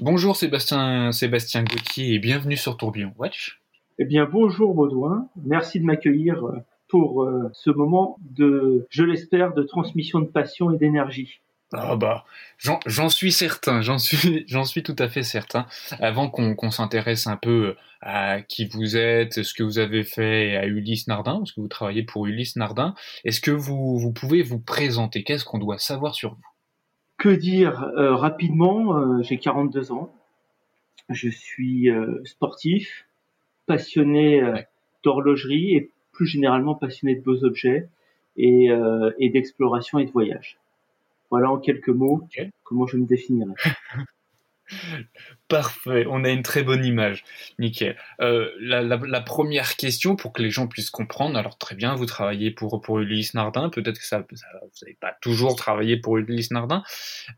Bonjour 0.00 0.36
Sébastien, 0.36 1.10
Sébastien 1.10 1.64
Gauthier 1.64 2.14
et 2.14 2.18
bienvenue 2.20 2.56
sur 2.56 2.76
Tourbillon 2.76 3.12
Watch. 3.18 3.60
Eh 3.98 4.04
bien 4.04 4.28
bonjour 4.30 4.72
Baudouin, 4.72 5.28
merci 5.44 5.80
de 5.80 5.84
m'accueillir 5.84 6.44
pour 6.86 7.24
euh, 7.24 7.50
ce 7.52 7.70
moment 7.70 8.16
de, 8.20 8.86
je 8.90 9.02
l'espère, 9.02 9.54
de 9.54 9.64
transmission 9.64 10.20
de 10.20 10.26
passion 10.26 10.70
et 10.70 10.78
d'énergie. 10.78 11.40
Ah 11.72 11.96
bah, 11.96 12.24
j'en 12.58 13.08
suis 13.08 13.32
certain, 13.32 13.82
j'en 13.82 13.98
suis, 13.98 14.44
j'en 14.48 14.64
suis 14.64 14.84
tout 14.84 14.96
à 15.00 15.08
fait 15.08 15.24
certain. 15.24 15.66
Avant 15.98 16.30
qu'on 16.30 16.70
s'intéresse 16.70 17.26
un 17.26 17.36
peu 17.36 17.74
à 18.00 18.40
qui 18.42 18.66
vous 18.66 18.96
êtes, 18.96 19.42
ce 19.42 19.52
que 19.52 19.64
vous 19.64 19.80
avez 19.80 20.04
fait 20.04 20.56
à 20.56 20.66
Ulysse 20.66 21.08
Nardin, 21.08 21.38
parce 21.38 21.50
que 21.50 21.60
vous 21.60 21.68
travaillez 21.68 22.04
pour 22.04 22.26
Ulysse 22.26 22.54
Nardin, 22.54 22.94
est-ce 23.24 23.40
que 23.40 23.50
vous, 23.50 23.98
vous 23.98 24.12
pouvez 24.12 24.42
vous 24.42 24.60
présenter? 24.60 25.24
Qu'est-ce 25.24 25.44
qu'on 25.44 25.58
doit 25.58 25.78
savoir 25.78 26.14
sur 26.14 26.34
vous? 26.34 26.47
Que 27.18 27.28
dire 27.28 27.82
euh, 27.82 28.14
rapidement 28.14 28.96
euh, 28.96 29.22
J'ai 29.22 29.38
42 29.38 29.90
ans, 29.90 30.14
je 31.08 31.28
suis 31.28 31.90
euh, 31.90 32.22
sportif, 32.24 33.08
passionné 33.66 34.40
d'horlogerie 35.02 35.74
et 35.74 35.90
plus 36.12 36.26
généralement 36.26 36.76
passionné 36.76 37.16
de 37.16 37.20
beaux 37.20 37.44
objets 37.44 37.88
et, 38.36 38.70
et 39.18 39.28
d'exploration 39.28 39.98
et 39.98 40.06
de 40.06 40.10
voyage. 40.10 40.58
Voilà 41.30 41.50
en 41.50 41.58
quelques 41.58 41.90
mots 41.90 42.26
comment 42.64 42.86
je 42.86 42.96
me 42.96 43.04
définirais. 43.04 43.52
Parfait, 45.48 46.06
on 46.08 46.24
a 46.24 46.28
une 46.28 46.42
très 46.42 46.62
bonne 46.62 46.84
image. 46.84 47.24
Nickel. 47.58 47.96
Euh, 48.20 48.50
la, 48.60 49.20
première 49.20 49.76
question 49.76 50.16
pour 50.16 50.32
que 50.32 50.42
les 50.42 50.50
gens 50.50 50.66
puissent 50.66 50.90
comprendre, 50.90 51.38
alors 51.38 51.56
très 51.56 51.74
bien, 51.74 51.94
vous 51.94 52.06
travaillez 52.06 52.50
pour, 52.50 52.80
pour 52.80 52.98
Ulysse 52.98 53.34
Nardin, 53.34 53.70
peut-être 53.70 53.98
que 53.98 54.04
ça, 54.04 54.18
vous 54.18 54.36
n'avez 54.82 54.96
pas 55.00 55.14
toujours 55.20 55.56
travaillé 55.56 55.96
pour 55.96 56.18
Ulysse 56.18 56.50
Nardin. 56.50 56.82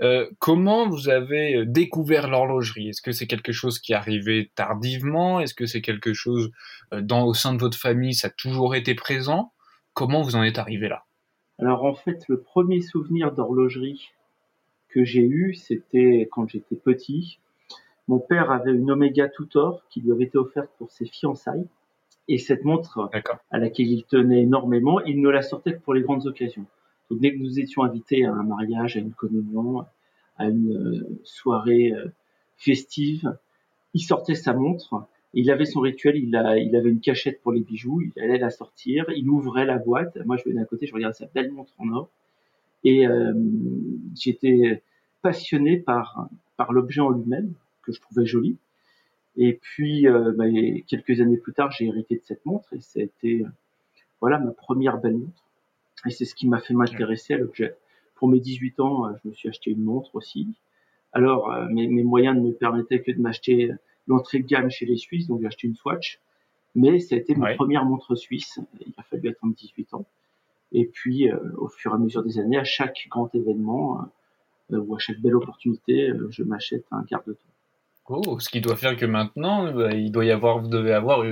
Euh, 0.01 0.29
comment 0.39 0.89
vous 0.89 1.09
avez 1.09 1.57
euh, 1.57 1.65
découvert 1.67 2.29
l'horlogerie? 2.29 2.89
Est-ce 2.89 3.03
que 3.03 3.13
c'est 3.13 3.27
quelque 3.27 3.53
chose 3.53 3.79
qui 3.79 3.93
est 3.93 3.97
arrivé 3.97 4.51
tardivement? 4.55 5.41
Est-ce 5.41 5.55
que 5.55 5.67
c'est 5.67 5.83
quelque 5.83 6.13
chose 6.13 6.51
dans, 6.93 7.25
au 7.25 7.35
sein 7.35 7.55
de 7.55 7.61
votre 7.61 7.79
famille, 7.79 8.15
ça 8.15 8.29
a 8.29 8.31
toujours 8.31 8.75
été 8.75 8.95
présent? 8.95 9.53
Comment 9.95 10.23
vous 10.23 10.37
en 10.37 10.43
êtes 10.43 10.59
arrivé 10.59 10.89
là? 10.89 11.05
Alors 11.61 11.85
en 11.85 11.95
fait, 11.95 12.25
le 12.29 12.41
premier 12.41 12.81
souvenir 12.81 13.33
d'horlogerie 13.33 14.11
que 14.93 15.05
j'ai 15.05 15.23
eu, 15.23 15.55
c'était 15.55 16.29
quand 16.31 16.49
j'étais 16.49 16.77
petit. 16.77 17.39
Mon 18.09 18.19
père 18.19 18.51
avait 18.51 18.73
une 18.73 18.91
Omega 18.91 19.29
Tutor 19.29 19.83
qui 19.89 20.01
lui 20.01 20.13
avait 20.13 20.25
été 20.25 20.39
offerte 20.39 20.71
pour 20.79 20.91
ses 20.91 21.07
fiançailles. 21.07 21.67
Et 22.29 22.39
cette 22.39 22.65
montre 22.65 23.11
à 23.51 23.59
laquelle 23.59 23.91
il 23.91 24.05
tenait 24.05 24.43
énormément, 24.43 25.01
il 25.01 25.21
ne 25.21 25.29
la 25.29 25.43
sortait 25.43 25.75
que 25.75 25.81
pour 25.81 25.95
les 25.95 26.03
grandes 26.03 26.27
occasions. 26.27 26.67
Donc 27.11 27.21
dès 27.21 27.33
que 27.33 27.39
nous 27.39 27.59
étions 27.59 27.83
invités 27.83 28.25
à 28.25 28.33
un 28.33 28.45
mariage, 28.45 28.97
à 28.97 29.01
une 29.01 29.13
communion, 29.13 29.85
à 30.39 30.47
une 30.47 30.77
euh, 30.77 31.19
soirée 31.25 31.93
euh, 31.93 32.07
festive, 32.57 33.37
il 33.95 34.01
sortait 34.01 34.37
sa 34.37 34.55
montre 34.55 35.09
il 35.33 35.51
avait 35.51 35.65
son 35.65 35.81
rituel, 35.81 36.17
il, 36.17 36.35
a, 36.35 36.59
il 36.59 36.75
avait 36.75 36.91
une 36.91 37.01
cachette 37.01 37.41
pour 37.43 37.53
les 37.53 37.61
bijoux, 37.61 38.01
il 38.01 38.23
allait 38.23 38.39
la 38.39 38.51
sortir, 38.51 39.07
il 39.15 39.29
ouvrait 39.29 39.65
la 39.65 39.79
boîte. 39.79 40.17
Moi, 40.27 40.37
je 40.37 40.45
venais 40.49 40.61
à 40.61 40.65
côté, 40.65 40.87
je 40.87 40.95
regardais 40.95 41.17
sa 41.17 41.27
belle 41.27 41.53
montre 41.53 41.73
en 41.79 41.89
or. 41.91 42.09
Et 42.85 43.07
euh, 43.07 43.33
j'étais 44.15 44.83
passionné 45.23 45.79
par, 45.79 46.29
par 46.57 46.73
l'objet 46.73 47.01
en 47.01 47.11
lui-même, 47.11 47.53
que 47.83 47.93
je 47.93 48.01
trouvais 48.01 48.27
joli. 48.27 48.57
Et 49.37 49.55
puis, 49.55 50.09
euh, 50.09 50.33
bah, 50.37 50.45
quelques 50.87 51.21
années 51.21 51.37
plus 51.37 51.53
tard, 51.53 51.71
j'ai 51.71 51.87
hérité 51.87 52.17
de 52.17 52.23
cette 52.25 52.45
montre 52.47 52.73
et 52.75 52.81
ça 52.81 53.01
a 53.01 53.03
été 53.03 53.45
voilà, 54.21 54.39
ma 54.39 54.53
première 54.53 54.99
belle 54.99 55.17
montre. 55.17 55.45
Et 56.07 56.11
c'est 56.11 56.25
ce 56.25 56.35
qui 56.35 56.49
m'a 56.49 56.61
fait 56.61 56.75
m'intéresser 56.75 57.35
à 57.35 57.39
l'objet. 57.39 57.77
Pour 58.15 58.29
mes 58.29 58.41
18 58.41 58.81
ans, 58.81 59.07
euh, 59.07 59.13
je 59.23 59.29
me 59.29 59.35
suis 59.35 59.49
acheté 59.49 59.71
une 59.71 59.85
montre 59.85 60.15
aussi. 60.15 60.49
Alors, 61.13 61.53
mes, 61.71 61.89
mes 61.89 62.05
moyens 62.05 62.37
ne 62.37 62.43
me 62.43 62.53
permettaient 62.53 63.03
que 63.03 63.11
de 63.11 63.21
m'acheter 63.21 63.73
l'entrée 64.07 64.39
de 64.39 64.47
gamme 64.47 64.71
chez 64.71 64.87
les 64.87 64.97
Suisses, 64.97 65.27
donc 65.27 65.41
j'ai 65.41 65.49
acheté 65.49 65.67
une 65.67 65.75
Swatch. 65.75 66.21
Mais 66.75 67.01
ça 67.01 67.17
a 67.17 67.19
été 67.19 67.35
ma 67.35 67.55
première 67.55 67.85
montre 67.85 68.15
suisse. 68.15 68.61
Il 68.81 68.93
a 68.97 69.03
fallu 69.03 69.29
attendre 69.29 69.55
18 69.55 69.95
ans. 69.95 70.07
Et 70.73 70.87
puis, 70.87 71.31
euh, 71.31 71.37
au 71.57 71.69
fur 71.69 71.93
et 71.93 71.95
à 71.95 71.99
mesure 71.99 72.23
des 72.23 72.39
années, 72.39 72.59
à 72.59 72.65
chaque 72.65 73.07
grand 73.11 73.35
événement 73.35 74.01
euh, 74.73 74.79
ou 74.79 74.95
à 74.95 74.99
chaque 74.99 75.21
belle 75.21 75.35
opportunité, 75.35 76.11
euh, 76.11 76.29
je 76.31 76.43
m'achète 76.43 76.85
un 76.91 77.03
quart 77.05 77.23
de 77.27 77.33
temps. 77.33 77.39
Oh, 78.09 78.39
ce 78.41 78.49
qui 78.49 78.61
doit 78.61 78.77
faire 78.77 78.97
que 78.97 79.07
maintenant, 79.07 79.73
bah, 79.73 79.93
il 79.93 80.11
doit 80.11 80.25
y 80.25 80.31
avoir, 80.31 80.61
vous 80.61 80.69
devez 80.69 80.93
avoir 80.93 81.23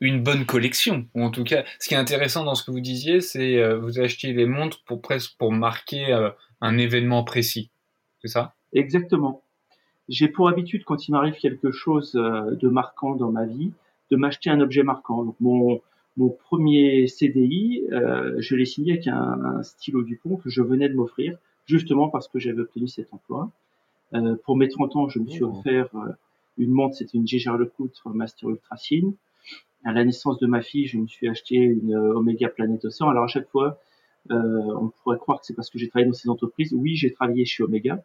une 0.00 0.22
bonne 0.22 0.46
collection. 0.46 1.06
Ou 1.14 1.22
en 1.24 1.30
tout 1.30 1.44
cas, 1.44 1.64
ce 1.80 1.88
qui 1.88 1.94
est 1.94 1.98
intéressant 1.98 2.44
dans 2.44 2.54
ce 2.54 2.62
que 2.62 2.70
vous 2.70 2.80
disiez, 2.80 3.20
c'est 3.20 3.76
vous 3.78 3.98
achetez 3.98 4.32
les 4.32 4.46
montres 4.46 4.84
pour 4.84 5.00
presque 5.00 5.36
pour 5.38 5.50
marquer 5.50 6.30
un 6.60 6.78
événement 6.78 7.24
précis. 7.24 7.70
C'est 8.22 8.28
ça? 8.28 8.54
Exactement. 8.72 9.42
J'ai 10.08 10.28
pour 10.28 10.48
habitude, 10.48 10.84
quand 10.84 11.06
il 11.06 11.12
m'arrive 11.12 11.34
quelque 11.34 11.70
chose 11.70 12.14
euh, 12.16 12.54
de 12.56 12.68
marquant 12.68 13.14
dans 13.14 13.30
ma 13.30 13.44
vie, 13.44 13.72
de 14.10 14.16
m'acheter 14.16 14.48
un 14.48 14.60
objet 14.60 14.82
marquant. 14.82 15.24
Donc 15.24 15.36
mon, 15.40 15.80
mon 16.18 16.30
premier 16.30 17.06
CDI, 17.06 17.84
euh, 17.92 18.34
je 18.38 18.56
l'ai 18.56 18.64
signé 18.64 18.94
avec 18.94 19.06
un, 19.06 19.62
stylo 19.62 20.02
Dupont 20.02 20.36
que 20.36 20.50
je 20.50 20.62
venais 20.62 20.88
de 20.88 20.94
m'offrir, 20.94 21.38
justement 21.64 22.08
parce 22.08 22.26
que 22.26 22.40
j'avais 22.40 22.60
obtenu 22.60 22.88
cet 22.88 23.14
emploi. 23.14 23.52
Euh, 24.14 24.34
pour 24.44 24.56
mes 24.56 24.68
30 24.68 24.96
ans, 24.96 25.08
je 25.08 25.20
me 25.20 25.28
suis 25.28 25.44
oh. 25.44 25.56
offert 25.56 25.88
euh, 25.94 26.10
une 26.58 26.72
montre, 26.72 26.96
c'était 26.96 27.16
une 27.16 27.26
Gégère 27.26 27.56
Lecoutre 27.56 28.08
Master 28.08 28.50
Ultra 28.50 28.76
Fine. 28.76 29.14
À 29.84 29.92
la 29.92 30.04
naissance 30.04 30.40
de 30.40 30.48
ma 30.48 30.60
fille, 30.60 30.86
je 30.86 30.98
me 30.98 31.06
suis 31.06 31.28
acheté 31.28 31.54
une 31.54 31.94
Omega 31.94 32.48
Planet 32.48 32.84
Océan. 32.84 33.10
Alors 33.10 33.22
à 33.22 33.28
chaque 33.28 33.48
fois, 33.48 33.78
on 34.28 34.90
pourrait 35.02 35.18
croire 35.18 35.40
que 35.40 35.46
c'est 35.46 35.54
parce 35.54 35.70
que 35.70 35.78
j'ai 35.78 35.88
travaillé 35.88 36.08
dans 36.08 36.14
ces 36.14 36.28
entreprises. 36.28 36.74
Oui, 36.74 36.96
j'ai 36.96 37.12
travaillé 37.12 37.44
chez 37.44 37.62
Omega, 37.62 38.02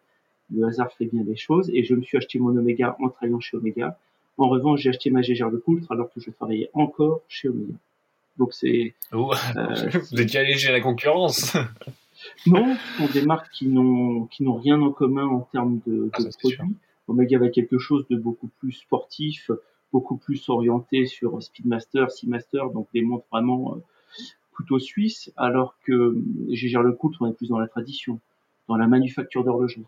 le 0.53 0.67
hasard 0.67 0.91
fait 0.93 1.07
bien 1.07 1.23
les 1.23 1.35
choses 1.35 1.71
et 1.73 1.83
je 1.83 1.95
me 1.95 2.03
suis 2.03 2.15
acheté 2.15 2.37
mon 2.37 2.55
Omega 2.55 2.95
en 2.99 3.09
travaillant 3.09 3.39
chez 3.39 3.57
Omega. 3.57 3.97
En 4.37 4.49
revanche, 4.49 4.81
j'ai 4.81 4.89
acheté 4.89 5.09
ma 5.09 5.23
Gégère 5.23 5.49
de 5.49 5.57
Coultre 5.57 5.91
alors 5.91 6.13
que 6.13 6.19
je 6.19 6.29
travaillais 6.29 6.69
encore 6.73 7.21
chez 7.27 7.49
Omega. 7.49 7.73
Donc 8.37 8.53
c'est. 8.53 8.93
Oh, 9.11 9.31
euh, 9.55 9.89
vous 10.11 10.21
êtes 10.21 10.35
allégé 10.35 10.69
à 10.69 10.71
la 10.71 10.81
concurrence. 10.81 11.55
non, 12.47 12.75
sont 12.97 13.07
des 13.07 13.25
marques 13.25 13.51
qui 13.51 13.67
n'ont 13.67 14.25
qui 14.25 14.43
n'ont 14.43 14.57
rien 14.57 14.81
en 14.81 14.91
commun 14.91 15.27
en 15.27 15.41
termes 15.41 15.79
de, 15.85 16.09
ah, 16.13 16.19
produits. 16.39 16.75
Omega 17.07 17.37
avait 17.37 17.51
quelque 17.51 17.77
chose 17.77 18.05
de 18.09 18.15
beaucoup 18.15 18.49
plus 18.59 18.71
sportif, 18.71 19.51
beaucoup 19.91 20.17
plus 20.17 20.47
orienté 20.49 21.05
sur 21.05 21.41
Speedmaster, 21.43 22.09
Seamaster, 22.11 22.63
donc 22.73 22.87
des 22.93 23.01
montres 23.01 23.25
vraiment 23.31 23.75
euh, 23.75 23.79
plutôt 24.53 24.79
suisses, 24.79 25.31
alors 25.35 25.75
que 25.85 26.17
Gégère 26.49 26.81
Le 26.81 26.93
Coultre, 26.93 27.21
on 27.21 27.27
est 27.27 27.33
plus 27.33 27.49
dans 27.49 27.59
la 27.59 27.67
tradition, 27.67 28.19
dans 28.67 28.77
la 28.77 28.87
manufacture 28.87 29.43
d'horlogerie. 29.43 29.85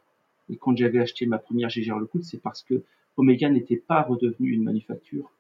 Et 0.50 0.58
quand 0.58 0.76
j'avais 0.76 1.00
acheté 1.00 1.26
ma 1.26 1.40
première 1.40 1.70
GGR 1.70 1.98
Le 1.98 2.08
c'est 2.22 2.42
parce 2.42 2.62
que 2.62 2.84
Omega 3.18 3.50
n'était 3.50 3.78
pas 3.78 4.02
redevenu 4.02 4.52
une 4.52 4.64
manufacture 4.64 5.32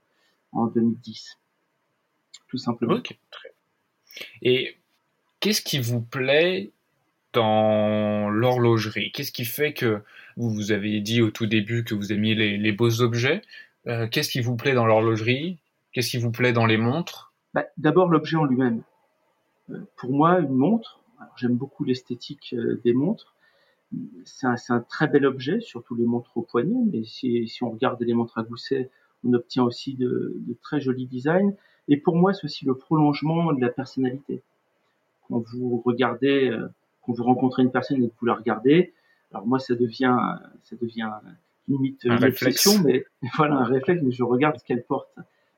en 0.52 0.68
2010. 0.68 1.38
Tout 2.47 2.57
simplement. 2.57 3.01
Et 4.41 4.78
qu'est-ce 5.39 5.61
qui 5.61 5.79
vous 5.79 6.01
plaît 6.01 6.72
dans 7.33 8.29
l'horlogerie? 8.29 9.11
Qu'est-ce 9.11 9.31
qui 9.31 9.45
fait 9.45 9.73
que 9.73 10.01
vous, 10.38 10.50
vous 10.50 10.72
avez 10.72 11.01
dit 11.01 11.22
au 11.22 11.31
tout 11.31 11.45
début 11.45 11.83
que 11.83 11.95
vous 11.95 12.13
aimiez 12.13 12.35
les, 12.35 12.72
beaux 12.72 13.01
objets? 13.01 13.41
Euh, 13.88 14.07
Qu'est-ce 14.07 14.29
qui 14.29 14.41
vous 14.41 14.56
plaît 14.56 14.73
dans 14.73 14.85
l'horlogerie? 14.85 15.59
Qu'est-ce 15.91 16.09
qui 16.11 16.17
vous 16.17 16.31
plaît 16.31 16.53
dans 16.53 16.66
les 16.66 16.78
montres? 16.78 17.33
Bah, 17.53 17.66
D'abord 17.78 18.09
l'objet 18.09 18.38
en 18.38 18.45
lui-même. 18.45 18.83
Euh, 19.69 19.79
pour 19.97 20.12
moi, 20.12 20.39
une 20.39 20.56
montre, 20.56 21.00
j'aime 21.38 21.56
beaucoup 21.56 21.83
l'esthétique 21.83 22.53
euh, 22.57 22.81
des 22.83 22.94
montres, 22.94 23.35
c'est 24.25 24.47
un, 24.73 24.79
très 24.81 25.07
bel 25.07 25.25
objet, 25.25 25.62
surtout 25.62 25.95
les 25.95 26.06
montres 26.06 26.35
au 26.38 26.41
poignet, 26.41 26.83
mais 26.91 27.03
si, 27.03 27.47
on 27.62 27.69
regarde 27.69 28.01
les 28.01 28.13
montres 28.13 28.38
à 28.38 28.44
gousset, 28.44 28.89
on 29.23 29.33
obtient 29.33 29.63
aussi 29.63 29.95
de, 29.95 30.35
très 30.62 30.81
jolis 30.81 31.07
designs. 31.07 31.56
Et 31.88 31.97
pour 31.97 32.16
moi, 32.16 32.34
c'est 32.34 32.46
aussi 32.46 32.66
le 32.66 32.75
prolongement 32.75 33.53
de 33.53 33.62
la 33.62 33.69
personnalité. 33.69 34.41
Quand 35.28 35.44
vous 35.53 35.81
regardez, 35.85 36.50
euh, 36.50 36.68
quand 37.06 37.13
vous 37.13 37.23
rencontrez 37.23 37.63
une 37.63 37.72
personne 37.72 38.03
et 38.03 38.07
que 38.07 38.13
vous 38.19 38.25
la 38.25 38.35
regardez, 38.35 38.94
alors 39.31 39.46
moi, 39.46 39.59
ça 39.59 39.75
devient, 39.75 40.18
ça 40.63 40.75
devient 40.81 41.12
limite 41.68 42.03
une 42.03 42.13
réflexion, 42.13 42.81
mais 42.83 43.06
voilà, 43.38 43.56
un 43.57 43.65
réflexe, 43.65 44.01
mais 44.04 44.12
je 44.12 44.24
regarde 44.24 44.57
ce 44.57 44.63
qu'elle 44.63 44.83
porte. 44.83 45.10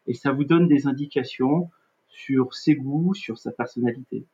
Et 0.08 0.14
ça 0.14 0.32
vous 0.32 0.46
donne 0.46 0.68
des 0.68 0.88
indications 0.88 1.70
sur 2.08 2.54
ses 2.54 2.76
goûts, 2.76 3.14
sur 3.14 3.38
sa 3.38 3.52
personnalité. 3.52 4.26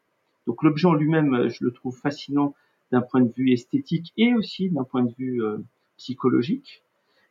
Donc 0.47 0.63
l'objet 0.63 0.87
en 0.87 0.93
lui-même, 0.93 1.49
je 1.49 1.63
le 1.63 1.71
trouve 1.71 1.97
fascinant 1.97 2.53
d'un 2.91 3.01
point 3.01 3.21
de 3.21 3.31
vue 3.35 3.51
esthétique 3.51 4.13
et 4.17 4.33
aussi 4.35 4.69
d'un 4.69 4.83
point 4.83 5.03
de 5.03 5.13
vue 5.17 5.43
euh, 5.43 5.57
psychologique. 5.97 6.83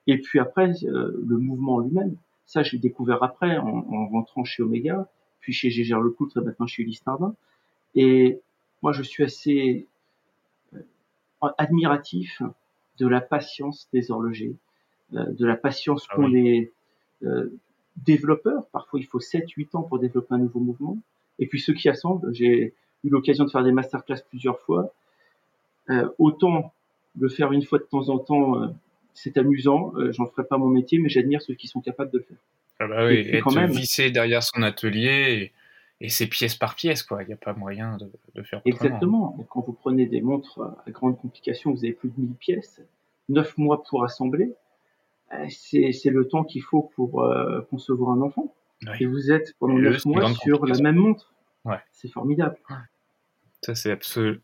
Et 0.06 0.19
puis 0.19 0.40
après, 0.40 0.72
euh, 0.84 1.12
le 1.25 1.38
mouvement 1.38 1.78
lui-même, 1.78 2.16
ça 2.52 2.62
j'ai 2.62 2.78
découvert 2.78 3.22
après 3.22 3.56
en, 3.56 4.08
rentrant 4.08 4.44
chez 4.44 4.62
Omega, 4.62 5.08
puis 5.40 5.52
chez 5.52 5.70
Gégère 5.70 6.00
Lecoultre 6.00 6.38
et 6.38 6.44
maintenant 6.44 6.66
chez 6.66 6.82
Ulysse 6.82 7.06
Nardin. 7.06 7.34
Et 7.94 8.40
moi 8.82 8.93
je 8.93 9.02
suis 9.02 9.25
assez 9.25 9.87
euh, 10.75 10.81
admiratif 11.58 12.43
de 12.99 13.06
la 13.06 13.20
patience 13.20 13.88
des 13.93 14.10
horlogers, 14.10 14.56
de 15.10 15.46
la 15.46 15.56
patience 15.56 16.06
ah 16.10 16.14
qu'ont 16.14 16.26
les 16.26 16.70
développeurs. 17.96 18.66
Parfois 18.69 19.00
il 19.00 19.06
faut 19.06 19.19
7-8 19.20 19.76
ans 19.76 19.82
pour 19.82 19.99
développer 19.99 20.34
un 20.34 20.38
nouveau 20.38 20.60
mouvement. 20.60 20.99
Et 21.38 21.46
puis 21.46 21.60
ceux 21.60 21.72
qui 21.72 21.88
assemblent, 21.88 22.32
j'ai 22.34 22.75
eu 23.04 23.08
l'occasion 23.08 23.44
de 23.44 23.50
faire 23.50 23.64
des 23.64 23.72
masterclass 23.72 24.22
plusieurs 24.28 24.60
fois. 24.60 24.93
Euh, 25.90 26.08
autant 26.19 26.72
le 27.19 27.28
faire 27.28 27.52
une 27.52 27.62
fois 27.62 27.78
de 27.78 27.84
temps 27.84 28.08
en 28.08 28.19
temps, 28.19 28.62
euh, 28.62 28.69
c'est 29.14 29.37
amusant. 29.38 29.93
Euh, 29.97 30.12
J'en 30.12 30.26
ferai 30.26 30.44
pas 30.44 30.59
mon 30.59 30.69
métier, 30.69 30.99
mais 30.99 31.09
j'admire 31.09 31.43
ceux 31.43 31.55
qui 31.55 31.69
sont 31.69 31.81
capables 31.81 32.11
de 32.11 32.19
le 32.19 32.25
faire. 32.25 32.38
Ah 32.81 32.87
bah 32.88 33.06
oui, 33.06 33.29
être 33.31 33.44
quand 33.44 33.55
même, 33.55 33.70
vissé 33.70 34.11
derrière 34.11 34.43
son 34.43 34.62
atelier 34.62 35.53
et, 36.00 36.05
et 36.05 36.09
c'est 36.09 36.26
pièce 36.26 36.56
par 36.56 36.75
pièce, 36.75 37.03
quoi. 37.03 37.23
Il 37.23 37.29
n'y 37.29 37.35
a 37.35 37.37
pas 37.37 37.53
moyen 37.53 37.97
de, 37.97 38.11
de 38.35 38.43
faire 38.43 38.61
Exactement. 38.64 39.37
Quand 39.50 39.61
vous 39.61 39.73
prenez 39.73 40.06
des 40.06 40.20
montres 40.20 40.61
à 40.85 40.91
grande 40.91 41.19
complication, 41.19 41.70
vous 41.70 41.85
avez 41.85 41.93
plus 41.93 42.09
de 42.09 42.20
1000 42.20 42.35
pièces, 42.35 42.82
9 43.29 43.56
mois 43.59 43.85
pour 43.85 44.05
assembler, 44.05 44.53
euh, 45.32 45.47
c'est 45.49 46.11
le 46.11 46.29
temps 46.29 46.44
qu'il 46.44 46.62
faut 46.62 46.91
pour 46.94 47.23
euh, 47.23 47.62
concevoir 47.70 48.11
un 48.11 48.20
enfant. 48.20 48.55
Et 48.99 49.06
vous 49.06 49.31
êtes 49.31 49.55
pendant 49.61 49.79
9 49.79 50.05
mois 50.06 50.35
sur 50.35 50.67
la 50.67 50.79
même 50.81 50.97
montre. 50.97 51.32
Ouais. 51.64 51.79
C'est 51.93 52.09
formidable. 52.09 52.56
Ça, 53.62 53.76
c'est 53.76 53.97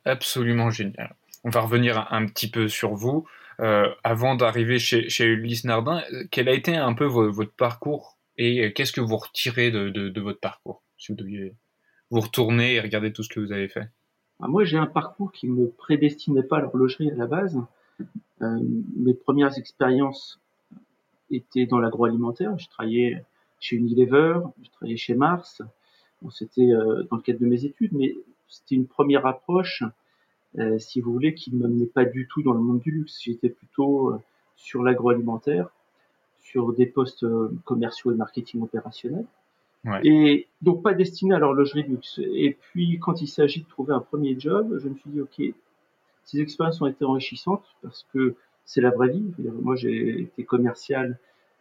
absolument 0.05 0.70
génial. 0.70 1.17
On 1.43 1.50
va 1.50 1.61
revenir 1.61 2.06
un, 2.12 2.26
petit 2.26 2.49
peu 2.49 2.69
sur 2.69 2.94
vous. 2.94 3.26
Euh, 3.60 3.88
avant 4.05 4.37
d'arriver 4.37 4.78
chez, 4.78 5.08
chez 5.08 5.25
Ulysse 5.25 5.64
Nardin, 5.64 6.02
quel 6.31 6.49
a 6.49 6.52
été 6.52 6.76
un 6.76 6.94
peu 6.94 7.05
votre 7.06 7.52
parcours 7.52 8.16
et 8.37 8.72
qu'est-ce 8.72 8.93
que 8.93 9.00
vous 9.00 9.16
retirez 9.16 9.72
de, 9.72 9.88
de, 9.88 10.08
de, 10.08 10.20
votre 10.20 10.38
parcours 10.38 10.82
Si 10.96 11.10
vous 11.10 11.19
deviez 11.19 11.55
vous 12.10 12.20
retourner 12.20 12.75
et 12.75 12.81
regarder 12.81 13.12
tout 13.12 13.25
ce 13.25 13.28
que 13.28 13.40
vous 13.40 13.50
avez 13.50 13.69
fait? 13.69 13.88
Ah, 14.40 14.46
moi, 14.46 14.64
j'ai 14.64 14.78
un 14.78 14.87
parcours 14.87 15.32
qui 15.32 15.49
me 15.49 15.69
prédestinait 15.69 16.44
pas 16.44 16.58
à 16.58 16.60
l'horlogerie 16.60 17.10
à 17.10 17.16
la 17.16 17.26
base. 17.26 17.60
Euh, 18.43 18.60
mes 18.96 19.14
premières 19.14 19.58
expériences 19.58 20.40
étaient 21.31 21.66
dans 21.66 21.81
l'agroalimentaire. 21.81 22.56
Je 22.58 22.69
travaillais 22.69 23.25
chez 23.58 23.75
Unilever, 23.75 24.38
je 24.62 24.70
travaillais 24.70 24.96
chez 24.96 25.14
Mars. 25.14 25.62
Bon, 26.22 26.31
c'était 26.31 26.70
euh, 26.70 27.02
dans 27.10 27.16
le 27.16 27.22
cadre 27.22 27.40
de 27.40 27.46
mes 27.46 27.64
études, 27.64 27.93
mais 27.93 28.14
c'était 28.49 28.76
une 28.76 28.87
première 28.87 29.26
approche, 29.26 29.82
euh, 30.58 30.78
si 30.78 31.00
vous 31.00 31.12
voulez, 31.12 31.34
qui 31.34 31.55
ne 31.55 31.60
m'amenait 31.60 31.87
pas 31.87 32.05
du 32.05 32.26
tout 32.26 32.43
dans 32.43 32.52
le 32.52 32.60
monde 32.60 32.81
du 32.81 32.90
luxe. 32.90 33.20
J'étais 33.22 33.49
plutôt 33.49 34.12
euh, 34.12 34.19
sur 34.56 34.82
l'agroalimentaire, 34.82 35.70
sur 36.40 36.72
des 36.72 36.87
postes 36.87 37.22
euh, 37.22 37.52
commerciaux 37.64 38.12
et 38.12 38.16
marketing 38.16 38.62
opérationnel. 38.62 39.25
Ouais. 39.84 40.00
Et 40.05 40.49
donc 40.60 40.82
pas 40.82 40.94
destiné 40.94 41.34
à 41.34 41.38
l'horlogerie 41.38 41.84
luxe. 41.84 42.20
Et 42.34 42.56
puis 42.60 42.99
quand 42.99 43.22
il 43.22 43.28
s'agit 43.28 43.62
de 43.62 43.69
trouver 43.69 43.94
un 43.94 44.00
premier 44.00 44.38
job, 44.38 44.76
je 44.82 44.88
me 44.88 44.96
suis 44.96 45.10
dit 45.10 45.20
ok, 45.20 45.40
ces 46.25 46.40
expériences 46.40 46.81
ont 46.81 46.87
été 46.87 47.05
enrichissantes 47.05 47.64
parce 47.82 48.05
que 48.12 48.34
c'est 48.64 48.81
la 48.81 48.90
vraie 48.90 49.10
vie. 49.10 49.32
Moi 49.38 49.76
j'ai 49.76 50.22
été 50.22 50.43
commercial 50.44 51.16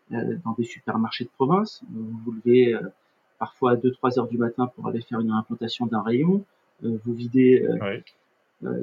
dans 0.09 0.55
des 0.57 0.63
supermarchés 0.63 1.25
de 1.25 1.29
province. 1.29 1.83
Vous 1.91 2.17
vous 2.25 2.31
levez 2.31 2.75
parfois 3.37 3.73
à 3.73 3.75
2-3 3.75 4.19
heures 4.19 4.27
du 4.27 4.39
matin 4.39 4.65
pour 4.75 4.87
aller 4.87 5.01
faire 5.01 5.19
une 5.19 5.29
implantation 5.29 5.85
d'un 5.85 6.01
rayon. 6.01 6.43
Vous 6.81 7.13
videz 7.13 7.67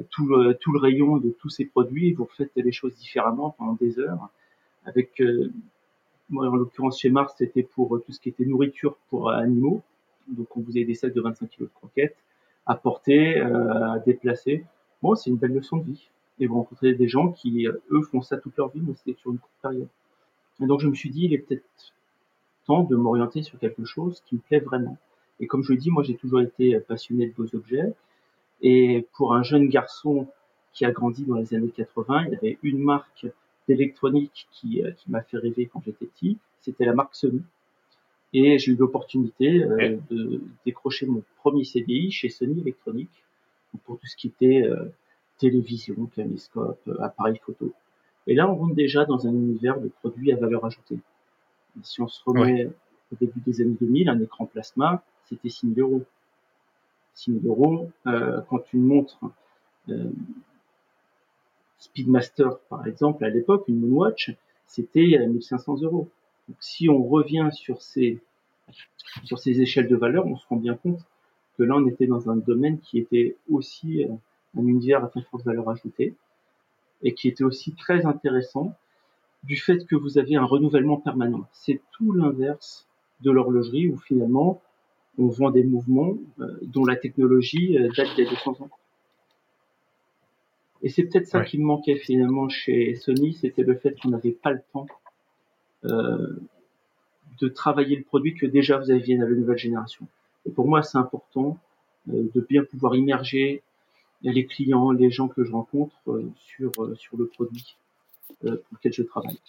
tout, 0.09 0.27
le, 0.27 0.53
tout 0.53 0.71
le 0.71 0.79
rayon 0.79 1.17
de 1.17 1.29
tous 1.29 1.49
ces 1.49 1.65
produits. 1.65 2.13
Vous 2.13 2.25
faites 2.25 2.51
les 2.55 2.71
choses 2.71 2.95
différemment 2.95 3.51
pendant 3.57 3.73
des 3.73 3.99
heures. 3.99 4.29
Avec 4.85 5.21
moi, 6.29 6.47
en 6.47 6.55
l'occurrence, 6.55 6.99
chez 6.99 7.09
Mars, 7.09 7.35
c'était 7.37 7.63
pour 7.63 8.01
tout 8.05 8.11
ce 8.11 8.19
qui 8.19 8.29
était 8.29 8.45
nourriture 8.45 8.97
pour 9.09 9.31
animaux. 9.31 9.81
Donc, 10.27 10.55
on 10.57 10.61
vous 10.61 10.71
avez 10.71 10.85
des 10.85 10.95
sacs 10.95 11.13
de 11.13 11.21
25 11.21 11.49
kg 11.49 11.61
de 11.61 11.69
croquettes 11.73 12.17
à 12.65 12.75
porter, 12.75 13.39
à 13.39 13.99
déplacer. 14.05 14.65
Bon, 15.01 15.15
c'est 15.15 15.29
une 15.29 15.37
belle 15.37 15.53
leçon 15.53 15.77
de 15.77 15.83
vie. 15.83 16.09
Et 16.39 16.47
vous 16.47 16.55
rencontrez 16.55 16.93
des 16.93 17.07
gens 17.07 17.31
qui, 17.31 17.67
eux, 17.67 18.01
font 18.01 18.21
ça 18.21 18.37
toute 18.37 18.57
leur 18.57 18.69
vie, 18.69 18.81
mais 18.85 18.93
c'était 18.95 19.17
sur 19.19 19.31
une 19.31 19.37
courte 19.37 19.53
période. 19.61 19.87
Et 20.61 20.65
donc 20.65 20.79
je 20.81 20.87
me 20.87 20.95
suis 20.95 21.09
dit, 21.09 21.25
il 21.25 21.33
est 21.33 21.39
peut-être 21.39 21.63
temps 22.65 22.83
de 22.83 22.95
m'orienter 22.95 23.43
sur 23.43 23.59
quelque 23.59 23.85
chose 23.85 24.21
qui 24.25 24.35
me 24.35 24.39
plaît 24.39 24.59
vraiment. 24.59 24.97
Et 25.39 25.47
comme 25.47 25.63
je 25.63 25.73
le 25.73 25.77
dis, 25.77 25.91
moi 25.91 26.03
j'ai 26.03 26.15
toujours 26.15 26.41
été 26.41 26.79
passionné 26.79 27.27
de 27.27 27.33
beaux 27.33 27.55
objets. 27.55 27.93
Et 28.67 29.07
pour 29.13 29.35
un 29.35 29.43
jeune 29.43 29.69
garçon 29.69 30.27
qui 30.73 30.85
a 30.85 30.91
grandi 30.91 31.23
dans 31.23 31.35
les 31.35 31.53
années 31.53 31.69
80, 31.69 32.25
il 32.25 32.31
y 32.31 32.35
avait 32.35 32.57
une 32.63 32.79
marque 32.79 33.27
d'électronique 33.67 34.47
qui, 34.51 34.83
euh, 34.83 34.89
qui 34.89 35.11
m'a 35.11 35.21
fait 35.21 35.37
rêver 35.37 35.69
quand 35.71 35.83
j'étais 35.85 36.07
petit, 36.07 36.39
c'était 36.61 36.85
la 36.85 36.95
marque 36.95 37.13
Sony. 37.13 37.43
Et 38.33 38.57
j'ai 38.57 38.71
eu 38.71 38.75
l'opportunité 38.75 39.63
euh, 39.63 39.97
de 40.09 40.41
décrocher 40.65 41.05
mon 41.05 41.21
premier 41.37 41.63
CDI 41.63 42.09
chez 42.09 42.29
Sony 42.29 42.59
Electronics 42.61 43.23
pour 43.83 43.99
tout 43.99 44.07
ce 44.07 44.17
qui 44.17 44.27
était 44.29 44.63
euh, 44.63 44.91
télévision, 45.37 46.07
caméscope, 46.15 46.89
appareil 46.99 47.39
photo. 47.45 47.71
Et 48.25 48.33
là, 48.33 48.49
on 48.49 48.55
rentre 48.55 48.73
déjà 48.73 49.05
dans 49.05 49.27
un 49.27 49.31
univers 49.31 49.79
de 49.79 49.89
produits 49.89 50.31
à 50.31 50.37
valeur 50.37 50.65
ajoutée. 50.65 50.95
Et 50.95 51.83
si 51.83 52.01
on 52.01 52.07
se 52.07 52.19
remet 52.25 52.65
au 52.65 53.15
début 53.21 53.41
des 53.45 53.61
années 53.61 53.77
2000, 53.79 54.09
un 54.09 54.19
écran 54.19 54.47
plasma, 54.47 55.03
c'était 55.29 55.49
6 55.49 55.75
000 55.75 55.87
euros. 55.87 56.03
6 57.15 57.39
000 57.41 57.45
euros, 57.45 57.91
euh, 58.07 58.41
quand 58.49 58.61
une 58.73 58.85
montre 58.85 59.17
euh, 59.89 60.11
Speedmaster, 61.77 62.59
par 62.69 62.85
exemple, 62.87 63.23
à 63.23 63.29
l'époque, 63.29 63.65
une 63.67 63.79
Moonwatch, 63.79 64.35
c'était 64.67 65.17
à 65.17 65.25
1500 65.25 65.81
euros. 65.81 66.09
Donc, 66.47 66.57
si 66.59 66.89
on 66.89 67.03
revient 67.03 67.49
sur 67.51 67.81
ces, 67.81 68.19
sur 69.23 69.39
ces 69.39 69.61
échelles 69.61 69.87
de 69.87 69.95
valeur, 69.95 70.25
on 70.25 70.35
se 70.35 70.45
rend 70.47 70.57
bien 70.57 70.75
compte 70.75 70.99
que 71.57 71.63
là, 71.63 71.75
on 71.75 71.87
était 71.87 72.07
dans 72.07 72.29
un 72.29 72.35
domaine 72.35 72.79
qui 72.79 72.99
était 72.99 73.37
aussi 73.49 74.03
euh, 74.03 74.09
un 74.57 74.67
univers 74.67 75.03
à 75.03 75.07
très 75.07 75.21
forte 75.21 75.43
valeur 75.43 75.69
ajoutée 75.69 76.15
et 77.01 77.13
qui 77.13 77.27
était 77.27 77.43
aussi 77.43 77.73
très 77.73 78.05
intéressant 78.05 78.73
du 79.43 79.57
fait 79.57 79.85
que 79.85 79.95
vous 79.95 80.17
avez 80.17 80.35
un 80.35 80.43
renouvellement 80.43 80.97
permanent. 80.97 81.47
C'est 81.53 81.79
tout 81.91 82.11
l'inverse 82.11 82.87
de 83.21 83.31
l'horlogerie 83.31 83.87
où 83.87 83.97
finalement 83.97 84.61
on 85.17 85.27
vend 85.27 85.51
des 85.51 85.63
mouvements 85.63 86.17
euh, 86.39 86.57
dont 86.63 86.85
la 86.85 86.95
technologie 86.95 87.77
euh, 87.77 87.89
date 87.95 88.15
d'il 88.15 88.25
y 88.25 88.27
a 88.27 88.29
200 88.29 88.57
ans. 88.61 88.69
Et 90.83 90.89
c'est 90.89 91.03
peut-être 91.03 91.27
ça 91.27 91.43
qui 91.43 91.57
me 91.57 91.65
manquait 91.65 91.95
finalement 91.95 92.49
chez 92.49 92.95
Sony, 92.95 93.33
c'était 93.33 93.63
le 93.63 93.75
fait 93.75 93.99
qu'on 93.99 94.09
n'avait 94.09 94.31
pas 94.31 94.51
le 94.51 94.61
temps 94.71 94.87
euh, 95.85 96.35
de 97.39 97.47
travailler 97.47 97.95
le 97.95 98.03
produit 98.03 98.35
que 98.35 98.45
déjà 98.45 98.77
vous 98.77 98.91
aviez 98.91 99.17
dans 99.17 99.27
la 99.27 99.35
nouvelle 99.35 99.57
génération. 99.57 100.07
Et 100.45 100.51
pour 100.51 100.67
moi, 100.67 100.83
c'est 100.83 100.97
important 100.97 101.57
euh, 102.09 102.29
de 102.33 102.41
bien 102.41 102.63
pouvoir 102.63 102.95
immerger 102.95 103.63
les 104.21 104.45
clients, 104.45 104.91
les 104.91 105.11
gens 105.11 105.27
que 105.27 105.43
je 105.43 105.51
rencontre 105.51 105.95
euh, 106.07 106.31
sur, 106.37 106.71
euh, 106.79 106.95
sur 106.95 107.17
le 107.17 107.27
produit 107.27 107.75
euh, 108.45 108.57
pour 108.57 108.77
lequel 108.77 108.93
je 108.93 109.03
travaille. 109.03 109.39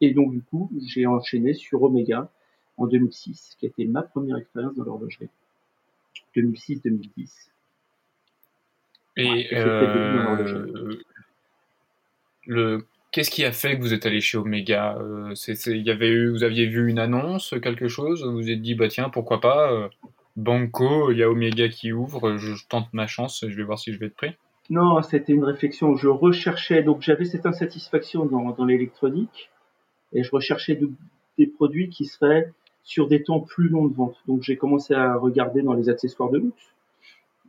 Et 0.00 0.12
donc, 0.12 0.32
du 0.32 0.42
coup, 0.42 0.70
j'ai 0.86 1.06
enchaîné 1.06 1.54
sur 1.54 1.82
Omega 1.82 2.30
en 2.76 2.86
2006, 2.86 3.56
qui 3.58 3.66
a 3.66 3.68
été 3.68 3.86
ma 3.86 4.02
première 4.02 4.36
expérience 4.36 4.74
dans 4.76 4.84
l'horlogerie. 4.84 5.28
2006-2010. 6.36 7.50
Et 9.18 9.48
euh, 9.54 10.96
le 12.46 12.86
qu'est-ce 13.12 13.30
qui 13.30 13.44
a 13.44 13.52
fait 13.52 13.76
que 13.76 13.80
vous 13.80 13.94
êtes 13.94 14.04
allé 14.04 14.20
chez 14.20 14.36
Omega 14.36 14.98
Il 15.66 15.86
y 15.86 15.90
avait 15.90 16.10
eu, 16.10 16.30
vous 16.30 16.44
aviez 16.44 16.66
vu 16.66 16.90
une 16.90 16.98
annonce, 16.98 17.54
quelque 17.62 17.88
chose 17.88 18.22
Vous 18.22 18.32
vous 18.32 18.50
êtes 18.50 18.60
dit 18.60 18.74
bah 18.74 18.88
tiens 18.88 19.08
pourquoi 19.08 19.40
pas 19.40 19.88
Banco, 20.36 21.10
il 21.10 21.18
y 21.18 21.22
a 21.22 21.30
Omega 21.30 21.68
qui 21.68 21.92
ouvre, 21.92 22.36
je, 22.36 22.54
tente 22.68 22.92
ma 22.92 23.06
chance, 23.06 23.44
je 23.48 23.56
vais 23.56 23.62
voir 23.62 23.78
si 23.78 23.92
je 23.92 23.98
vais 23.98 24.06
être 24.06 24.16
pris. 24.16 24.32
Non, 24.68 25.00
c'était 25.00 25.32
une 25.32 25.44
réflexion. 25.44 25.96
Je 25.96 26.08
recherchais, 26.08 26.82
donc 26.82 27.00
j'avais 27.00 27.24
cette 27.24 27.46
insatisfaction 27.46 28.26
dans, 28.26 28.50
dans 28.50 28.64
l'électronique 28.64 29.50
et 30.12 30.22
je 30.22 30.30
recherchais 30.30 30.78
des 31.38 31.46
produits 31.46 31.88
qui 31.88 32.04
seraient 32.04 32.52
sur 32.86 33.08
des 33.08 33.24
temps 33.24 33.40
plus 33.40 33.68
longs 33.68 33.86
de 33.86 33.94
vente. 33.94 34.16
Donc 34.28 34.42
j'ai 34.42 34.56
commencé 34.56 34.94
à 34.94 35.16
regarder 35.16 35.60
dans 35.60 35.74
les 35.74 35.88
accessoires 35.88 36.30
de 36.30 36.38
luxe, 36.38 36.72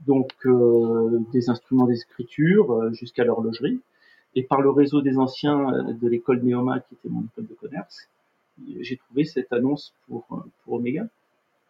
donc 0.08 0.34
euh, 0.46 1.20
des 1.32 1.50
instruments 1.50 1.86
d'écriture 1.86 2.72
euh, 2.74 2.92
jusqu'à 2.92 3.24
l'horlogerie. 3.24 3.80
Et 4.36 4.44
par 4.44 4.62
le 4.62 4.72
réseau 4.72 5.02
des 5.02 5.18
anciens 5.18 5.72
euh, 5.72 5.94
de 5.94 6.08
l'école 6.08 6.42
Neoma, 6.44 6.80
qui 6.80 6.96
était 6.96 7.10
mon 7.10 7.22
école 7.22 7.46
de 7.48 7.54
commerce, 7.54 8.10
j'ai 8.80 8.98
trouvé 8.98 9.26
cette 9.26 9.54
annonce 9.54 9.94
pour, 10.08 10.26
pour 10.64 10.74
Omega 10.74 11.08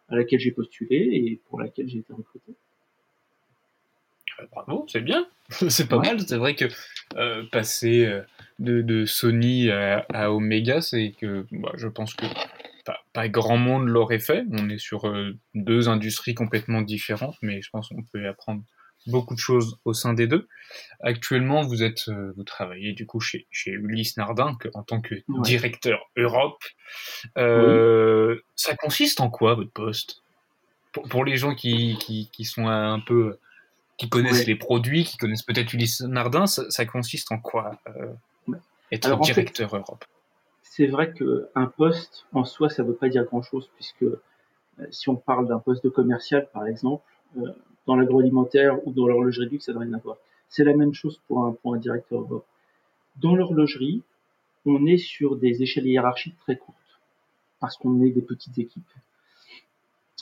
à 0.08 0.16
laquelle 0.16 0.40
j'ai 0.40 0.52
postulé 0.52 0.96
et 0.96 1.38
pour 1.50 1.60
laquelle 1.60 1.90
j'ai 1.90 1.98
été 1.98 2.14
recruté. 2.14 2.54
Euh, 4.40 4.44
bravo, 4.50 4.86
c'est 4.88 5.02
bien, 5.02 5.28
c'est 5.50 5.90
pas 5.90 5.98
mal. 5.98 6.20
C'est 6.20 6.38
vrai 6.38 6.54
que 6.54 6.64
euh, 7.16 7.44
passer 7.52 8.10
de, 8.58 8.80
de, 8.80 9.04
Sony 9.04 9.70
à, 9.70 10.06
à 10.08 10.30
Omega, 10.32 10.80
c'est 10.80 11.12
que 11.20 11.44
bah, 11.52 11.72
je 11.76 11.88
pense 11.88 12.14
que 12.14 12.24
pas, 12.88 13.04
pas, 13.12 13.28
grand 13.28 13.58
monde 13.58 13.86
l'aurait 13.86 14.18
fait. 14.18 14.44
On 14.50 14.70
est 14.70 14.78
sur 14.78 15.06
euh, 15.06 15.36
deux 15.54 15.90
industries 15.90 16.34
complètement 16.34 16.80
différentes, 16.80 17.36
mais 17.42 17.60
je 17.60 17.68
pense 17.68 17.90
qu'on 17.90 18.02
peut 18.02 18.26
apprendre 18.26 18.62
beaucoup 19.06 19.34
de 19.34 19.40
choses 19.40 19.78
au 19.84 19.92
sein 19.92 20.14
des 20.14 20.26
deux. 20.26 20.48
Actuellement, 21.00 21.60
vous 21.60 21.82
êtes, 21.82 22.08
euh, 22.08 22.32
vous 22.36 22.44
travaillez 22.44 22.94
du 22.94 23.04
coup 23.04 23.20
chez, 23.20 23.46
chez 23.50 23.72
Ulysse 23.72 24.16
Nardin 24.16 24.56
que, 24.58 24.68
en 24.72 24.82
tant 24.82 25.02
que 25.02 25.16
directeur 25.42 26.00
Europe. 26.16 26.62
Euh, 27.36 28.36
oui. 28.36 28.40
Ça 28.56 28.74
consiste 28.74 29.20
en 29.20 29.28
quoi 29.28 29.54
votre 29.54 29.70
poste? 29.70 30.22
Pour, 30.92 31.02
pour, 31.08 31.24
les 31.26 31.36
gens 31.36 31.54
qui, 31.54 31.98
qui, 32.00 32.30
qui, 32.32 32.46
sont 32.46 32.68
un 32.68 33.00
peu, 33.00 33.38
qui 33.98 34.08
connaissent 34.08 34.40
oui. 34.40 34.46
les 34.46 34.56
produits, 34.56 35.04
qui 35.04 35.18
connaissent 35.18 35.42
peut-être 35.42 35.74
Ulysse 35.74 36.00
Nardin, 36.00 36.46
ça, 36.46 36.70
ça, 36.70 36.86
consiste 36.86 37.30
en 37.32 37.38
quoi 37.38 37.78
euh, 37.88 38.54
être 38.90 39.04
Alors, 39.04 39.20
directeur 39.20 39.70
fait, 39.70 39.76
Europe? 39.76 40.04
C'est 40.78 40.86
vrai 40.86 41.12
qu'un 41.12 41.66
poste 41.66 42.24
en 42.32 42.44
soi, 42.44 42.68
ça 42.68 42.84
ne 42.84 42.88
veut 42.88 42.94
pas 42.94 43.08
dire 43.08 43.24
grand-chose 43.24 43.68
puisque 43.74 44.04
euh, 44.04 44.20
si 44.92 45.08
on 45.08 45.16
parle 45.16 45.48
d'un 45.48 45.58
poste 45.58 45.82
de 45.82 45.88
commercial, 45.88 46.48
par 46.52 46.68
exemple, 46.68 47.02
euh, 47.36 47.50
dans 47.86 47.96
l'agroalimentaire 47.96 48.86
ou 48.86 48.92
dans 48.92 49.08
l'horlogerie 49.08 49.48
luxe, 49.48 49.64
ça 49.64 49.72
n'a 49.72 49.80
rien 49.80 49.94
à 49.94 49.98
voir. 49.98 50.18
C'est 50.48 50.62
la 50.62 50.76
même 50.76 50.94
chose 50.94 51.20
pour 51.26 51.44
un, 51.44 51.50
pour 51.50 51.74
un 51.74 51.78
directeur 51.78 52.20
Europe. 52.20 52.46
Dans 53.16 53.34
l'horlogerie, 53.34 54.04
on 54.66 54.86
est 54.86 54.98
sur 54.98 55.34
des 55.34 55.64
échelles 55.64 55.88
hiérarchiques 55.88 56.38
très 56.42 56.56
courtes 56.56 57.00
parce 57.58 57.76
qu'on 57.76 58.00
est 58.02 58.10
des 58.10 58.22
petites 58.22 58.56
équipes. 58.60 58.94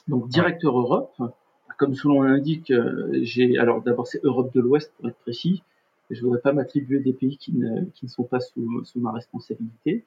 Donc 0.08 0.26
directeur 0.30 0.78
Europe, 0.78 1.14
comme 1.76 1.94
son 1.94 2.08
nom 2.08 2.22
l'indique, 2.22 2.70
euh, 2.70 3.10
j'ai 3.24 3.58
alors 3.58 3.82
d'abord 3.82 4.06
c'est 4.06 4.24
Europe 4.24 4.54
de 4.54 4.62
l'Ouest 4.62 4.90
pour 4.96 5.10
être 5.10 5.18
précis. 5.18 5.62
Je 6.08 6.22
voudrais 6.22 6.40
pas 6.40 6.54
m'attribuer 6.54 7.00
des 7.00 7.12
pays 7.12 7.36
qui 7.36 7.52
ne, 7.52 7.84
qui 7.90 8.06
ne 8.06 8.10
sont 8.10 8.24
pas 8.24 8.40
sous, 8.40 8.84
sous, 8.86 9.00
ma 9.00 9.12
responsabilité. 9.12 10.02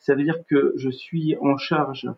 Ça 0.00 0.14
veut 0.14 0.24
dire 0.24 0.44
que 0.48 0.72
je 0.76 0.90
suis 0.90 1.36
en 1.40 1.56
charge 1.56 2.10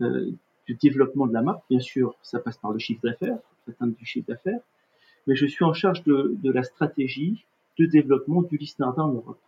euh, 0.00 0.30
du 0.66 0.74
développement 0.74 1.26
de 1.26 1.32
la 1.32 1.42
marque. 1.42 1.62
Bien 1.70 1.80
sûr, 1.80 2.16
ça 2.22 2.38
passe 2.40 2.56
par 2.58 2.72
le 2.72 2.78
chiffre 2.78 3.00
d'affaires, 3.02 3.38
atteindre 3.68 3.94
du 3.94 4.04
chiffre 4.04 4.26
d'affaires, 4.26 4.60
mais 5.26 5.36
je 5.36 5.46
suis 5.46 5.64
en 5.64 5.72
charge 5.72 6.02
de, 6.04 6.34
de 6.42 6.50
la 6.50 6.62
stratégie 6.62 7.44
de 7.78 7.86
développement 7.86 8.42
du 8.42 8.56
Lisnardin 8.56 9.04
en 9.04 9.12
Europe, 9.12 9.40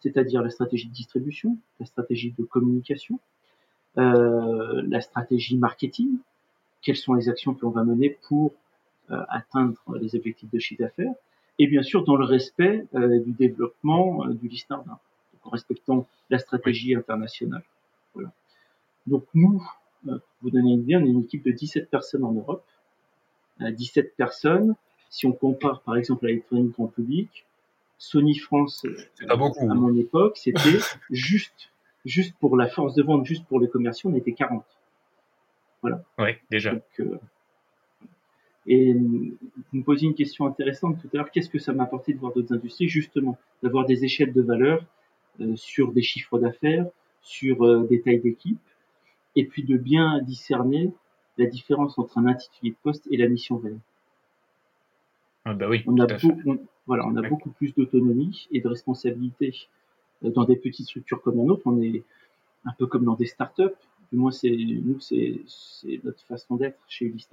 c'est-à-dire 0.00 0.42
la 0.42 0.50
stratégie 0.50 0.88
de 0.88 0.92
distribution, 0.92 1.56
la 1.78 1.86
stratégie 1.86 2.34
de 2.38 2.44
communication, 2.44 3.18
euh, 3.98 4.82
la 4.86 5.00
stratégie 5.00 5.56
marketing, 5.56 6.18
quelles 6.82 6.96
sont 6.96 7.14
les 7.14 7.28
actions 7.28 7.54
que 7.54 7.62
l'on 7.62 7.70
va 7.70 7.84
mener 7.84 8.18
pour 8.28 8.52
euh, 9.10 9.22
atteindre 9.28 9.80
les 10.00 10.14
objectifs 10.14 10.50
de 10.50 10.58
chiffre 10.58 10.82
d'affaires, 10.82 11.14
et 11.58 11.66
bien 11.66 11.82
sûr 11.82 12.04
dans 12.04 12.16
le 12.16 12.24
respect 12.24 12.86
euh, 12.94 13.20
du 13.20 13.32
développement 13.32 14.24
euh, 14.24 14.34
du 14.34 14.48
Lisnardin, 14.48 14.98
en 15.44 15.50
respectant 15.50 16.06
la 16.28 16.38
stratégie 16.38 16.94
internationale. 16.94 17.62
Voilà. 18.14 18.32
Donc 19.06 19.24
nous, 19.34 19.62
pour 20.04 20.20
vous 20.42 20.50
donner 20.50 20.72
une 20.72 20.80
idée, 20.80 20.96
on 20.96 21.04
est 21.04 21.08
une 21.08 21.22
équipe 21.22 21.44
de 21.44 21.52
17 21.52 21.90
personnes 21.90 22.24
en 22.24 22.32
Europe. 22.32 22.64
17 23.60 24.16
personnes, 24.16 24.74
si 25.10 25.26
on 25.26 25.32
compare 25.32 25.82
par 25.82 25.96
exemple 25.96 26.24
à 26.24 26.28
l'électronique 26.28 26.72
grand 26.72 26.86
public, 26.86 27.44
Sony 27.98 28.34
France, 28.38 28.86
à 29.28 29.36
mon 29.36 29.94
époque, 29.96 30.38
c'était 30.38 30.78
juste, 31.10 31.70
juste 32.06 32.34
pour 32.40 32.56
la 32.56 32.66
force 32.66 32.94
de 32.94 33.02
vente, 33.02 33.26
juste 33.26 33.44
pour 33.44 33.60
les 33.60 33.68
commerciaux, 33.68 34.10
on 34.10 34.14
était 34.14 34.32
40. 34.32 34.64
Voilà. 35.82 36.02
Oui, 36.18 36.30
déjà. 36.50 36.74
euh, 37.00 37.18
et 38.66 38.94
vous 38.94 39.36
me 39.72 39.82
posiez 39.82 40.08
une 40.08 40.14
question 40.14 40.46
intéressante 40.46 41.00
tout 41.00 41.08
à 41.12 41.18
l'heure. 41.18 41.30
Qu'est-ce 41.30 41.48
que 41.48 41.58
ça 41.58 41.72
m'a 41.72 41.84
apporté 41.84 42.12
de 42.12 42.18
voir 42.18 42.32
d'autres 42.32 42.54
industries? 42.54 42.88
Justement, 42.88 43.38
d'avoir 43.62 43.84
des 43.86 44.04
échelles 44.04 44.32
de 44.32 44.42
valeur 44.42 44.80
euh, 44.80 44.84
sur 45.56 45.92
des 45.92 46.02
chiffres 46.02 46.38
d'affaires, 46.38 46.86
sur 47.22 47.64
euh, 47.64 47.86
des 47.88 48.00
tailles 48.00 48.20
d'équipe, 48.20 48.58
et 49.36 49.44
puis 49.44 49.62
de 49.62 49.76
bien 49.76 50.20
discerner 50.22 50.92
la 51.38 51.46
différence 51.46 51.98
entre 51.98 52.18
un 52.18 52.26
intitulé 52.26 52.70
de 52.70 52.76
poste 52.82 53.06
et 53.10 53.16
la 53.16 53.28
mission 53.28 53.58
réelle. 53.58 53.78
Ah 55.44 55.54
bah 55.54 55.68
oui. 55.68 55.82
On 55.86 55.98
a, 55.98 56.06
beaucoup, 56.06 56.58
voilà, 56.86 57.06
on 57.06 57.16
a 57.16 57.26
beaucoup 57.26 57.50
plus 57.50 57.74
d'autonomie 57.74 58.48
et 58.50 58.60
de 58.60 58.68
responsabilité 58.68 59.54
euh, 60.24 60.30
dans 60.30 60.44
des 60.44 60.56
petites 60.56 60.86
structures 60.86 61.22
comme 61.22 61.38
la 61.38 61.44
nôtre. 61.44 61.62
On 61.66 61.80
est 61.80 62.02
un 62.66 62.72
peu 62.72 62.86
comme 62.86 63.04
dans 63.04 63.14
des 63.14 63.26
startups 63.26 63.76
du 64.10 64.18
moins 64.18 64.30
c'est 64.30 64.50
nous 64.50 65.00
c'est 65.00 65.40
notre 66.04 66.22
façon 66.24 66.56
d'être 66.56 66.78
chez 66.88 67.06
Ulysse 67.06 67.28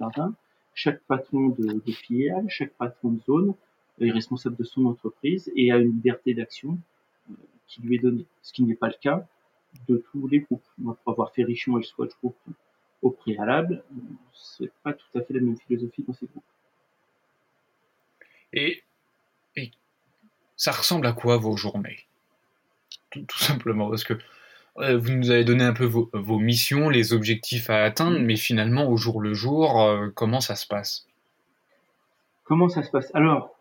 Chaque 0.74 1.00
patron 1.02 1.48
de, 1.48 1.82
de, 1.84 1.92
filiale, 1.92 2.44
chaque 2.48 2.72
patron 2.74 3.10
de 3.10 3.20
zone 3.22 3.54
est 4.00 4.10
responsable 4.10 4.56
de 4.56 4.64
son 4.64 4.86
entreprise 4.86 5.50
et 5.56 5.72
a 5.72 5.78
une 5.78 5.92
liberté 5.92 6.34
d'action 6.34 6.70
euh, 6.72 6.74
qui 7.68 7.82
lui 7.82 7.96
est 7.96 8.00
donnée, 8.00 8.26
ce 8.42 8.52
qui 8.52 8.64
n'est 8.64 8.74
pas 8.74 8.88
le 8.88 8.96
cas 9.00 9.26
de 9.86 10.02
tous 10.10 10.26
les 10.26 10.40
groupes. 10.40 10.64
Moi, 10.78 10.96
pour 11.02 11.12
avoir 11.12 11.32
fait 11.32 11.44
Richemont 11.44 11.78
et 11.78 11.82
le 11.82 11.86
Swatch 11.86 12.12
Group 12.22 12.36
au 13.02 13.10
préalable, 13.10 13.84
c'est 14.32 14.72
pas 14.82 14.92
tout 14.92 15.18
à 15.18 15.22
fait 15.22 15.34
la 15.34 15.40
même 15.40 15.56
philosophie 15.56 16.02
dans 16.02 16.14
ces 16.14 16.26
groupes. 16.26 16.42
Et, 18.52 18.82
et 19.56 19.70
ça 20.56 20.72
ressemble 20.72 21.06
à 21.06 21.12
quoi 21.12 21.36
vos 21.36 21.56
journées? 21.56 22.06
Tout, 23.10 23.22
tout 23.22 23.38
simplement 23.38 23.88
parce 23.88 24.04
que 24.04 24.18
euh, 24.78 24.96
vous 24.96 25.10
nous 25.10 25.30
avez 25.30 25.44
donné 25.44 25.64
un 25.64 25.72
peu 25.72 25.84
vos, 25.84 26.08
vos, 26.12 26.38
missions, 26.38 26.88
les 26.88 27.12
objectifs 27.12 27.68
à 27.68 27.82
atteindre, 27.82 28.18
mais 28.20 28.36
finalement, 28.36 28.88
au 28.88 28.96
jour 28.96 29.20
le 29.20 29.34
jour, 29.34 29.80
euh, 29.82 30.08
comment 30.14 30.40
ça 30.40 30.54
se 30.54 30.66
passe? 30.66 31.06
Comment 32.44 32.68
ça 32.68 32.82
se 32.82 32.90
passe? 32.90 33.10
Alors, 33.14 33.54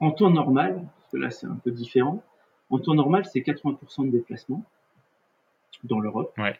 en 0.00 0.10
temps 0.10 0.30
normal, 0.30 0.84
parce 0.96 1.12
que 1.12 1.16
là 1.16 1.30
c'est 1.30 1.46
un 1.46 1.56
peu 1.56 1.70
différent, 1.70 2.22
en 2.70 2.78
temps 2.78 2.94
normal, 2.94 3.24
c'est 3.26 3.40
80% 3.40 4.06
de 4.06 4.10
déplacement 4.10 4.64
dans 5.84 6.00
l'Europe 6.00 6.32
ouais. 6.38 6.58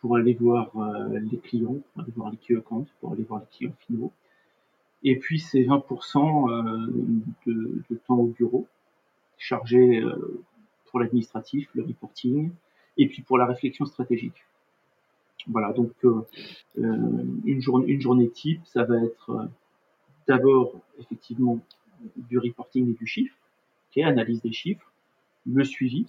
pour 0.00 0.16
aller 0.16 0.34
voir 0.34 0.70
euh, 0.76 1.18
les 1.18 1.38
clients, 1.38 1.76
pour 1.92 2.02
aller 2.02 2.12
voir 2.14 2.30
les 2.30 2.36
key 2.36 2.56
accounts, 2.56 2.86
pour 3.00 3.12
aller 3.12 3.24
voir 3.24 3.40
les 3.40 3.56
clients 3.56 3.74
finaux. 3.86 4.12
Et 5.02 5.18
puis 5.18 5.40
c'est 5.40 5.62
20% 5.62 6.50
euh, 6.50 6.86
de, 7.46 7.82
de, 7.90 7.96
temps 8.06 8.18
au 8.18 8.28
bureau, 8.28 8.66
chargé 9.36 10.00
euh, 10.00 10.44
pour 10.86 11.00
l'administratif, 11.00 11.68
le 11.74 11.82
reporting, 11.82 12.50
et 12.96 13.08
puis 13.08 13.22
pour 13.22 13.38
la 13.38 13.46
réflexion 13.46 13.84
stratégique. 13.84 14.44
Voilà, 15.48 15.72
donc 15.72 15.92
euh, 16.04 16.22
une, 16.76 17.60
journée, 17.60 17.86
une 17.88 18.00
journée 18.00 18.30
type, 18.30 18.60
ça 18.64 18.84
va 18.84 19.02
être 19.02 19.30
euh, 19.30 19.44
d'abord 20.28 20.80
effectivement 20.98 21.58
du 22.16 22.38
reporting 22.38 22.90
et 22.90 22.94
du 22.94 23.06
chiffre, 23.06 23.34
okay, 23.90 24.04
analyse 24.04 24.40
des 24.42 24.52
chiffres, 24.52 24.91
le 25.46 25.64
suivi. 25.64 26.06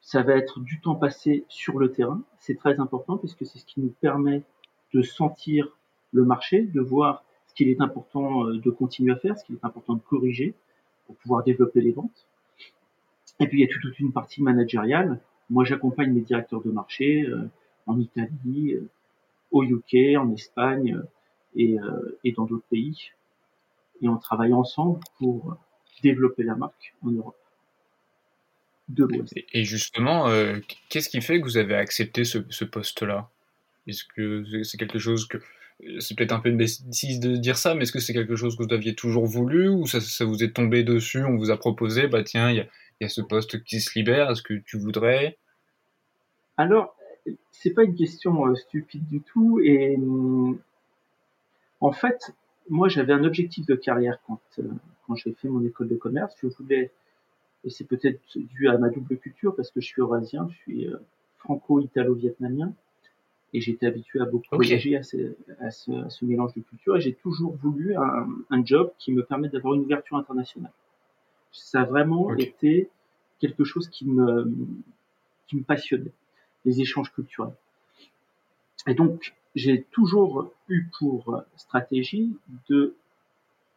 Ça 0.00 0.22
va 0.22 0.34
être 0.34 0.60
du 0.60 0.80
temps 0.80 0.94
passé 0.94 1.44
sur 1.48 1.78
le 1.78 1.92
terrain, 1.92 2.22
c'est 2.38 2.56
très 2.56 2.80
important 2.80 3.18
puisque 3.18 3.44
c'est 3.44 3.58
ce 3.58 3.64
qui 3.66 3.80
nous 3.80 3.94
permet 4.00 4.42
de 4.94 5.02
sentir 5.02 5.76
le 6.12 6.24
marché, 6.24 6.62
de 6.62 6.80
voir 6.80 7.22
ce 7.46 7.54
qu'il 7.54 7.68
est 7.68 7.80
important 7.80 8.46
euh, 8.46 8.58
de 8.58 8.70
continuer 8.70 9.12
à 9.12 9.16
faire, 9.16 9.38
ce 9.38 9.44
qu'il 9.44 9.56
est 9.56 9.64
important 9.64 9.94
de 9.94 10.00
corriger 10.00 10.54
pour 11.06 11.16
pouvoir 11.16 11.44
développer 11.44 11.80
les 11.80 11.92
ventes. 11.92 12.26
Et 13.38 13.46
puis 13.46 13.58
il 13.58 13.60
y 13.60 13.70
a 13.70 13.72
toute 13.72 13.98
une 14.00 14.12
partie 14.12 14.42
managériale 14.42 15.20
moi, 15.50 15.64
j'accompagne 15.64 16.12
mes 16.12 16.20
directeurs 16.20 16.62
de 16.62 16.70
marché 16.70 17.26
euh, 17.26 17.50
en 17.86 17.98
Italie, 17.98 18.74
euh, 18.74 18.88
au 19.50 19.64
UK, 19.64 20.16
en 20.16 20.30
Espagne 20.30 21.02
et, 21.56 21.76
et 22.22 22.30
dans 22.30 22.44
d'autres 22.44 22.68
pays. 22.70 23.10
Et 24.00 24.08
on 24.08 24.16
travaille 24.16 24.52
ensemble 24.52 25.00
pour 25.18 25.56
développer 26.00 26.44
la 26.44 26.54
marque 26.54 26.94
en 27.02 27.10
Europe. 27.10 27.36
De 28.90 29.04
l'Ouest. 29.04 29.34
Et 29.52 29.64
justement, 29.64 30.28
euh, 30.28 30.58
qu'est-ce 30.88 31.08
qui 31.08 31.20
fait 31.20 31.40
que 31.40 31.44
vous 31.44 31.56
avez 31.56 31.74
accepté 31.74 32.24
ce, 32.24 32.38
ce 32.48 32.64
poste-là? 32.64 33.30
Est-ce 33.86 34.04
que 34.04 34.62
c'est 34.62 34.78
quelque 34.78 34.98
chose 34.98 35.26
que 35.26 35.38
c'est 35.98 36.16
peut-être 36.16 36.32
un 36.32 36.40
peu 36.40 36.50
une 36.50 36.58
bêtise 36.58 37.20
de 37.20 37.36
dire 37.36 37.56
ça, 37.56 37.74
mais 37.74 37.82
est-ce 37.82 37.92
que 37.92 38.00
c'est 38.00 38.12
quelque 38.12 38.36
chose 38.36 38.56
que 38.56 38.62
vous 38.62 38.74
aviez 38.74 38.94
toujours 38.94 39.26
voulu 39.26 39.68
ou 39.68 39.86
ça, 39.86 40.00
ça, 40.00 40.24
vous 40.24 40.42
est 40.42 40.54
tombé 40.54 40.84
dessus 40.84 41.24
On 41.24 41.36
vous 41.36 41.50
a 41.50 41.56
proposé, 41.56 42.06
bah 42.06 42.22
tiens, 42.22 42.50
il 42.50 42.56
y 42.56 42.60
a, 42.60 42.66
y 43.00 43.04
a, 43.04 43.08
ce 43.08 43.22
poste 43.22 43.62
qui 43.64 43.80
se 43.80 43.98
libère, 43.98 44.30
est-ce 44.30 44.42
que 44.42 44.54
tu 44.54 44.78
voudrais? 44.78 45.38
Alors, 46.56 46.94
c'est 47.50 47.70
pas 47.70 47.84
une 47.84 47.94
question 47.94 48.46
euh, 48.46 48.54
stupide 48.54 49.06
du 49.06 49.20
tout. 49.20 49.60
Et 49.60 49.96
euh, 49.96 50.52
en 51.80 51.92
fait, 51.92 52.34
moi, 52.68 52.88
j'avais 52.88 53.12
un 53.12 53.24
objectif 53.24 53.66
de 53.66 53.74
carrière 53.74 54.18
quand, 54.26 54.40
euh, 54.58 54.68
quand 55.06 55.14
j'ai 55.14 55.32
fait 55.32 55.48
mon 55.48 55.64
école 55.64 55.88
de 55.88 55.96
commerce. 55.96 56.34
Je 56.42 56.48
voulais, 56.48 56.90
et 57.64 57.70
c'est 57.70 57.84
peut-être 57.84 58.20
dû 58.36 58.68
à 58.68 58.78
ma 58.78 58.88
double 58.88 59.18
culture 59.18 59.54
parce 59.54 59.70
que 59.70 59.80
je 59.80 59.86
suis 59.86 60.00
eurasien, 60.00 60.48
je 60.50 60.56
suis 60.56 60.88
franco-italo-vietnamien, 61.38 62.72
et 63.52 63.60
j'étais 63.60 63.86
habitué 63.86 64.20
à 64.20 64.24
beaucoup 64.24 64.46
okay. 64.52 64.56
voyager 64.56 64.96
à 64.96 65.02
ce, 65.02 65.34
à, 65.60 65.70
ce, 65.70 65.90
à 65.92 66.10
ce, 66.10 66.24
mélange 66.24 66.54
de 66.54 66.60
cultures. 66.60 66.96
Et 66.96 67.00
j'ai 67.00 67.14
toujours 67.14 67.56
voulu 67.56 67.96
un, 67.96 68.28
un, 68.50 68.64
job 68.64 68.92
qui 68.98 69.12
me 69.12 69.24
permette 69.24 69.52
d'avoir 69.52 69.74
une 69.74 69.80
ouverture 69.80 70.16
internationale. 70.16 70.72
Ça 71.52 71.80
a 71.80 71.84
vraiment 71.84 72.26
okay. 72.26 72.44
été 72.44 72.90
quelque 73.40 73.64
chose 73.64 73.88
qui 73.88 74.06
me, 74.06 74.54
qui 75.48 75.56
me 75.56 75.62
passionnait 75.62 76.12
les 76.64 76.80
échanges 76.80 77.12
culturels. 77.12 77.54
Et 78.86 78.94
donc, 78.94 79.34
j'ai 79.54 79.82
toujours 79.90 80.52
eu 80.68 80.86
pour 80.98 81.42
stratégie 81.56 82.36
de 82.68 82.94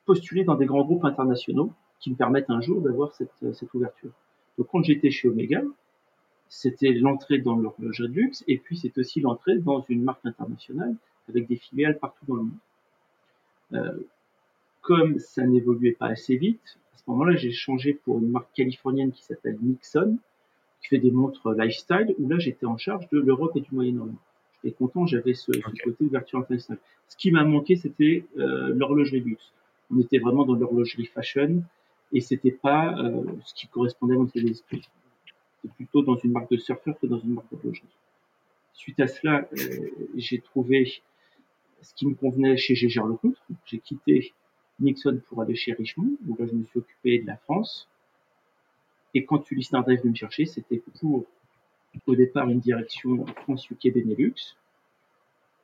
postuler 0.06 0.44
dans 0.44 0.56
des 0.56 0.66
grands 0.66 0.84
groupes 0.84 1.06
internationaux 1.06 1.72
qui 2.03 2.12
me 2.12 2.15
permettent 2.15 2.50
un 2.50 2.60
jour 2.60 2.81
d'avoir 2.81 3.13
cette, 3.13 3.31
cette, 3.53 3.74
ouverture. 3.74 4.12
Donc, 4.57 4.67
quand 4.69 4.83
j'étais 4.83 5.10
chez 5.10 5.29
Omega, 5.29 5.62
c'était 6.50 6.91
l'entrée 6.91 7.38
dans 7.38 7.55
l'horlogerie 7.55 8.10
de 8.10 8.13
luxe 8.13 8.43
et 8.45 8.57
puis 8.57 8.77
c'est 8.77 8.98
aussi 8.98 9.22
l'entrée 9.22 9.57
dans 9.57 9.86
une 9.88 10.03
marque 10.03 10.25
internationale 10.25 10.95
avec 11.29 11.48
des 11.48 11.55
filiales 11.55 11.98
partout 11.98 12.25
dans 12.27 12.36
le 12.36 12.43
monde. 12.43 12.51
Euh, 13.72 14.00
comme 14.81 15.17
ça 15.17 15.48
n'évoluait 15.48 15.93
pas 15.93 16.07
assez 16.07 16.36
vite, 16.36 16.77
à 16.93 16.98
ce 16.98 17.03
moment-là, 17.07 17.38
j'ai 17.38 17.53
changé 17.53 17.93
pour 17.93 18.19
une 18.19 18.29
marque 18.29 18.51
californienne 18.53 19.13
qui 19.13 19.24
s'appelle 19.24 19.57
Nixon, 19.62 20.17
qui 20.81 20.89
fait 20.89 20.98
des 20.98 21.12
montres 21.12 21.53
lifestyle, 21.53 22.13
où 22.19 22.27
là 22.27 22.38
j'étais 22.38 22.65
en 22.65 22.77
charge 22.77 23.07
de 23.12 23.19
l'Europe 23.19 23.53
et 23.55 23.62
du 23.62 23.69
Moyen-Orient. 23.72 24.19
J'étais 24.62 24.75
content, 24.75 25.07
j'avais 25.07 25.36
ce, 25.36 25.51
okay. 25.51 25.72
ce, 25.74 25.83
côté 25.83 26.03
ouverture 26.03 26.39
internationale. 26.39 26.81
Ce 27.07 27.15
qui 27.15 27.31
m'a 27.31 27.45
manqué, 27.45 27.77
c'était 27.77 28.25
euh, 28.38 28.74
l'horlogerie 28.75 29.22
luxe. 29.22 29.53
On 29.89 30.00
était 30.00 30.19
vraiment 30.19 30.43
dans 30.43 30.55
l'horlogerie 30.55 31.05
fashion, 31.05 31.63
et 32.13 32.22
c'était 32.22 32.51
pas 32.51 32.96
euh, 32.98 33.24
ce 33.43 33.53
qui 33.55 33.67
correspondait 33.67 34.13
à 34.13 34.17
mon 34.17 34.27
état 34.27 34.39
d'esprit. 34.39 34.88
C'était 35.62 35.74
plutôt 35.74 36.03
dans 36.03 36.15
une 36.15 36.32
marque 36.32 36.51
de 36.51 36.58
surfeur 36.58 36.98
que 37.00 37.08
dans 37.08 37.20
une 37.20 37.34
marque 37.34 37.51
d'horlogerie. 37.51 37.84
Suite 38.74 39.00
à 39.00 39.08
cela, 39.08 39.48
euh, 39.51 39.89
j'ai 40.15 40.39
trouvé 40.39 41.01
ce 41.82 41.93
qui 41.96 42.05
me 42.05 42.13
convenait 42.13 42.55
chez 42.55 42.75
Gégère 42.75 43.08
Lecomte. 43.08 43.38
J'ai 43.65 43.79
quitté 43.79 44.34
Nixon 44.79 45.20
pour 45.27 45.41
aller 45.41 45.55
chez 45.55 45.74
Richemont, 45.74 46.15
où 46.27 46.36
là 46.38 46.46
je 46.48 46.53
me 46.55 46.63
suis 46.65 46.79
occupé 46.79 47.20
de 47.20 47.27
la 47.27 47.38
France, 47.38 47.89
Et 49.15 49.25
quand 49.25 49.50
Ulysse 49.51 49.72
Nardin 49.72 49.93
est 49.93 49.98
venu 49.98 50.12
me 50.12 50.15
chercher, 50.15 50.46
c'était 50.46 50.82
pour, 51.00 51.25
au 52.08 52.15
départ, 52.15 52.50
une 52.50 52.60
direction 52.60 53.25
France, 53.43 53.70
UK, 53.70 53.93
Benelux. 53.93 54.55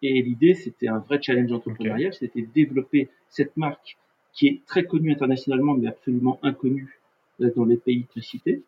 Et 0.02 0.22
l'idée, 0.22 0.54
c'était 0.54 0.88
un 0.88 1.00
vrai 1.00 1.22
challenge 1.22 1.52
entrepreneurial, 1.52 2.14
c'était 2.14 2.42
de 2.42 2.48
développer 2.54 3.10
cette 3.30 3.56
marque 3.58 3.98
qui 4.34 4.48
est 4.48 4.62
très 4.66 4.86
connue 4.86 5.12
internationalement, 5.12 5.74
mais 5.74 5.88
absolument 5.88 6.40
inconnue 6.44 7.00
euh, 7.42 7.52
dans 7.56 7.66
les 7.66 7.78
pays 7.78 8.04
précités, 8.04 8.64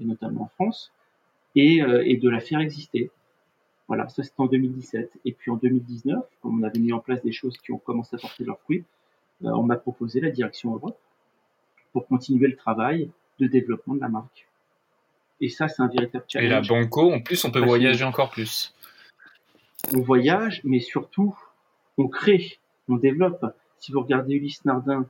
et 0.00 0.04
notamment 0.04 0.42
en 0.42 0.48
France, 0.54 0.92
et, 1.54 1.82
euh, 1.82 2.02
et 2.04 2.16
de 2.16 2.28
la 2.28 2.40
faire 2.40 2.60
exister. 2.60 3.10
Voilà, 3.88 4.08
ça 4.08 4.22
c'était 4.22 4.40
en 4.40 4.46
2017. 4.46 5.12
Et 5.24 5.32
puis 5.32 5.50
en 5.50 5.56
2019, 5.56 6.24
comme 6.42 6.60
on 6.60 6.62
avait 6.66 6.78
mis 6.78 6.92
en 6.92 6.98
place 6.98 7.22
des 7.22 7.32
choses 7.32 7.56
qui 7.58 7.72
ont 7.72 7.78
commencé 7.78 8.16
à 8.16 8.18
porter 8.18 8.44
leurs 8.44 8.60
fruits, 8.60 8.84
euh, 9.44 9.50
on 9.50 9.62
m'a 9.62 9.76
proposé 9.76 10.20
la 10.20 10.30
direction 10.30 10.74
Europe 10.74 10.98
pour 11.92 12.06
continuer 12.06 12.48
le 12.48 12.56
travail 12.56 13.10
de 13.38 13.46
développement 13.46 13.94
de 13.94 14.00
la 14.00 14.08
marque. 14.08 14.48
Et 15.40 15.48
ça, 15.48 15.68
c'est 15.68 15.82
un 15.82 15.88
véritable 15.88 16.24
challenge. 16.28 16.46
Et 16.46 16.50
la 16.50 16.60
Banco, 16.62 17.12
en 17.12 17.20
plus, 17.20 17.44
on 17.44 17.50
peut 17.50 17.60
voyager 17.60 18.04
encore 18.04 18.30
plus. 18.30 18.74
On 19.94 20.00
voyage, 20.00 20.62
mais 20.64 20.80
surtout, 20.80 21.38
on 21.98 22.08
crée, 22.08 22.58
on 22.88 22.96
développe. 22.96 23.44
Si 23.86 23.92
vous 23.92 24.00
regardez 24.00 24.34
Ulysse 24.34 24.64
Nardin 24.64 25.06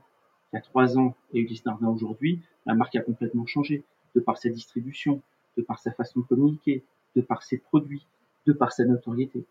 il 0.53 0.55
y 0.55 0.59
a 0.59 0.61
trois 0.61 0.99
ans 0.99 1.15
et 1.33 1.39
Ulysse 1.39 1.65
Nardin 1.65 1.87
aujourd'hui, 1.87 2.43
la 2.67 2.75
marque 2.75 2.95
a 2.95 3.01
complètement 3.01 3.47
changé 3.47 3.83
de 4.13 4.19
par 4.19 4.37
sa 4.37 4.49
distribution, 4.49 5.23
de 5.57 5.63
par 5.63 5.79
sa 5.79 5.91
façon 5.91 6.19
de 6.19 6.25
communiquer, 6.25 6.83
de 7.15 7.21
par 7.21 7.41
ses 7.41 7.57
produits, 7.57 8.05
de 8.45 8.53
par 8.53 8.71
sa 8.71 8.85
notoriété. 8.85 9.45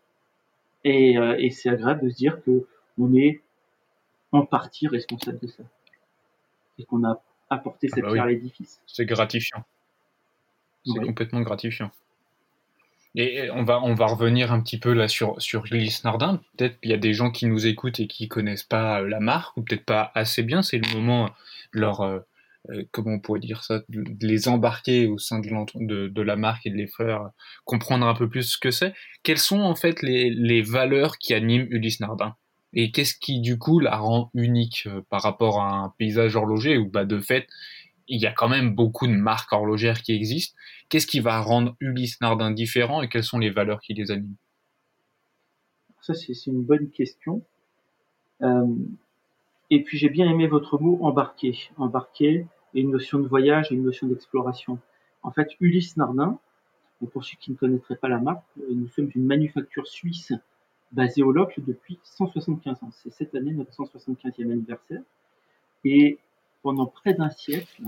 Et, 0.85 1.17
euh, 1.17 1.35
et 1.37 1.49
c'est 1.49 1.67
agréable 1.67 2.05
de 2.05 2.09
se 2.09 2.15
dire 2.15 2.41
que 2.41 2.65
on 2.97 3.13
est 3.15 3.41
en 4.31 4.45
partie 4.45 4.87
responsable 4.87 5.39
de 5.39 5.47
ça 5.47 5.63
et 6.79 6.85
qu'on 6.85 7.03
a 7.03 7.21
apporté 7.49 7.89
ah 7.91 7.95
cette 7.95 8.05
bah 8.05 8.13
pierre 8.13 8.23
à 8.23 8.27
l'édifice. 8.27 8.81
C'est 8.87 9.05
gratifiant. 9.05 9.65
C'est 10.85 11.03
complètement 11.03 11.41
gratifiant. 11.41 11.91
Et 13.19 13.49
on 13.49 13.63
va, 13.63 13.81
on 13.81 13.95
va 13.95 14.05
revenir 14.05 14.53
un 14.53 14.61
petit 14.61 14.77
peu 14.77 14.93
là 14.93 15.07
sur, 15.07 15.41
sur 15.41 15.65
Ulysse 15.71 16.03
Nardin. 16.03 16.39
Peut-être 16.55 16.79
qu'il 16.79 16.91
y 16.91 16.93
a 16.93 16.97
des 16.97 17.13
gens 17.13 17.31
qui 17.31 17.47
nous 17.47 17.65
écoutent 17.65 17.99
et 17.99 18.05
qui 18.05 18.27
connaissent 18.27 18.63
pas 18.63 19.01
la 19.01 19.19
marque, 19.19 19.57
ou 19.57 19.63
peut-être 19.63 19.85
pas 19.85 20.11
assez 20.13 20.43
bien. 20.43 20.61
C'est 20.61 20.77
le 20.77 20.95
moment 20.95 21.31
de 21.73 21.79
leur, 21.79 22.01
euh, 22.01 22.19
euh, 22.69 22.83
comment 22.91 23.15
on 23.15 23.19
pourrait 23.19 23.39
dire 23.39 23.63
ça, 23.63 23.81
de, 23.89 24.03
les 24.21 24.47
embarquer 24.47 25.07
au 25.07 25.17
sein 25.17 25.39
de, 25.39 26.21
la 26.21 26.35
marque 26.35 26.67
et 26.67 26.69
de 26.69 26.75
les 26.75 26.85
faire 26.85 27.31
comprendre 27.65 28.05
un 28.05 28.13
peu 28.13 28.29
plus 28.29 28.43
ce 28.43 28.57
que 28.59 28.69
c'est. 28.69 28.93
Quelles 29.23 29.39
sont 29.39 29.61
en 29.61 29.73
fait 29.73 30.03
les, 30.03 30.29
les 30.29 30.61
valeurs 30.61 31.17
qui 31.17 31.33
animent 31.33 31.65
Ulysse 31.71 31.99
Nardin? 31.99 32.35
Et 32.73 32.91
qu'est-ce 32.91 33.15
qui 33.15 33.39
du 33.39 33.57
coup 33.57 33.79
la 33.79 33.95
rend 33.97 34.29
unique 34.35 34.83
euh, 34.85 35.01
par 35.09 35.23
rapport 35.23 35.59
à 35.59 35.71
un 35.71 35.93
paysage 35.97 36.35
horloger 36.35 36.77
où 36.77 36.87
bah, 36.87 37.05
de 37.05 37.19
fait 37.19 37.47
il 38.07 38.21
y 38.21 38.25
a 38.25 38.31
quand 38.31 38.49
même 38.49 38.73
beaucoup 38.73 39.07
de 39.07 39.13
marques 39.13 39.51
horlogères 39.51 40.01
qui 40.01 40.13
existent. 40.13 40.57
Qu'est-ce 40.89 41.07
qui 41.07 41.19
va 41.19 41.39
rendre 41.41 41.75
Ulysse 41.79 42.19
Nardin 42.21 42.51
différent 42.51 43.01
et 43.01 43.09
quelles 43.09 43.23
sont 43.23 43.39
les 43.39 43.49
valeurs 43.49 43.81
qui 43.81 43.93
les 43.93 44.11
animent? 44.11 44.35
Ça, 46.01 46.13
c'est 46.13 46.33
une 46.45 46.63
bonne 46.63 46.89
question. 46.89 47.43
Euh, 48.41 48.65
et 49.69 49.83
puis, 49.83 49.97
j'ai 49.97 50.09
bien 50.09 50.29
aimé 50.29 50.47
votre 50.47 50.79
mot 50.79 50.99
embarquer. 51.01 51.69
Embarquer, 51.77 52.45
et 52.73 52.81
une 52.81 52.91
notion 52.91 53.19
de 53.19 53.27
voyage 53.27 53.71
et 53.71 53.75
une 53.75 53.83
notion 53.83 54.07
d'exploration. 54.07 54.79
En 55.23 55.31
fait, 55.31 55.49
Ulysse 55.59 55.97
Nardin, 55.97 56.39
pour 57.11 57.23
ceux 57.23 57.37
qui 57.39 57.51
ne 57.51 57.55
connaîtraient 57.55 57.95
pas 57.95 58.07
la 58.07 58.19
marque, 58.19 58.43
euh, 58.59 58.67
nous 58.71 58.87
sommes 58.87 59.09
une 59.15 59.25
manufacture 59.25 59.87
suisse 59.87 60.33
basée 60.91 61.23
au 61.23 61.31
Locle 61.31 61.61
depuis 61.65 61.99
175 62.03 62.83
ans. 62.83 62.91
C'est 62.91 63.11
cette 63.11 63.35
année 63.35 63.51
notre 63.51 63.71
175e 63.71 64.51
anniversaire. 64.51 65.01
Et 65.83 66.19
pendant 66.67 66.87
près 66.87 67.13
d'un 67.13 67.29
siècle, 67.29 67.81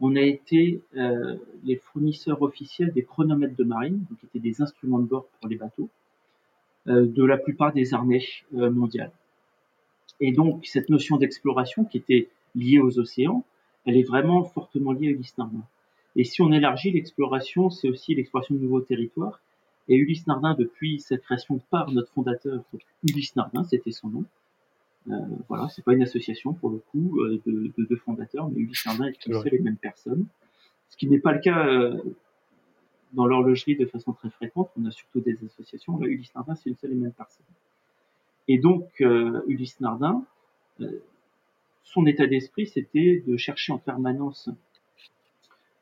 on 0.00 0.16
a 0.16 0.22
été 0.22 0.80
euh, 0.96 1.36
les 1.62 1.76
fournisseurs 1.76 2.40
officiels 2.40 2.90
des 2.90 3.04
chronomètres 3.04 3.54
de 3.54 3.64
marine, 3.64 4.06
qui 4.18 4.24
étaient 4.24 4.38
des 4.38 4.62
instruments 4.62 4.98
de 4.98 5.04
bord 5.04 5.26
pour 5.26 5.50
les 5.50 5.56
bateaux, 5.56 5.90
euh, 6.86 7.06
de 7.06 7.22
la 7.22 7.36
plupart 7.36 7.74
des 7.74 7.92
armées 7.92 8.24
euh, 8.54 8.70
mondiales. 8.70 9.12
Et 10.20 10.32
donc, 10.32 10.64
cette 10.64 10.88
notion 10.88 11.18
d'exploration 11.18 11.84
qui 11.84 11.98
était 11.98 12.30
liée 12.54 12.78
aux 12.78 12.98
océans, 12.98 13.44
elle 13.84 13.98
est 13.98 14.08
vraiment 14.08 14.42
fortement 14.42 14.92
liée 14.92 15.08
à 15.08 15.10
Ulysse 15.10 15.36
Nardin. 15.36 15.62
Et 16.16 16.24
si 16.24 16.40
on 16.40 16.50
élargit 16.50 16.92
l'exploration, 16.92 17.68
c'est 17.68 17.90
aussi 17.90 18.14
l'exploration 18.14 18.54
de 18.54 18.60
nouveaux 18.60 18.80
territoires. 18.80 19.38
Et 19.88 19.96
Ulysse 19.96 20.26
Nardin, 20.26 20.54
depuis 20.54 20.98
sa 20.98 21.18
création 21.18 21.60
par 21.68 21.90
notre 21.90 22.10
fondateur, 22.12 22.62
Ulysse 23.06 23.36
Nardin, 23.36 23.64
c'était 23.64 23.92
son 23.92 24.08
nom. 24.08 24.24
Euh, 25.10 25.14
voilà, 25.48 25.68
c'est 25.68 25.84
pas 25.84 25.94
une 25.94 26.02
association 26.02 26.52
pour 26.52 26.70
le 26.70 26.78
coup 26.78 27.20
euh, 27.20 27.40
de, 27.44 27.72
de, 27.76 27.84
de, 27.84 27.96
fondateurs, 27.96 28.48
mais 28.48 28.60
Ulysse 28.60 28.86
Nardin 28.86 29.06
est 29.06 29.26
une 29.26 29.34
seule 29.34 29.54
et 29.54 29.58
même 29.58 29.76
personne. 29.76 30.26
Ce 30.90 30.96
qui 30.96 31.08
n'est 31.08 31.18
pas 31.18 31.32
le 31.32 31.40
cas 31.40 31.66
euh, 31.66 32.00
dans 33.12 33.26
l'horlogerie 33.26 33.76
de 33.76 33.86
façon 33.86 34.12
très 34.12 34.30
fréquente. 34.30 34.70
On 34.76 34.86
a 34.86 34.90
surtout 34.90 35.20
des 35.20 35.36
associations. 35.44 35.98
Là, 35.98 36.06
Ulysse 36.06 36.34
Nardin, 36.34 36.54
c'est 36.54 36.70
une 36.70 36.76
seule 36.76 36.92
et 36.92 36.96
même 36.96 37.12
personne. 37.12 37.46
Et 38.48 38.58
donc, 38.58 38.88
Ulysse 39.46 39.80
Nardin, 39.80 40.24
son 41.84 42.06
état 42.06 42.26
d'esprit, 42.26 42.66
c'était 42.66 43.22
de 43.26 43.36
chercher 43.36 43.72
en 43.72 43.78
permanence 43.78 44.50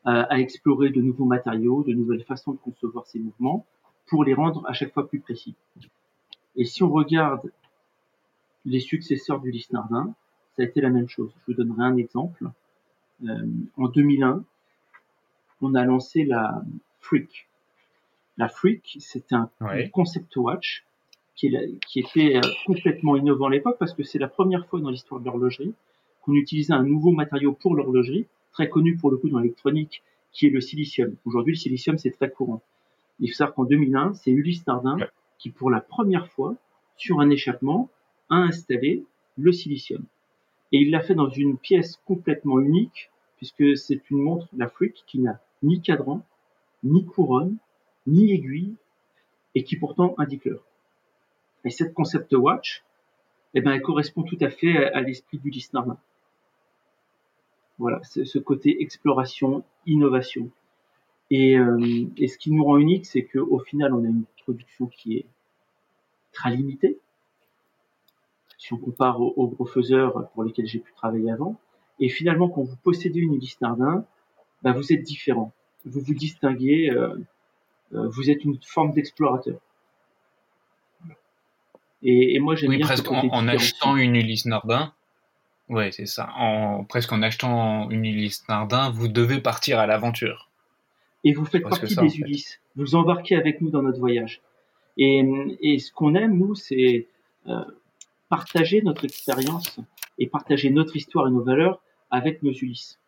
à, 0.04 0.38
explorer 0.38 0.90
de 0.90 1.00
nouveaux 1.00 1.24
matériaux, 1.24 1.82
de 1.82 1.94
nouvelles 1.94 2.24
façons 2.24 2.52
de 2.52 2.58
concevoir 2.58 3.06
ces 3.06 3.18
mouvements, 3.18 3.64
pour 4.06 4.24
les 4.24 4.34
rendre 4.34 4.66
à 4.66 4.72
chaque 4.72 4.92
fois 4.92 5.08
plus 5.08 5.20
précis. 5.20 5.54
Et 6.56 6.64
si 6.64 6.82
on 6.82 6.90
regarde 6.90 7.50
les 8.64 8.80
successeurs 8.80 9.40
d'Ulysse 9.40 9.72
Nardin, 9.72 10.14
ça 10.56 10.62
a 10.62 10.66
été 10.66 10.80
la 10.80 10.90
même 10.90 11.08
chose. 11.08 11.30
Je 11.40 11.52
vous 11.52 11.54
donnerai 11.54 11.84
un 11.84 11.96
exemple. 11.96 12.50
Euh, 13.24 13.46
en 13.76 13.88
2001, 13.88 14.44
on 15.62 15.74
a 15.74 15.84
lancé 15.84 16.24
la 16.24 16.62
Freak. 17.00 17.48
La 18.36 18.48
Freak, 18.48 18.96
c'est 19.00 19.32
un 19.32 19.50
concept 19.92 20.36
watch 20.36 20.84
qui, 21.34 21.54
qui 21.86 22.00
était 22.00 22.36
euh, 22.36 22.40
complètement 22.66 23.16
innovant 23.16 23.46
à 23.46 23.50
l'époque 23.50 23.76
parce 23.78 23.94
que 23.94 24.02
c'est 24.02 24.18
la 24.18 24.28
première 24.28 24.66
fois 24.66 24.80
dans 24.80 24.90
l'histoire 24.90 25.20
de 25.20 25.26
l'horlogerie 25.26 25.74
qu'on 26.22 26.34
utilisait 26.34 26.74
un 26.74 26.82
nouveau 26.82 27.12
matériau 27.12 27.52
pour 27.52 27.74
l'horlogerie, 27.74 28.26
très 28.52 28.68
connu 28.68 28.96
pour 28.96 29.10
le 29.10 29.16
coup 29.16 29.28
dans 29.28 29.38
l'électronique, 29.38 30.02
qui 30.32 30.46
est 30.46 30.50
le 30.50 30.60
silicium. 30.60 31.14
Aujourd'hui, 31.24 31.54
le 31.54 31.58
silicium, 31.58 31.98
c'est 31.98 32.10
très 32.10 32.30
courant. 32.30 32.62
Il 33.20 33.28
faut 33.28 33.36
savoir 33.36 33.54
qu'en 33.54 33.64
2001, 33.64 34.14
c'est 34.14 34.30
Ulysse 34.30 34.66
Nardin 34.66 34.98
qui, 35.38 35.50
pour 35.50 35.70
la 35.70 35.80
première 35.80 36.28
fois, 36.28 36.54
sur 36.96 37.20
un 37.20 37.30
échappement, 37.30 37.88
a 38.30 38.36
installé 38.36 39.04
le 39.36 39.52
silicium. 39.52 40.04
Et 40.72 40.78
il 40.78 40.90
l'a 40.90 41.00
fait 41.00 41.14
dans 41.14 41.28
une 41.28 41.58
pièce 41.58 42.00
complètement 42.06 42.60
unique, 42.60 43.10
puisque 43.36 43.76
c'est 43.76 44.10
une 44.10 44.18
montre, 44.18 44.48
la 44.56 44.70
qui 45.06 45.18
n'a 45.18 45.40
ni 45.62 45.80
cadran, 45.80 46.24
ni 46.84 47.04
couronne, 47.04 47.56
ni 48.06 48.32
aiguille, 48.32 48.74
et 49.54 49.64
qui 49.64 49.76
pourtant 49.76 50.14
indique 50.18 50.44
l'heure. 50.44 50.64
Et 51.64 51.70
cette 51.70 51.92
concept 51.92 52.32
watch, 52.32 52.84
eh 53.54 53.60
ben, 53.60 53.72
elle 53.72 53.82
correspond 53.82 54.22
tout 54.22 54.38
à 54.40 54.48
fait 54.48 54.76
à, 54.92 55.00
l'esprit 55.00 55.38
du 55.38 55.50
Nardin. 55.72 55.98
Voilà, 57.78 58.00
ce 58.04 58.38
côté 58.38 58.80
exploration, 58.82 59.64
innovation. 59.86 60.50
Et, 61.30 61.58
euh, 61.58 62.06
et, 62.16 62.28
ce 62.28 62.36
qui 62.38 62.50
nous 62.50 62.64
rend 62.64 62.76
unique, 62.76 63.06
c'est 63.06 63.24
qu'au 63.24 63.58
final, 63.60 63.94
on 63.94 64.04
a 64.04 64.08
une 64.08 64.24
production 64.42 64.86
qui 64.86 65.16
est 65.16 65.26
très 66.32 66.54
limitée. 66.54 66.98
Si 68.60 68.74
on 68.74 68.76
compare 68.76 69.20
aux, 69.22 69.48
gros 69.48 69.64
faiseurs 69.64 70.28
pour 70.34 70.44
lesquels 70.44 70.66
j'ai 70.66 70.80
pu 70.80 70.92
travailler 70.92 71.30
avant. 71.30 71.56
Et 71.98 72.10
finalement, 72.10 72.48
quand 72.50 72.62
vous 72.62 72.76
possédez 72.76 73.20
une 73.20 73.34
Ulysse 73.34 73.58
Nardin, 73.62 74.04
bah, 74.62 74.72
vous 74.72 74.92
êtes 74.92 75.02
différent. 75.02 75.50
Vous 75.86 76.00
vous 76.00 76.14
distinguez, 76.14 76.90
euh, 76.90 77.16
euh 77.94 78.06
vous 78.08 78.30
êtes 78.30 78.44
une 78.44 78.58
forme 78.62 78.92
d'explorateur. 78.92 79.58
Et, 82.02 82.34
et, 82.34 82.38
moi, 82.38 82.54
j'aime 82.54 82.68
oui, 82.68 82.76
bien 82.76 82.86
presque 82.86 83.10
en, 83.10 83.28
en 83.30 83.48
achetant 83.48 83.96
une 83.96 84.14
Ulysse 84.14 84.44
Nardin, 84.44 84.92
Ouais, 85.70 85.92
c'est 85.92 86.06
ça. 86.06 86.28
En, 86.36 86.84
presque 86.84 87.12
en 87.12 87.22
achetant 87.22 87.88
une 87.90 88.04
Ulysse 88.04 88.46
Nardin, 88.48 88.90
vous 88.90 89.06
devez 89.06 89.40
partir 89.40 89.78
à 89.78 89.86
l'aventure. 89.86 90.50
Et 91.22 91.32
vous 91.32 91.44
faites 91.44 91.62
partie 91.62 91.94
des 91.94 92.18
Ulysses. 92.18 92.60
Vous 92.74 92.96
embarquez 92.96 93.36
avec 93.36 93.60
nous 93.60 93.70
dans 93.70 93.82
notre 93.82 94.00
voyage. 94.00 94.42
Et, 94.98 95.24
et 95.62 95.78
ce 95.78 95.92
qu'on 95.92 96.16
aime, 96.16 96.36
nous, 96.36 96.56
c'est 96.56 97.06
euh, 97.46 97.64
partager 98.30 98.80
notre 98.80 99.04
expérience 99.04 99.78
et 100.16 100.26
partager 100.26 100.70
notre 100.70 100.96
histoire 100.96 101.26
et 101.28 101.30
nos 101.30 101.42
valeurs 101.42 101.82
avec 102.10 102.42
nos 102.42 102.52
Ulysses. 102.52 102.98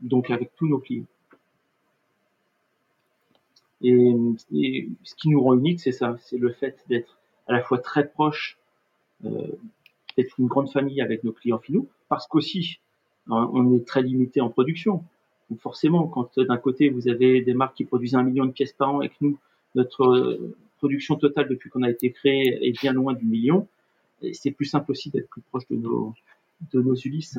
Donc 0.00 0.30
avec 0.30 0.54
tous 0.56 0.66
nos 0.66 0.78
clients. 0.78 1.04
Et, 3.82 4.14
et 4.54 4.88
ce 5.02 5.14
qui 5.16 5.28
nous 5.28 5.42
rend 5.42 5.54
unique, 5.58 5.80
c'est 5.80 5.92
ça, 5.92 6.16
c'est 6.20 6.38
le 6.38 6.52
fait 6.52 6.82
d'être 6.88 7.18
à 7.46 7.52
la 7.52 7.62
fois 7.62 7.78
très 7.78 8.08
proche 8.08 8.56
euh, 9.24 9.48
d'être 10.16 10.38
une 10.38 10.46
grande 10.46 10.70
famille 10.70 11.00
avec 11.02 11.24
nos 11.24 11.32
clients 11.32 11.58
finaux, 11.58 11.86
parce 12.08 12.26
qu'aussi, 12.26 12.80
hein, 13.28 13.50
on 13.52 13.74
est 13.74 13.86
très 13.86 14.02
limité 14.02 14.40
en 14.40 14.48
production. 14.48 15.04
Donc 15.50 15.60
forcément, 15.60 16.06
quand 16.06 16.38
d'un 16.38 16.56
côté, 16.56 16.88
vous 16.88 17.08
avez 17.08 17.42
des 17.42 17.52
marques 17.52 17.76
qui 17.76 17.84
produisent 17.84 18.14
un 18.14 18.22
million 18.22 18.46
de 18.46 18.52
pièces 18.52 18.72
par 18.72 18.94
an 18.94 19.02
et 19.02 19.10
que 19.10 19.14
nous, 19.20 19.38
notre 19.74 20.04
euh, 20.04 20.56
production 20.78 21.16
totale 21.16 21.48
depuis 21.48 21.68
qu'on 21.68 21.82
a 21.82 21.90
été 21.90 22.12
créé 22.12 22.66
est 22.66 22.80
bien 22.80 22.92
loin 22.92 23.12
du 23.12 23.26
million, 23.26 23.68
c'est 24.32 24.50
plus 24.50 24.66
simple 24.66 24.90
aussi 24.90 25.10
d'être 25.10 25.28
plus 25.28 25.42
proche 25.42 25.66
de 25.68 25.76
nos, 25.76 26.14
de 26.72 26.80
nos 26.80 26.94
Ulysses. 26.94 27.38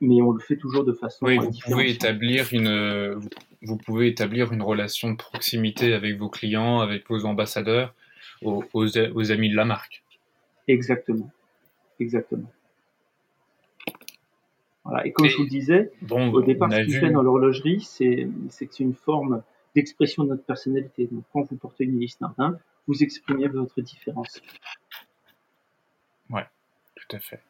mais 0.00 0.20
on 0.22 0.32
le 0.32 0.40
fait 0.40 0.56
toujours 0.56 0.84
de 0.84 0.92
façon 0.92 1.26
oui, 1.26 1.38
vous 1.38 1.50
pouvez 1.64 1.90
établir 1.90 2.48
une 2.52 3.20
vous 3.62 3.76
pouvez 3.76 4.08
établir 4.08 4.52
une 4.52 4.62
relation 4.62 5.10
de 5.10 5.16
proximité 5.16 5.92
avec 5.92 6.16
vos 6.16 6.28
clients, 6.28 6.80
avec 6.80 7.08
vos 7.08 7.24
ambassadeurs, 7.24 7.94
aux, 8.42 8.64
aux, 8.72 9.32
amis 9.32 9.50
de 9.50 9.56
la 9.56 9.64
marque. 9.64 10.02
Exactement, 10.68 11.30
exactement. 11.98 12.50
Voilà. 14.84 15.06
Et 15.06 15.12
comme 15.12 15.28
je 15.28 15.36
vous 15.36 15.42
le 15.42 15.48
disais, 15.48 15.90
bon, 16.02 16.32
au 16.32 16.40
départ, 16.40 16.72
ce 16.72 16.82
qui 16.82 16.92
fait 16.92 17.10
dans 17.10 17.22
l'horlogerie, 17.22 17.80
c'est 17.80 18.26
que 18.26 18.48
c'est 18.48 18.80
une 18.80 18.94
forme 18.94 19.42
d'expression 19.74 20.24
de 20.24 20.30
notre 20.30 20.44
personnalité. 20.44 21.08
Donc, 21.10 21.24
quand 21.32 21.42
vous 21.50 21.56
portez 21.56 21.84
une 21.84 21.96
hélice 21.96 22.20
Nardin, 22.20 22.58
vous 22.86 23.02
exprimez 23.02 23.48
votre 23.48 23.80
différence. 23.82 24.40
Tout 26.98 27.16
à 27.16 27.20
fait. 27.20 27.40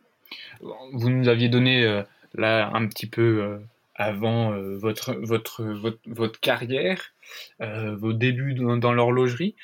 Vous 0.92 1.10
nous 1.10 1.28
aviez 1.28 1.48
donné 1.48 1.84
euh, 1.84 2.02
là 2.34 2.70
un 2.74 2.86
petit 2.86 3.06
peu 3.06 3.42
euh, 3.42 3.58
avant 3.94 4.52
euh, 4.52 4.76
votre, 4.76 5.14
votre, 5.14 5.64
votre, 5.64 5.98
votre, 6.06 6.40
carrière, 6.40 7.12
vos 7.60 8.12
débuts 8.12 8.54
dans, 8.54 8.92
l'horlogerie. 8.92 9.56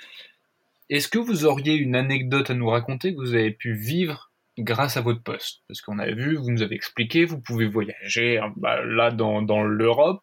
Est-ce 0.91 1.09
que 1.09 1.19
vous 1.19 1.45
auriez 1.45 1.75
une 1.75 1.97
anecdote 1.97 2.51
à 2.51 2.55
nous 2.55 2.69
raconter 2.69 3.15
que 3.15 3.21
vous 3.21 3.35
avez 3.35 3.51
pu 3.51 3.75
vivre 3.75 4.31
grâce 4.59 4.97
à 4.97 5.01
votre 5.01 5.23
poste? 5.23 5.63
Parce 5.69 5.81
qu'on 5.81 5.99
a 5.99 6.11
vu, 6.11 6.37
vous 6.37 6.51
nous 6.51 6.63
avez 6.63 6.75
expliqué, 6.75 7.25
vous 7.25 7.41
pouvez 7.41 7.67
voyager 7.67 8.41
bah, 8.57 8.85
là 8.85 9.11
dans, 9.11 9.43
dans 9.43 9.63
l'Europe. 9.63 10.23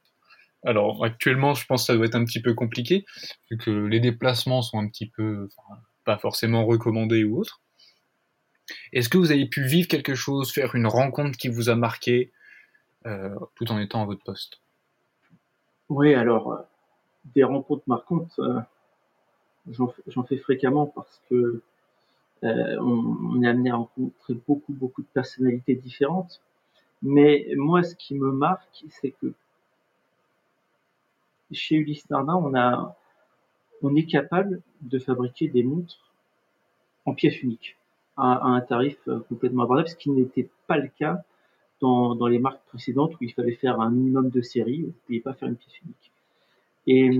Alors 0.63 1.03
actuellement, 1.03 1.55
je 1.55 1.65
pense 1.65 1.83
que 1.83 1.87
ça 1.87 1.95
doit 1.95 2.05
être 2.05 2.15
un 2.15 2.25
petit 2.25 2.41
peu 2.41 2.53
compliqué, 2.53 3.05
vu 3.49 3.57
que 3.57 3.71
les 3.71 3.99
déplacements 3.99 4.61
sont 4.61 4.77
un 4.77 4.87
petit 4.87 5.07
peu, 5.07 5.49
pas 6.05 6.19
forcément 6.19 6.65
recommandés 6.65 7.23
ou 7.23 7.39
autres. 7.39 7.61
Est-ce 8.93 9.09
que 9.09 9.17
vous 9.17 9.31
avez 9.31 9.45
pu 9.45 9.63
vivre 9.63 9.87
quelque 9.87 10.15
chose, 10.15 10.51
faire 10.51 10.75
une 10.75 10.87
rencontre 10.87 11.37
qui 11.37 11.49
vous 11.49 11.69
a 11.69 11.75
marqué, 11.75 12.31
euh, 13.05 13.35
tout 13.55 13.71
en 13.71 13.79
étant 13.79 14.01
à 14.01 14.05
votre 14.05 14.23
poste? 14.23 14.61
Oui, 15.89 16.13
alors, 16.13 16.53
euh, 16.53 16.61
des 17.35 17.43
rencontres 17.43 17.83
marquantes, 17.87 18.33
euh, 18.39 18.59
j'en 19.67 20.23
fais 20.23 20.37
fréquemment 20.37 20.87
parce 20.87 21.21
que 21.29 21.61
on, 22.43 23.43
est 23.43 23.47
amené 23.47 23.69
à 23.69 23.75
rencontrer 23.75 24.33
beaucoup, 24.47 24.73
beaucoup 24.73 25.03
de 25.03 25.07
personnalités 25.13 25.75
différentes. 25.75 26.41
Mais 27.03 27.47
moi, 27.55 27.83
ce 27.83 27.95
qui 27.95 28.15
me 28.15 28.31
marque, 28.31 28.83
c'est 28.89 29.11
que 29.11 29.33
chez 31.51 31.75
Ulysse 31.75 32.09
Nardin, 32.09 32.35
on, 32.35 32.55
on 33.83 33.95
est 33.95 34.07
capable 34.07 34.63
de 34.81 34.97
fabriquer 34.97 35.49
des 35.49 35.61
montres 35.61 36.11
en 37.05 37.13
pièces 37.13 37.43
uniques 37.43 37.77
à, 38.21 38.47
un 38.47 38.61
tarif 38.61 38.97
euh, 39.07 39.19
complètement 39.27 39.63
abordable, 39.63 39.89
ce 39.89 39.95
qui 39.95 40.11
n'était 40.11 40.47
pas 40.67 40.77
le 40.77 40.87
cas 40.87 41.23
dans, 41.79 42.13
dans, 42.13 42.27
les 42.27 42.37
marques 42.37 42.63
précédentes 42.67 43.13
où 43.15 43.23
il 43.23 43.33
fallait 43.33 43.55
faire 43.55 43.81
un 43.81 43.89
minimum 43.89 44.29
de 44.29 44.41
série, 44.41 44.81
vous 44.81 44.87
ne 44.87 44.93
pouviez 45.05 45.19
pas 45.21 45.33
faire 45.33 45.49
une 45.49 45.55
pièce 45.55 45.81
unique. 45.81 46.11
Et 46.85 47.19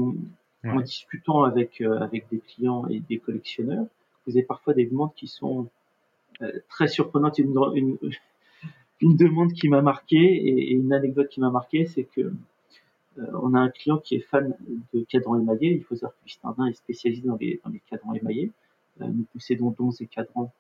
en 0.70 0.82
discutant 0.82 1.44
avec, 1.44 1.82
euh, 1.82 2.00
avec 2.00 2.28
des 2.30 2.38
clients 2.38 2.86
et 2.88 3.00
des 3.00 3.18
collectionneurs, 3.18 3.86
vous 4.28 4.38
avez 4.38 4.44
parfois 4.44 4.76
des 4.76 4.86
demandes 4.86 5.14
qui 5.16 5.28
sont 5.28 5.68
euh, 6.44 6.52
très 6.70 6.88
surprenantes. 6.88 7.40
Une, 7.40 7.56
une, 7.74 7.98
une 9.02 9.16
demande 9.16 9.54
qui 9.54 9.70
m'a 9.70 9.82
marqué 9.82 10.18
et, 10.18 10.74
une 10.74 10.94
anecdote 10.94 11.30
qui 11.30 11.40
m'a 11.40 11.50
marqué, 11.50 11.88
c'est 11.88 12.04
que 12.04 12.32
on 13.18 13.54
a 13.56 13.60
un 13.60 13.70
client 13.70 13.98
qui 13.98 14.16
est 14.16 14.22
fan 14.22 14.56
de 14.94 15.02
cadrans 15.02 15.38
émaillés. 15.38 15.74
Il 15.74 15.84
faut 15.84 15.96
savoir 15.96 16.14
que 16.24 16.32
Stardin 16.32 16.68
est 16.68 16.74
spécialisé 16.74 17.28
dans 17.28 17.36
les, 17.36 17.60
dans 17.64 17.70
les 17.70 17.82
cadrans 17.90 18.14
émaillés. 18.14 18.52
nous 19.00 19.26
possédons 19.34 19.76
11 19.78 20.02
et 20.02 20.06
cadrans 20.06 20.54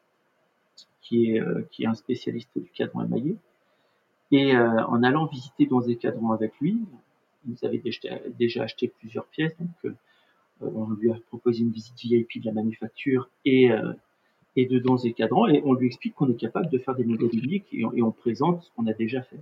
qui 1.01 1.31
est, 1.31 1.41
euh, 1.41 1.67
qui 1.71 1.83
est 1.83 1.87
un 1.87 1.93
spécialiste 1.93 2.49
du 2.55 2.69
cadran 2.69 3.03
émaillé. 3.03 3.35
Et 4.31 4.55
euh, 4.55 4.85
en 4.85 5.03
allant 5.03 5.25
visiter 5.25 5.65
Donzé 5.65 5.97
Cadran 5.97 6.31
avec 6.31 6.53
lui, 6.61 6.79
il 7.45 7.51
nous 7.51 7.57
avait 7.63 7.81
déjà, 8.37 8.63
acheté 8.63 8.87
plusieurs 8.87 9.25
pièces, 9.25 9.57
donc 9.59 9.69
euh, 9.85 9.93
on 10.61 10.91
lui 10.91 11.11
a 11.11 11.15
proposé 11.27 11.61
une 11.61 11.71
visite 11.71 11.99
VIP 12.01 12.39
de 12.41 12.45
la 12.45 12.53
manufacture 12.53 13.29
et, 13.45 13.71
et 14.55 14.67
de 14.67 14.77
Donzé 14.77 15.11
Cadran, 15.13 15.47
et 15.47 15.63
on 15.65 15.73
lui 15.73 15.87
explique 15.87 16.13
qu'on 16.13 16.29
est 16.29 16.39
capable 16.39 16.69
de 16.69 16.77
faire 16.77 16.95
des 16.95 17.03
modèles 17.03 17.33
uniques 17.33 17.65
et 17.73 17.83
on, 17.83 17.91
et 17.93 18.13
présente 18.13 18.61
ce 18.61 18.69
qu'on 18.75 18.85
a 18.85 18.93
déjà 18.93 19.23
fait. 19.23 19.39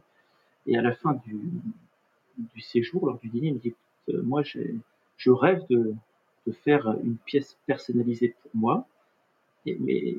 Et 0.65 0.77
à 0.77 0.81
la 0.81 0.93
fin 0.93 1.19
du, 1.25 2.61
séjour, 2.61 3.05
lors 3.05 3.19
du 3.19 3.27
dîner, 3.27 3.49
il 3.49 3.55
me 3.55 3.59
dit 3.59 3.75
moi, 4.23 4.43
je 4.43 5.29
rêve 5.29 5.61
de, 5.69 5.93
faire 6.63 6.95
une 7.03 7.17
pièce 7.17 7.57
personnalisée 7.67 8.33
pour 8.41 8.51
moi, 8.55 8.87
et, 9.65 9.77
mais 9.79 10.15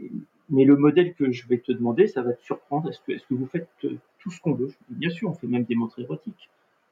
mais 0.51 0.65
le 0.65 0.77
modèle 0.77 1.15
que 1.15 1.31
je 1.31 1.47
vais 1.47 1.59
te 1.59 1.73
demander, 1.73 2.07
ça 2.07 2.23
va 2.23 2.33
te 2.33 2.43
surprendre. 2.43 2.91
Est-ce 2.91 3.01
que, 3.01 3.35
vous 3.35 3.47
faites 3.47 3.69
euh, 3.85 3.97
tout 4.19 4.31
ce 4.31 4.41
qu'on 4.41 4.55
veut? 4.55 4.73
Bien 4.89 5.11
sûr, 5.11 5.31
on 5.31 5.35
fait 5.35 5.47
même 5.47 5.65
des 5.65 5.77
montres 5.77 5.99
érotiques. 6.01 6.51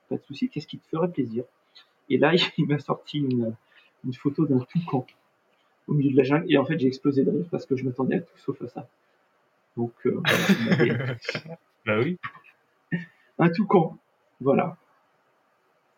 Pas 0.08 0.16
de 0.16 0.22
souci. 0.22 0.48
Qu'est-ce 0.48 0.66
qui 0.66 0.78
te 0.78 0.86
ferait 0.88 1.10
plaisir? 1.10 1.44
Et 2.08 2.18
là, 2.18 2.32
il 2.58 2.66
m'a 2.66 2.78
sorti 2.78 3.18
une, 3.18 3.54
une 4.04 4.14
photo 4.14 4.46
d'un 4.46 4.60
toucan 4.60 5.06
au 5.88 5.94
milieu 5.94 6.12
de 6.12 6.16
la 6.16 6.22
jungle. 6.22 6.46
Et 6.48 6.56
en 6.56 6.64
fait, 6.64 6.78
j'ai 6.78 6.86
explosé 6.86 7.24
de 7.24 7.30
rire 7.30 7.46
parce 7.50 7.66
que 7.66 7.76
je 7.76 7.84
m'attendais 7.84 8.16
à 8.16 8.20
tout 8.20 8.38
sauf 8.38 8.62
à 8.62 8.68
ça. 8.68 8.88
Donc, 9.76 9.92
euh, 10.06 10.20
bah 11.86 11.98
oui. 11.98 12.18
Un 13.38 13.50
toucan. 13.50 13.96
Voilà. 14.40 14.76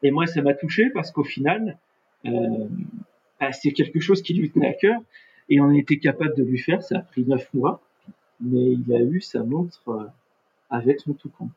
Et 0.02 0.10
moi, 0.10 0.26
ça 0.26 0.40
m'a 0.42 0.54
touché 0.54 0.90
parce 0.90 1.10
qu'au 1.10 1.24
final, 1.24 1.78
euh, 2.26 2.68
bah, 3.38 3.52
c'est 3.52 3.72
quelque 3.72 4.00
chose 4.00 4.22
qui 4.22 4.34
lui 4.34 4.50
tenait 4.50 4.68
à 4.68 4.74
cœur. 4.74 5.00
Et 5.50 5.60
on 5.60 5.72
était 5.72 5.98
capable 5.98 6.34
de 6.36 6.44
lui 6.44 6.58
faire, 6.58 6.82
ça 6.82 6.98
a 6.98 7.02
pris 7.02 7.24
neuf 7.24 7.52
mois, 7.52 7.82
mais 8.40 8.72
il 8.72 8.94
a 8.94 9.00
eu 9.00 9.20
sa 9.20 9.42
montre 9.42 9.88
euh, 9.88 10.06
avec 10.70 11.00
son 11.00 11.12
toucan. 11.12 11.50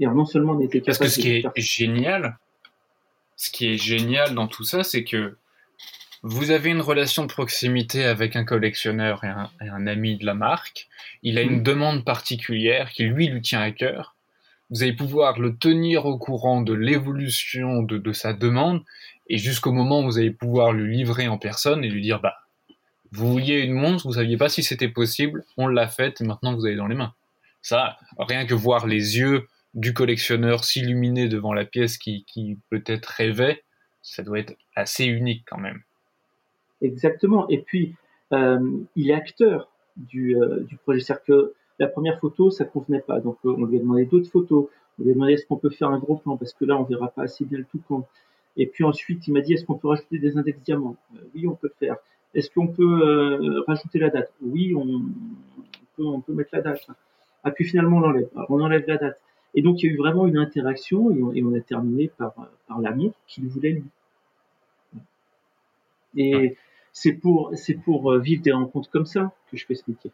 Et 0.00 0.06
non 0.06 0.24
seulement 0.24 0.54
on 0.54 0.60
était 0.60 0.80
capable 0.80 0.98
Parce 0.98 1.16
que 1.16 1.20
ce 1.20 1.20
qui 1.20 1.30
est 1.30 1.60
génial, 1.60 2.36
ce 3.36 3.50
qui 3.50 3.72
est 3.72 3.78
génial 3.78 4.34
dans 4.34 4.48
tout 4.48 4.64
ça, 4.64 4.82
c'est 4.82 5.04
que 5.04 5.36
vous 6.24 6.50
avez 6.50 6.70
une 6.70 6.80
relation 6.80 7.22
de 7.22 7.32
proximité 7.32 8.04
avec 8.04 8.36
un 8.36 8.44
collectionneur 8.44 9.24
et 9.24 9.68
un, 9.68 9.86
ami 9.86 10.16
de 10.16 10.26
la 10.26 10.34
marque. 10.34 10.88
Il 11.22 11.38
a 11.38 11.42
une 11.42 11.60
mm. 11.60 11.62
demande 11.62 12.04
particulière 12.04 12.90
qui 12.90 13.04
lui 13.04 13.28
lui 13.28 13.42
tient 13.42 13.60
à 13.60 13.70
cœur. 13.70 14.16
Vous 14.70 14.82
allez 14.82 14.94
pouvoir 14.94 15.38
le 15.38 15.56
tenir 15.56 16.06
au 16.06 16.18
courant 16.18 16.62
de 16.62 16.72
l'évolution 16.72 17.82
de, 17.82 17.98
de 17.98 18.12
sa 18.12 18.32
demande 18.32 18.82
et 19.28 19.38
jusqu'au 19.38 19.72
moment 19.72 20.00
où 20.00 20.04
vous 20.04 20.18
allez 20.18 20.30
pouvoir 20.30 20.72
le 20.72 20.86
livrer 20.86 21.28
en 21.28 21.38
personne 21.38 21.84
et 21.84 21.88
lui 21.88 22.02
dire 22.02 22.20
bah 22.20 22.34
vous 23.12 23.30
vouliez 23.30 23.60
une 23.60 23.74
montre, 23.74 24.06
vous 24.06 24.14
saviez 24.14 24.36
pas 24.36 24.48
si 24.48 24.62
c'était 24.62 24.88
possible, 24.88 25.44
on 25.58 25.66
l'a 25.66 25.86
faite 25.86 26.20
et 26.20 26.24
maintenant 26.24 26.54
vous 26.54 26.64
avez 26.64 26.76
dans 26.76 26.86
les 26.86 26.94
mains. 26.94 27.12
Ça, 27.60 27.98
rien 28.18 28.46
que 28.46 28.54
voir 28.54 28.86
les 28.86 29.18
yeux 29.18 29.46
du 29.74 29.94
collectionneur 29.94 30.64
s'illuminer 30.64 31.28
devant 31.28 31.52
la 31.52 31.64
pièce 31.64 31.98
qui, 31.98 32.58
peut-être 32.70 33.06
rêvait, 33.06 33.62
ça 34.02 34.22
doit 34.22 34.38
être 34.38 34.54
assez 34.74 35.04
unique 35.04 35.44
quand 35.46 35.58
même. 35.58 35.80
Exactement. 36.80 37.48
Et 37.48 37.58
puis, 37.58 37.94
euh, 38.32 38.58
il 38.96 39.10
est 39.10 39.14
acteur 39.14 39.70
du, 39.96 40.36
euh, 40.36 40.60
du 40.60 40.76
projet. 40.76 41.00
C'est-à-dire 41.00 41.24
que 41.24 41.54
la 41.78 41.86
première 41.86 42.18
photo, 42.18 42.50
ça 42.50 42.64
convenait 42.64 43.00
pas. 43.00 43.20
Donc, 43.20 43.38
euh, 43.44 43.54
on 43.56 43.64
lui 43.64 43.76
a 43.76 43.80
demandé 43.80 44.04
d'autres 44.04 44.30
photos. 44.30 44.68
On 44.98 45.04
lui 45.04 45.10
a 45.12 45.14
demandé 45.14 45.34
est-ce 45.34 45.46
qu'on 45.46 45.56
peut 45.56 45.70
faire 45.70 45.88
un 45.88 45.98
gros 45.98 46.16
plan? 46.16 46.36
Parce 46.36 46.52
que 46.52 46.64
là, 46.64 46.76
on 46.76 46.82
verra 46.82 47.08
pas 47.08 47.22
assez 47.22 47.44
bien 47.44 47.58
le 47.58 47.64
tout 47.64 47.78
plan. 47.78 48.06
Et 48.56 48.66
puis 48.66 48.84
ensuite, 48.84 49.26
il 49.26 49.32
m'a 49.32 49.40
dit, 49.40 49.54
est-ce 49.54 49.64
qu'on 49.64 49.78
peut 49.78 49.88
rajouter 49.88 50.18
des 50.18 50.36
index 50.36 50.60
diamants? 50.60 50.96
Euh, 51.16 51.20
Oui, 51.34 51.46
on 51.46 51.54
peut 51.54 51.68
le 51.68 51.86
faire. 51.86 51.96
Est-ce 52.34 52.50
qu'on 52.50 52.68
peut 52.68 53.02
euh, 53.02 53.62
rajouter 53.66 53.98
la 53.98 54.10
date? 54.10 54.32
Oui, 54.42 54.74
on, 54.74 55.02
peut, 55.96 56.04
on, 56.04 56.20
peut, 56.20 56.32
mettre 56.32 56.50
la 56.52 56.60
date. 56.60 56.86
Ah, 57.44 57.50
puis 57.50 57.64
finalement, 57.64 57.98
on 57.98 58.00
l'enlève. 58.00 58.28
On 58.48 58.60
enlève 58.60 58.84
la 58.86 58.98
date. 58.98 59.20
Et 59.54 59.62
donc, 59.62 59.82
il 59.82 59.86
y 59.86 59.88
a 59.90 59.92
eu 59.92 59.96
vraiment 59.96 60.26
une 60.26 60.38
interaction 60.38 61.10
et 61.34 61.42
on, 61.42 61.54
a 61.54 61.60
terminé 61.60 62.08
par, 62.08 62.34
par 62.66 62.80
la 62.80 62.90
montre 62.92 63.16
qu'il 63.26 63.46
voulait 63.48 63.72
lui. 63.72 63.84
Et 66.16 66.56
c'est 66.92 67.12
pour, 67.12 67.52
c'est 67.54 67.74
pour 67.74 68.12
euh, 68.12 68.18
vivre 68.18 68.42
des 68.42 68.52
rencontres 68.52 68.90
comme 68.90 69.06
ça 69.06 69.32
que 69.50 69.56
je 69.56 69.66
fais 69.66 69.74
ce 69.74 69.84
métier. 69.88 70.10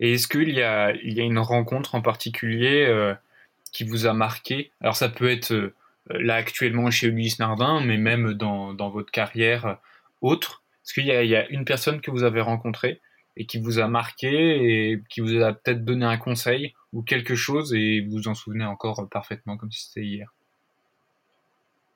Et 0.00 0.14
est-ce 0.14 0.28
qu'il 0.28 0.50
y 0.50 0.62
a, 0.62 0.92
il 0.94 1.12
y 1.12 1.20
a 1.20 1.24
une 1.24 1.38
rencontre 1.38 1.94
en 1.94 2.00
particulier 2.00 3.14
qui 3.70 3.84
vous 3.84 4.06
a 4.06 4.14
marqué? 4.14 4.70
Alors 4.80 4.96
ça 4.96 5.10
peut 5.10 5.28
être 5.28 5.74
là 6.08 6.34
actuellement 6.34 6.90
chez 6.90 7.08
Ulysse 7.08 7.38
Nardin, 7.38 7.80
mais 7.80 7.98
même 7.98 8.34
dans, 8.34 8.74
dans 8.74 8.90
votre 8.90 9.10
carrière 9.10 9.66
euh, 9.66 9.74
autre 10.20 10.62
Est-ce 10.84 10.94
qu'il 10.94 11.04
y, 11.04 11.08
y 11.08 11.36
a, 11.36 11.48
une 11.50 11.64
personne 11.64 12.00
que 12.00 12.10
vous 12.10 12.22
avez 12.22 12.40
rencontrée 12.40 13.00
et 13.36 13.46
qui 13.46 13.58
vous 13.58 13.78
a 13.78 13.88
marqué 13.88 14.90
et 14.90 15.02
qui 15.08 15.20
vous 15.20 15.36
a 15.36 15.52
peut-être 15.52 15.84
donné 15.84 16.04
un 16.04 16.18
conseil 16.18 16.74
ou 16.92 17.02
quelque 17.02 17.34
chose 17.34 17.72
et 17.74 18.00
vous 18.00 18.12
vous 18.12 18.28
en 18.28 18.34
souvenez 18.34 18.64
encore 18.64 19.08
parfaitement 19.08 19.56
comme 19.56 19.70
si 19.70 19.86
c'était 19.86 20.06
hier? 20.06 20.34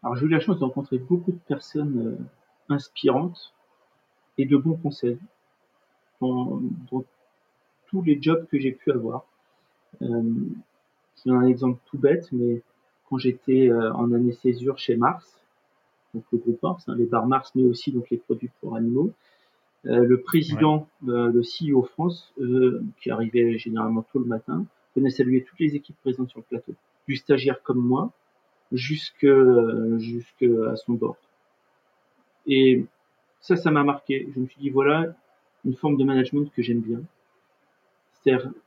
Alors 0.03 0.17
j'ai 0.17 0.27
eu 0.27 0.29
la 0.29 0.40
chance 0.40 0.59
de 0.59 0.64
rencontrer 0.64 0.99
beaucoup 0.99 1.33
de 1.33 1.38
personnes 1.49 2.19
euh, 2.21 2.75
inspirantes 2.75 3.55
et 4.37 4.45
de 4.45 4.57
bons 4.57 4.77
conseils 4.77 5.19
dans, 6.21 6.61
tous 7.87 8.03
les 8.03 8.21
jobs 8.21 8.47
que 8.49 8.59
j'ai 8.59 8.73
pu 8.73 8.90
avoir. 8.90 9.25
Euh, 10.03 10.23
c'est 11.14 11.31
un 11.31 11.47
exemple 11.47 11.81
tout 11.87 11.99
bête, 11.99 12.29
mais 12.33 12.62
quand 13.09 13.19
j'étais 13.19 13.69
euh, 13.71 13.93
en 13.95 14.12
année 14.12 14.33
césure 14.33 14.79
chez 14.79 14.97
Mars, 14.97 15.40
donc 16.14 16.25
le 16.33 16.38
groupe 16.38 16.62
Mars, 16.62 16.88
hein, 16.88 16.95
les 16.97 17.07
bars 17.07 17.27
Mars, 17.27 17.53
mais 17.55 17.64
aussi 17.64 17.93
donc 17.93 18.11
les 18.11 18.19
produits 18.19 18.51
pour 18.61 18.77
animaux. 18.77 19.12
le 19.83 20.17
président, 20.21 20.88
le 21.03 21.43
CEO 21.43 21.83
France, 21.83 22.33
qui 23.01 23.11
arrivait 23.11 23.59
généralement 23.59 24.03
tôt 24.12 24.21
le 24.21 24.27
matin, 24.27 24.64
venait 24.97 25.11
saluer 25.11 25.43
toutes 25.43 25.59
les 25.59 25.75
équipes 25.75 25.97
présentes 26.03 26.31
sur 26.31 26.38
le 26.38 26.45
plateau, 26.45 26.73
du 27.09 27.17
stagiaire 27.17 27.62
comme 27.62 27.79
moi, 27.79 28.12
jusque 28.73 29.27
jusque 29.99 30.47
à 30.71 30.77
son 30.77 30.93
bord. 30.93 31.17
Et 32.47 32.85
ça, 33.40 33.57
ça 33.57 33.71
m'a 33.71 33.85
marqué. 33.85 34.29
Je 34.35 34.40
me 34.40 34.47
suis 34.47 34.61
dit 34.61 34.71
voilà 34.71 35.14
une 35.64 35.75
forme 35.75 35.97
de 35.97 36.05
management 36.05 36.51
que 36.55 36.62
j'aime 36.62 36.81
bien. 36.81 37.01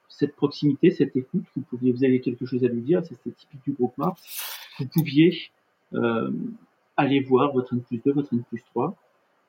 Cette 0.09 0.35
proximité, 0.35 0.91
cette 0.91 1.15
écoute. 1.15 1.43
Vous 1.55 1.61
pouviez, 1.63 2.21
quelque 2.21 2.45
chose 2.45 2.63
à 2.63 2.67
lui 2.67 2.81
dire, 2.81 3.01
c'est 3.03 3.35
typique 3.35 3.61
du 3.65 3.71
groupe 3.73 3.97
Mars. 3.97 4.69
Vous 4.79 4.87
pouviez 4.87 5.49
euh, 5.93 6.31
aller 6.95 7.19
voir 7.19 7.53
votre 7.53 7.73
N 7.73 7.81
plus 7.81 7.97
2, 8.03 8.11
votre 8.13 8.33
N 8.33 8.43
plus 8.43 8.63
3. 8.71 8.95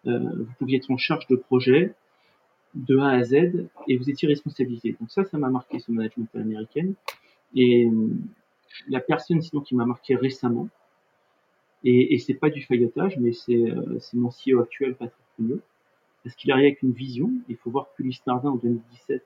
Euh, 0.06 0.18
vous 0.18 0.52
pouviez 0.58 0.78
être 0.78 0.90
en 0.90 0.96
charge 0.96 1.26
de 1.28 1.36
projet 1.36 1.94
de 2.74 2.98
A 2.98 3.10
à 3.10 3.22
Z 3.24 3.68
et 3.88 3.96
vous 3.96 4.10
étiez 4.10 4.28
responsabilisé. 4.28 4.96
Donc 5.00 5.10
ça, 5.10 5.24
ça 5.24 5.38
m'a 5.38 5.48
marqué 5.48 5.78
ce 5.78 5.90
management 5.90 6.28
américain. 6.34 6.92
Et 7.54 7.86
euh, 7.86 8.10
la 8.88 9.00
personne 9.00 9.40
sinon 9.40 9.62
qui 9.62 9.74
m'a 9.74 9.86
marqué 9.86 10.14
récemment, 10.14 10.68
et, 11.84 12.14
et 12.14 12.18
c'est 12.18 12.34
pas 12.34 12.50
du 12.50 12.62
faillotage, 12.62 13.18
mais 13.18 13.32
c'est 13.32 13.72
mon 14.14 14.30
CEO 14.30 14.60
actuel, 14.60 14.94
Patrick 14.94 15.24
Pugneux, 15.36 15.62
parce 16.24 16.34
qu'il 16.34 16.50
arrive 16.50 16.66
avec 16.66 16.82
une 16.82 16.92
vision. 16.92 17.30
Il 17.48 17.56
faut 17.56 17.70
voir 17.70 17.86
que 17.96 18.02
Ulysse 18.02 18.26
Nardin 18.26 18.50
en 18.50 18.56
2017 18.56 19.22
euh, 19.22 19.24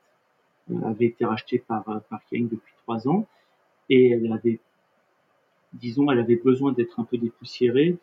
avait 0.85 1.07
été 1.07 1.25
racheté 1.25 1.59
par, 1.59 1.88
euh, 1.88 1.98
par 2.09 2.20
Kering 2.27 2.48
depuis 2.48 2.75
trois 2.83 3.09
ans 3.09 3.27
et 3.88 4.11
elle 4.11 4.33
avait, 4.33 4.61
disons, 5.72 6.11
elle 6.11 6.20
avait 6.20 6.37
besoin 6.37 6.72
d'être 6.72 6.98
un 7.01 7.05
peu 7.05 7.18
dépoussiérée 7.18 7.96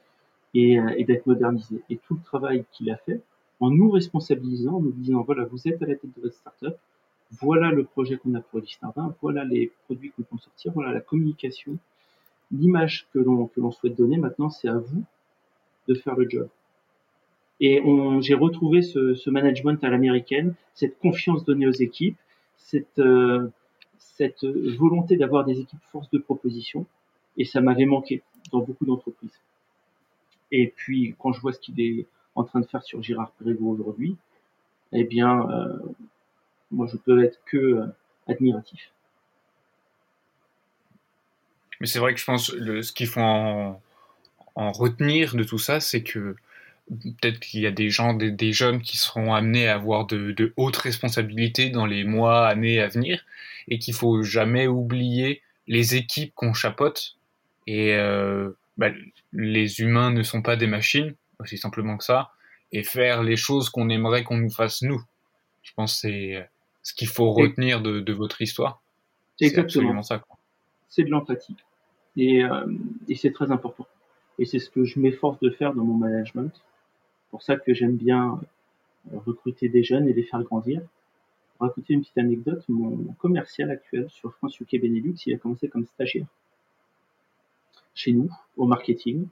et, 0.54 0.78
et 0.98 1.04
d'être 1.04 1.26
modernisée. 1.26 1.82
Et 1.90 1.98
tout 1.98 2.16
le 2.16 2.22
travail 2.22 2.66
qu'il 2.72 2.90
a 2.92 2.98
fait, 2.98 3.22
en 3.60 3.72
nous 3.72 3.90
responsabilisant, 3.90 4.76
en 4.76 4.82
nous 4.82 4.92
disant 4.92 5.22
voilà, 5.24 5.46
vous 5.46 5.68
êtes 5.68 5.82
à 5.82 5.86
la 5.86 5.96
tête 5.96 6.16
de 6.16 6.22
votre 6.22 6.36
startup, 6.36 6.76
voilà 7.32 7.72
le 7.72 7.84
projet 7.84 8.18
qu'on 8.18 8.34
a 8.36 8.42
pour 8.42 8.60
Ulysse 8.60 8.82
Nardin, 8.82 9.14
voilà 9.22 9.44
les 9.44 9.72
produits 9.86 10.12
qu'on 10.12 10.24
peut 10.24 10.38
sortir, 10.38 10.72
voilà 10.74 10.92
la 10.92 11.02
communication, 11.02 11.78
l'image 12.52 13.08
que 13.14 13.20
l'on 13.20 13.48
que 13.48 13.60
l'on 13.60 13.72
souhaite 13.72 13.96
donner. 13.96 14.18
Maintenant, 14.18 14.50
c'est 14.50 14.68
à 14.68 14.78
vous 14.78 15.04
de 15.88 15.94
faire 15.94 16.16
le 16.16 16.28
job. 16.30 16.48
Et 17.62 17.84
j'ai 18.22 18.36
retrouvé 18.36 18.82
ce, 18.82 19.16
ce, 19.16 19.30
management 19.30 19.84
à 19.84 19.90
l'américaine, 19.90 20.56
cette 20.74 20.98
confiance 21.00 21.44
donnée 21.44 21.68
aux 21.68 21.72
équipes, 21.72 22.18
cette, 22.60 23.00
euh, 23.00 23.50
cette 23.98 24.46
volonté 24.46 25.18
d'avoir 25.18 25.46
des 25.46 25.60
équipes 25.60 25.80
force 25.92 26.10
de 26.12 26.20
proposition. 26.20 26.86
Et 27.38 27.46
ça 27.46 27.62
m'avait 27.62 27.86
manqué 27.86 28.22
dans 28.52 28.60
beaucoup 28.60 28.86
d'entreprises. 28.86 29.40
Et 30.52 30.74
puis, 30.76 31.16
quand 31.20 31.32
je 31.32 31.42
vois 31.42 31.54
ce 31.54 31.60
qu'il 31.60 31.80
est 31.80 32.06
en 32.36 32.44
train 32.44 32.60
de 32.60 32.66
faire 32.66 32.84
sur 32.84 33.02
Girard 33.02 33.32
Perregaux 33.32 33.72
aujourd'hui, 33.72 34.18
eh 34.92 35.04
bien, 35.04 35.50
euh, 35.50 35.78
moi, 36.72 36.88
je 36.88 36.98
peux 36.98 37.24
être 37.24 37.40
que 37.46 37.58
euh, 37.58 37.86
admiratif. 38.28 38.92
Mais 41.80 41.88
c'est 41.88 42.00
vrai 42.00 42.14
que 42.14 42.20
je 42.20 42.26
pense 42.26 42.54
le, 42.54 42.82
ce 42.82 42.92
qu'il 42.92 43.08
faut 43.08 43.22
en, 43.22 43.82
retenir 44.56 45.36
de 45.36 45.44
tout 45.44 45.60
ça, 45.60 45.80
c'est 45.80 46.04
que 46.04 46.36
peut-être 46.90 47.40
qu'il 47.40 47.62
y 47.62 47.68
a 47.68 47.72
des 47.72 47.90
gens, 47.90 48.14
des, 48.14 48.32
des, 48.32 48.52
jeunes 48.52 48.82
qui 48.82 48.98
seront 48.98 49.34
amenés 49.34 49.68
à 49.68 49.76
avoir 49.76 50.08
de, 50.08 50.32
de, 50.32 50.54
hautes 50.58 50.78
responsabilités 50.78 51.70
dans 51.70 51.86
les 51.86 52.04
mois, 52.04 52.48
années 52.48 52.82
à 52.82 52.88
venir, 52.88 53.26
et 53.68 53.80
qu'il 53.80 53.94
faut 53.94 54.24
jamais 54.24 54.68
oublier 54.68 55.42
les 55.68 55.96
équipes 55.96 56.34
qu'on 56.36 56.54
chapote. 56.54 57.18
Et 57.68 57.94
euh, 57.94 58.50
bah, 58.78 58.90
les 59.34 59.82
humains 59.82 60.12
ne 60.12 60.24
sont 60.24 60.42
pas 60.42 60.56
des 60.56 60.68
machines, 60.68 61.14
aussi 61.40 61.58
simplement 61.58 61.98
que 61.98 62.04
ça, 62.04 62.32
et 62.72 62.84
faire 62.84 63.24
les 63.24 63.36
choses 63.36 63.70
qu'on 63.70 63.90
aimerait 63.90 64.24
qu'on 64.24 64.38
nous 64.38 64.50
fasse 64.50 64.82
nous. 64.82 65.02
Je 65.62 65.72
pense 65.76 65.94
que 65.94 66.00
c'est 66.00 66.50
ce 66.82 66.94
qu'il 66.94 67.08
faut 67.08 67.32
retenir 67.32 67.82
de, 67.82 68.00
de, 68.00 68.14
votre 68.14 68.42
histoire. 68.42 68.82
C'est 69.38 69.46
exactement 69.46 70.02
ça. 70.02 70.24
C'est 70.88 71.04
de 71.04 71.10
l'empathie. 71.10 71.56
Et, 72.18 72.44
euh, 72.44 72.66
et 73.08 73.16
c'est 73.16 73.32
très 73.32 73.52
important. 73.52 73.86
Et 74.40 74.46
c'est 74.46 74.60
ce 74.60 74.70
que 74.70 74.86
je 74.86 75.00
m'efforce 75.00 75.40
de 75.40 75.52
faire 75.52 75.74
dans 75.74 75.84
mon 75.84 75.96
management. 75.96 76.52
Pour 77.32 77.42
ça 77.42 77.58
que 77.58 77.74
j'aime 77.74 77.96
bien 77.96 78.40
euh, 79.14 79.20
recruter 79.26 79.70
des 79.70 79.84
jeunes 79.84 80.08
et 80.08 80.14
les 80.14 80.24
faire 80.24 80.44
grandir. 80.44 80.82
Pour 81.58 81.68
raconter 81.68 81.94
une 81.94 82.02
petite 82.02 82.18
anecdote, 82.18 82.64
mon 82.70 83.14
commercial 83.20 83.70
actuel 83.70 84.10
sur 84.10 84.34
France 84.36 84.60
UK 84.60 84.82
Benelux, 84.82 85.16
il 85.26 85.34
a 85.34 85.38
commencé 85.38 85.68
comme 85.68 85.86
stagiaire 85.86 86.28
chez 87.94 88.14
nous 88.14 88.30
au 88.56 88.66
marketing. 88.66 89.28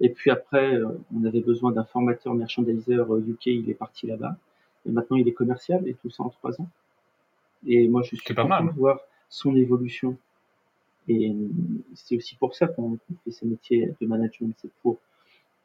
Et 0.00 0.10
puis 0.10 0.30
après, 0.30 0.74
euh, 0.74 0.88
on 1.14 1.24
avait 1.24 1.40
besoin 1.40 1.72
d'un 1.72 1.84
formateur 1.84 2.34
merchandiser 2.34 2.94
UK, 2.96 3.46
il 3.46 3.70
est 3.70 3.74
parti 3.74 4.06
là-bas. 4.06 4.36
Et 4.86 4.90
maintenant, 4.90 5.16
il 5.16 5.28
est 5.28 5.32
commercial 5.32 5.86
et 5.86 5.94
tout 5.94 6.10
ça 6.10 6.22
en 6.22 6.30
trois 6.30 6.60
ans. 6.60 6.68
Et 7.66 7.88
moi, 7.88 8.02
je 8.02 8.16
suis 8.16 8.18
content 8.34 8.64
de 8.64 8.70
voir 8.72 9.00
son 9.28 9.54
évolution 9.56 10.16
et 11.08 11.34
c'est 11.94 12.16
aussi 12.16 12.36
pour 12.36 12.54
ça 12.54 12.66
qu'on 12.68 12.98
fait 13.24 13.30
ces 13.30 13.46
métiers 13.46 13.94
de 14.00 14.06
management, 14.06 14.54
c'est 14.60 14.70
pour 14.82 14.98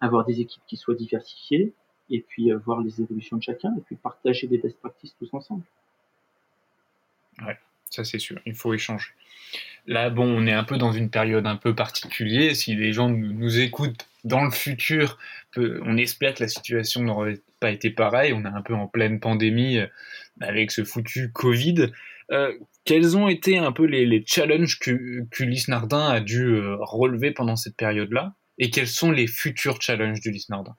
avoir 0.02 0.26
des 0.26 0.42
équipes 0.42 0.64
qui 0.68 0.78
soient 0.78 0.96
diversifiées 0.96 1.74
et 2.10 2.22
puis 2.22 2.52
euh, 2.52 2.58
voir 2.58 2.82
les 2.82 3.02
évolutions 3.02 3.38
de 3.38 3.44
chacun 3.44 3.74
et 3.78 3.82
puis 3.82 3.96
partager 3.96 4.48
des 4.48 4.58
best 4.58 4.78
practices 4.80 5.16
tous 5.18 5.34
ensemble. 5.34 5.64
Ouais, 7.46 7.58
ça 7.90 8.04
c'est 8.04 8.20
sûr, 8.20 8.40
il 8.46 8.56
faut 8.56 8.74
échanger. 8.74 9.12
Là, 9.86 10.10
bon, 10.10 10.26
on 10.26 10.48
est 10.48 10.54
un 10.54 10.64
peu 10.64 10.78
dans 10.78 10.94
une 10.94 11.10
période 11.10 11.46
un 11.46 11.58
peu 11.58 11.76
particulière. 11.76 12.56
Si 12.56 12.76
les 12.76 12.94
gens 12.94 13.10
nous 13.10 13.60
écoutent 13.60 14.08
dans 14.24 14.44
le 14.44 14.52
futur, 14.52 15.18
on 15.58 15.98
espère 15.98 16.34
que 16.34 16.44
la 16.44 16.48
situation 16.48 17.02
n'aurait 17.02 17.40
pas 17.60 17.72
été 17.72 17.90
pareille. 17.90 18.34
On 18.34 18.44
est 18.46 18.48
un 18.48 18.62
peu 18.62 18.74
en 18.74 18.88
pleine 18.88 19.20
pandémie 19.20 19.80
euh, 19.80 19.88
avec 20.40 20.72
ce 20.72 20.84
foutu 20.84 21.32
Covid. 21.32 21.92
Euh, 22.32 22.54
quels 22.86 23.18
ont 23.18 23.28
été 23.28 23.58
un 23.58 23.72
peu 23.72 23.86
les, 23.86 24.24
challenges 24.26 24.80
qu'Ulysse 24.80 25.68
Nardin 25.68 26.08
a 26.08 26.20
dû 26.20 26.60
relever 26.80 27.32
pendant 27.32 27.56
cette 27.56 27.76
période-là? 27.76 28.34
Et 28.58 28.70
quels 28.70 28.88
sont 28.88 29.12
les 29.12 29.28
futurs 29.28 29.82
challenges 29.82 30.20
d'Ulysse 30.20 30.50
Nardin? 30.50 30.76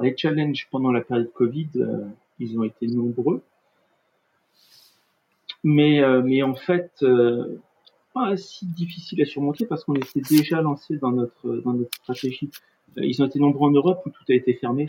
Les 0.00 0.16
challenges 0.16 0.68
pendant 0.70 0.92
la 0.92 1.00
période 1.00 1.32
Covid, 1.32 1.68
euh, 1.76 2.04
ils 2.38 2.58
ont 2.58 2.62
été 2.62 2.86
nombreux. 2.86 3.42
Mais, 5.64 6.00
euh, 6.00 6.22
mais 6.22 6.42
en 6.42 6.54
fait, 6.54 7.04
pas 8.14 8.36
si 8.36 8.64
difficile 8.66 9.20
à 9.22 9.24
surmonter 9.24 9.66
parce 9.66 9.84
qu'on 9.84 9.96
était 9.96 10.20
déjà 10.20 10.62
lancé 10.62 10.96
dans 10.98 11.10
notre, 11.10 11.56
dans 11.64 11.72
notre 11.72 11.94
stratégie. 11.96 12.50
ils 12.96 13.20
ont 13.22 13.26
été 13.26 13.40
nombreux 13.40 13.68
en 13.68 13.72
Europe 13.72 14.02
où 14.06 14.10
tout 14.10 14.24
a 14.28 14.34
été 14.34 14.54
fermé 14.54 14.88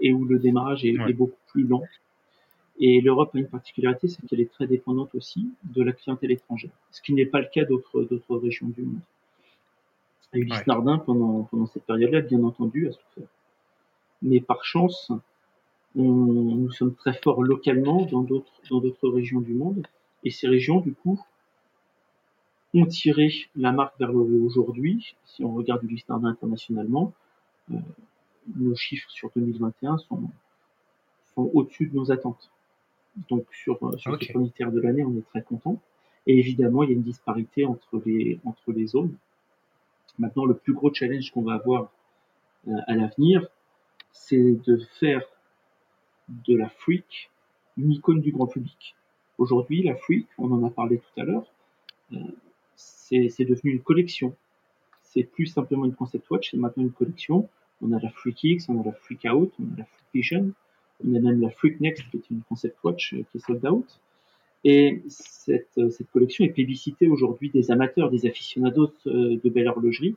et 0.00 0.12
où 0.12 0.24
le 0.24 0.38
démarrage 0.38 0.84
est, 0.86 0.94
est 0.94 1.12
beaucoup 1.12 1.38
plus 1.48 1.64
lent. 1.64 1.82
Et 2.80 3.00
l'Europe 3.00 3.30
a 3.34 3.38
une 3.38 3.48
particularité, 3.48 4.08
c'est 4.08 4.26
qu'elle 4.26 4.40
est 4.40 4.50
très 4.50 4.66
dépendante 4.66 5.14
aussi 5.14 5.48
de 5.62 5.82
la 5.82 5.92
clientèle 5.92 6.32
étrangère, 6.32 6.72
ce 6.90 7.00
qui 7.02 7.12
n'est 7.12 7.26
pas 7.26 7.40
le 7.40 7.46
cas 7.52 7.64
d'autres 7.64 8.02
d'autres 8.02 8.36
régions 8.36 8.68
du 8.68 8.82
monde. 8.82 9.00
Et 10.34 10.40
Ulysse 10.40 10.66
Nardin, 10.66 10.98
pendant, 10.98 11.44
pendant 11.44 11.66
cette 11.66 11.84
période-là, 11.84 12.20
bien 12.20 12.42
entendu, 12.42 12.88
a 12.88 12.92
souffert. 12.92 13.28
Mais 14.22 14.40
par 14.40 14.64
chance, 14.64 15.12
on, 15.96 16.02
nous 16.02 16.70
sommes 16.72 16.94
très 16.94 17.14
forts 17.14 17.42
localement 17.42 18.04
dans 18.06 18.22
d'autres 18.22 18.52
dans 18.70 18.80
d'autres 18.80 19.08
régions 19.08 19.40
du 19.40 19.54
monde, 19.54 19.86
et 20.24 20.30
ces 20.30 20.48
régions, 20.48 20.80
du 20.80 20.92
coup, 20.92 21.20
ont 22.74 22.86
tiré 22.86 23.30
la 23.54 23.72
marque 23.72 23.98
vers 23.98 24.12
le 24.12 24.18
haut 24.18 24.44
aujourd'hui. 24.44 25.14
Si 25.26 25.44
on 25.44 25.54
regarde 25.54 25.84
Ulysse 25.84 26.08
Nardin 26.08 26.28
internationalement, 26.28 27.12
euh, 27.70 27.76
nos 28.56 28.74
chiffres 28.74 29.10
sur 29.10 29.30
2021 29.36 29.98
sont, 29.98 30.22
sont 31.34 31.50
au-dessus 31.54 31.86
de 31.86 31.96
nos 31.96 32.10
attentes. 32.10 32.50
Donc 33.28 33.46
sur, 33.52 33.82
euh, 33.86 33.96
sur 33.96 34.12
okay. 34.12 34.32
ce 34.32 34.64
de 34.64 34.80
l'année, 34.80 35.04
on 35.04 35.16
est 35.16 35.26
très 35.28 35.42
content. 35.42 35.80
Et 36.26 36.38
évidemment, 36.38 36.82
il 36.82 36.90
y 36.90 36.92
a 36.92 36.96
une 36.96 37.02
disparité 37.02 37.64
entre 37.64 38.02
les, 38.04 38.38
entre 38.44 38.72
les 38.72 38.86
zones. 38.86 39.14
Maintenant, 40.18 40.44
le 40.44 40.54
plus 40.54 40.72
gros 40.72 40.92
challenge 40.92 41.30
qu'on 41.30 41.42
va 41.42 41.54
avoir 41.54 41.92
euh, 42.68 42.72
à 42.86 42.94
l'avenir, 42.94 43.46
c'est 44.12 44.52
de 44.66 44.78
faire 44.98 45.22
de 46.28 46.56
la 46.56 46.68
freak 46.68 47.30
une 47.76 47.92
icône 47.92 48.20
du 48.20 48.32
grand 48.32 48.46
public. 48.46 48.94
Aujourd'hui, 49.38 49.82
la 49.82 49.96
freak, 49.96 50.26
on 50.38 50.52
en 50.52 50.64
a 50.64 50.70
parlé 50.70 50.98
tout 50.98 51.20
à 51.20 51.24
l'heure, 51.24 51.46
euh, 52.12 52.18
c'est 52.76 53.44
devenu 53.44 53.72
une 53.72 53.82
collection. 53.82 54.34
C'est 55.02 55.24
plus 55.24 55.46
simplement 55.46 55.84
une 55.84 55.94
concept 55.94 56.28
watch, 56.30 56.50
c'est 56.50 56.56
maintenant 56.56 56.82
une 56.82 56.92
collection. 56.92 57.48
On 57.82 57.92
a 57.92 58.00
la 58.00 58.10
Freak 58.10 58.42
X, 58.42 58.68
on 58.68 58.80
a 58.80 58.84
la 58.84 58.92
Freak 58.92 59.24
Out, 59.24 59.52
on 59.60 59.74
a 59.74 59.78
la 59.78 59.84
Freak 59.84 60.06
Vision, 60.14 60.52
on 61.04 61.14
a 61.14 61.20
même 61.20 61.40
la 61.40 61.50
Freak 61.50 61.80
Next, 61.80 62.08
qui 62.10 62.16
est 62.16 62.30
une 62.30 62.42
concept 62.42 62.82
watch 62.82 63.14
euh, 63.14 63.24
qui 63.30 63.38
est 63.38 63.40
sold 63.40 63.64
out. 63.66 64.00
Et 64.64 65.02
cette, 65.08 65.76
euh, 65.76 65.90
cette 65.90 66.10
collection 66.10 66.44
est 66.44 66.48
publicitée 66.48 67.06
aujourd'hui 67.06 67.50
des 67.50 67.70
amateurs, 67.70 68.10
des 68.10 68.26
aficionados 68.26 68.92
euh, 69.06 69.38
de 69.42 69.50
belle 69.50 69.68
horlogerie, 69.68 70.16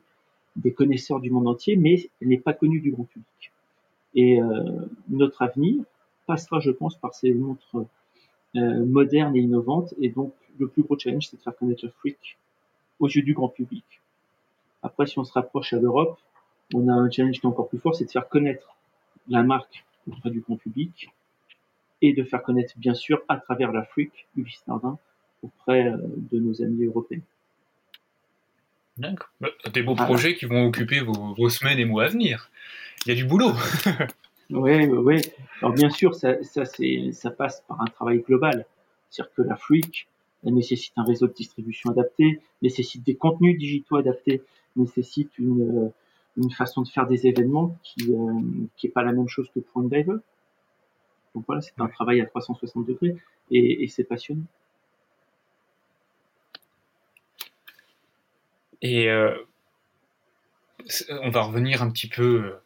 des 0.56 0.72
connaisseurs 0.72 1.20
du 1.20 1.30
monde 1.30 1.46
entier, 1.46 1.76
mais 1.76 2.08
elle 2.20 2.28
n'est 2.28 2.38
pas 2.38 2.54
connue 2.54 2.80
du 2.80 2.90
grand 2.90 3.04
public. 3.04 3.52
Et 4.14 4.40
euh, 4.40 4.86
notre 5.10 5.42
avenir 5.42 5.84
passera, 6.26 6.60
je 6.60 6.70
pense, 6.70 6.96
par 6.96 7.14
ces 7.14 7.32
montres 7.32 7.84
modernes 8.54 9.36
et 9.36 9.40
innovantes. 9.40 9.94
Et 10.00 10.08
donc, 10.08 10.32
le 10.58 10.66
plus 10.66 10.82
gros 10.82 10.98
challenge, 10.98 11.28
c'est 11.28 11.36
de 11.36 11.42
faire 11.42 11.54
connaître 11.54 11.84
la 11.84 11.92
Freak 11.92 12.38
aux 12.98 13.08
yeux 13.08 13.22
du 13.22 13.34
grand 13.34 13.48
public. 13.48 13.84
Après, 14.82 15.06
si 15.06 15.18
on 15.18 15.24
se 15.24 15.32
rapproche 15.32 15.72
à 15.74 15.78
l'Europe, 15.78 16.18
on 16.74 16.88
a 16.88 16.92
un 16.92 17.10
challenge 17.10 17.40
qui 17.40 17.46
est 17.46 17.48
encore 17.48 17.68
plus 17.68 17.78
fort, 17.78 17.94
c'est 17.94 18.06
de 18.06 18.10
faire 18.10 18.28
connaître 18.28 18.74
la 19.28 19.42
marque 19.42 19.84
auprès 20.06 20.30
du 20.30 20.40
grand 20.40 20.56
public 20.56 21.10
et 22.02 22.12
de 22.12 22.22
faire 22.24 22.42
connaître 22.42 22.74
bien 22.76 22.94
sûr 22.94 23.22
à 23.28 23.36
travers 23.36 23.72
l'Afrique 23.72 24.26
Ulysse 24.36 24.62
Nardin 24.66 24.98
auprès 25.42 25.92
de 26.30 26.38
nos 26.38 26.62
amis 26.62 26.84
européens. 26.84 27.20
D'accord. 28.96 29.28
Bah, 29.40 29.48
des 29.72 29.82
beaux 29.82 29.94
projets 29.94 30.34
qui 30.34 30.46
vont 30.46 30.66
occuper 30.66 31.00
vos, 31.00 31.48
semaines 31.48 31.78
et 31.78 31.84
mois 31.84 32.04
à 32.04 32.08
venir. 32.08 32.50
Il 33.06 33.10
y 33.10 33.12
a 33.12 33.14
du 33.14 33.24
boulot. 33.24 33.52
oui, 34.50 34.86
oui. 34.86 35.20
Alors 35.62 35.72
bien 35.72 35.88
sûr, 35.88 36.14
ça, 36.14 36.42
ça, 36.42 36.64
ça 36.64 37.30
passe 37.30 37.62
par 37.68 37.80
un 37.80 37.86
travail 37.86 38.18
global. 38.18 38.66
C'est-à-dire 39.08 39.32
que 39.34 39.42
l'Afrique 39.42 40.08
nécessite 40.42 40.92
un 40.96 41.04
réseau 41.04 41.28
de 41.28 41.32
distribution 41.32 41.90
adapté, 41.90 42.40
nécessite 42.60 43.04
des 43.04 43.14
contenus 43.14 43.58
digitaux 43.58 43.96
adaptés, 43.96 44.42
nécessite 44.76 45.30
une, 45.38 45.92
une 46.36 46.50
façon 46.50 46.82
de 46.82 46.88
faire 46.88 47.06
des 47.06 47.26
événements 47.26 47.76
qui 47.82 48.12
euh, 48.12 48.40
qui 48.76 48.88
est 48.88 48.90
pas 48.90 49.02
la 49.02 49.12
même 49.12 49.28
chose 49.28 49.48
que 49.54 49.60
pour 49.60 49.82
une 49.82 49.88
dive. 49.88 50.20
Donc 51.34 51.44
voilà, 51.46 51.60
c'est 51.60 51.78
un 51.78 51.88
travail 51.88 52.20
à 52.20 52.26
360 52.26 52.86
degrés 52.86 53.16
et, 53.50 53.84
et 53.84 53.88
c'est 53.88 54.04
passionnant. 54.04 54.44
Et 58.82 59.10
euh, 59.10 59.34
on 61.22 61.30
va 61.30 61.42
revenir 61.42 61.82
un 61.82 61.90
petit 61.90 62.08
peu 62.08 62.44
euh, 62.44 62.60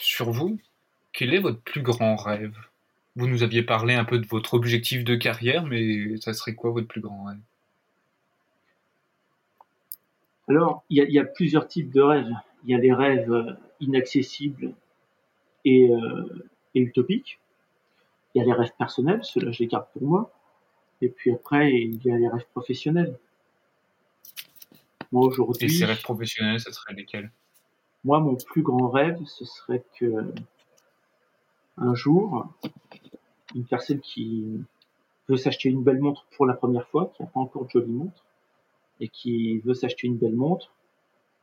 sur 0.00 0.30
vous. 0.30 0.58
Quel 1.12 1.32
est 1.34 1.38
votre 1.38 1.60
plus 1.60 1.82
grand 1.82 2.16
rêve? 2.16 2.56
Vous 3.16 3.26
nous 3.28 3.42
aviez 3.42 3.62
parlé 3.62 3.94
un 3.94 4.04
peu 4.04 4.18
de 4.18 4.26
votre 4.26 4.54
objectif 4.54 5.04
de 5.04 5.14
carrière, 5.14 5.64
mais 5.64 6.16
ça 6.18 6.32
serait 6.32 6.54
quoi 6.54 6.70
votre 6.70 6.88
plus 6.88 7.00
grand 7.00 7.24
rêve? 7.24 7.38
Alors, 10.48 10.84
il 10.90 10.98
y, 11.10 11.18
a, 11.18 11.24
plusieurs 11.24 11.68
types 11.68 11.90
de 11.90 12.02
rêves. 12.02 12.34
Il 12.64 12.70
y 12.70 12.74
a 12.74 12.78
les 12.78 12.92
rêves 12.92 13.32
euh, 13.32 13.52
inaccessibles 13.80 14.74
et, 15.64 15.88
et 16.74 16.80
utopiques. 16.80 17.38
Il 18.34 18.38
y 18.38 18.40
a 18.42 18.44
les 18.44 18.52
rêves 18.52 18.72
personnels, 18.78 19.20
ceux-là 19.22 19.52
je 19.52 19.60
les 19.60 19.66
garde 19.66 19.86
pour 19.92 20.02
moi. 20.02 20.32
Et 21.00 21.08
puis 21.08 21.32
après, 21.32 21.72
il 21.72 22.04
y 22.04 22.10
a 22.10 22.16
les 22.16 22.28
rêves 22.28 22.46
professionnels. 22.52 23.18
Moi 25.12 25.26
aujourd'hui. 25.26 25.66
Et 25.66 25.68
ces 25.68 25.84
rêves 25.84 26.02
professionnels, 26.02 26.60
ce 26.60 26.72
serait 26.72 26.94
lesquels? 26.94 27.30
Moi, 28.04 28.20
mon 28.20 28.36
plus 28.36 28.62
grand 28.62 28.88
rêve, 28.88 29.18
ce 29.24 29.44
serait 29.44 29.82
que 29.98 30.32
un 31.78 31.94
jour, 31.94 32.46
une 33.54 33.64
personne 33.64 34.00
qui 34.00 34.60
veut 35.28 35.36
s'acheter 35.36 35.68
une 35.68 35.82
belle 35.82 36.00
montre 36.00 36.26
pour 36.36 36.46
la 36.46 36.54
première 36.54 36.86
fois, 36.88 37.12
qui 37.16 37.22
n'a 37.22 37.28
pas 37.28 37.40
encore 37.40 37.64
de 37.64 37.70
jolie 37.70 37.90
montre, 37.90 38.24
et 39.00 39.08
qui 39.08 39.58
veut 39.60 39.74
s'acheter 39.74 40.06
une 40.06 40.16
belle 40.16 40.34
montre, 40.34 40.72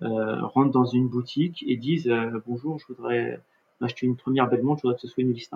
euh, 0.01 0.45
rentre 0.47 0.71
dans 0.71 0.85
une 0.85 1.07
boutique 1.07 1.63
et 1.67 1.77
dise 1.77 2.07
euh, 2.07 2.41
bonjour, 2.47 2.79
je 2.79 2.87
voudrais 2.87 3.41
m'acheter 3.79 4.05
une 4.05 4.15
première 4.15 4.49
belle 4.49 4.63
montre, 4.63 4.79
je 4.79 4.81
voudrais 4.83 4.95
que 4.95 5.01
ce 5.01 5.07
soit 5.07 5.23
une 5.23 5.33
liste. 5.33 5.53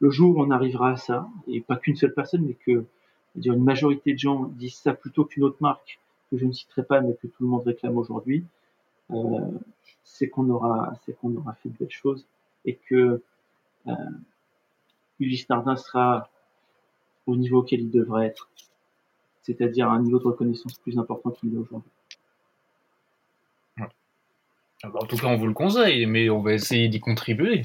Le 0.00 0.10
jour 0.10 0.36
où 0.36 0.42
on 0.42 0.50
arrivera 0.50 0.90
à 0.92 0.96
ça, 0.96 1.28
et 1.46 1.60
pas 1.60 1.76
qu'une 1.76 1.96
seule 1.96 2.14
personne, 2.14 2.42
mais 2.42 2.54
que 2.54 2.84
dire, 3.34 3.54
une 3.54 3.64
majorité 3.64 4.12
de 4.12 4.18
gens 4.18 4.44
disent 4.44 4.76
ça 4.76 4.94
plutôt 4.94 5.24
qu'une 5.24 5.44
autre 5.44 5.58
marque, 5.60 5.98
que 6.30 6.38
je 6.38 6.44
ne 6.44 6.52
citerai 6.52 6.84
pas, 6.84 7.00
mais 7.00 7.14
que 7.14 7.26
tout 7.26 7.42
le 7.42 7.48
monde 7.48 7.64
réclame 7.64 7.96
aujourd'hui, 7.96 8.44
euh, 9.10 9.40
c'est 10.04 10.28
qu'on 10.28 10.48
aura, 10.50 10.92
c'est 11.04 11.18
qu'on 11.18 11.34
aura 11.36 11.54
fait 11.54 11.68
de 11.70 11.74
belles 11.78 11.90
choses 11.90 12.26
et 12.64 12.74
que 12.74 13.22
euh, 13.86 13.92
Ulysse 15.18 15.48
Nardin 15.48 15.76
sera 15.76 16.28
au 17.26 17.36
niveau 17.36 17.58
auquel 17.58 17.80
il 17.80 17.90
devrait 17.90 18.26
être, 18.26 18.48
c'est-à-dire 19.42 19.90
un 19.90 20.02
niveau 20.02 20.18
de 20.18 20.24
reconnaissance 20.24 20.74
plus 20.78 20.98
important 20.98 21.30
qu'il 21.30 21.54
est 21.54 21.58
aujourd'hui. 21.58 21.90
En 24.84 25.06
tout 25.06 25.16
cas, 25.16 25.26
on 25.26 25.36
vous 25.36 25.48
le 25.48 25.54
conseille, 25.54 26.06
mais 26.06 26.30
on 26.30 26.40
va 26.40 26.52
essayer 26.52 26.88
d'y 26.88 27.00
contribuer. 27.00 27.62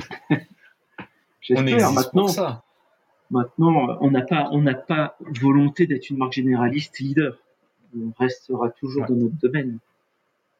J'espère. 1.44 1.92
Maintenant, 1.92 2.26
ça. 2.26 2.64
maintenant, 3.30 3.98
on 4.00 4.10
n'a 4.10 4.22
pas, 4.22 4.48
on 4.50 4.62
n'a 4.62 4.74
pas 4.74 5.16
volonté 5.20 5.86
d'être 5.86 6.10
une 6.10 6.16
marque 6.16 6.32
généraliste 6.32 6.98
leader 6.98 7.38
on 7.96 8.12
restera 8.18 8.70
toujours 8.70 9.06
dans 9.06 9.14
notre 9.14 9.36
domaine, 9.36 9.78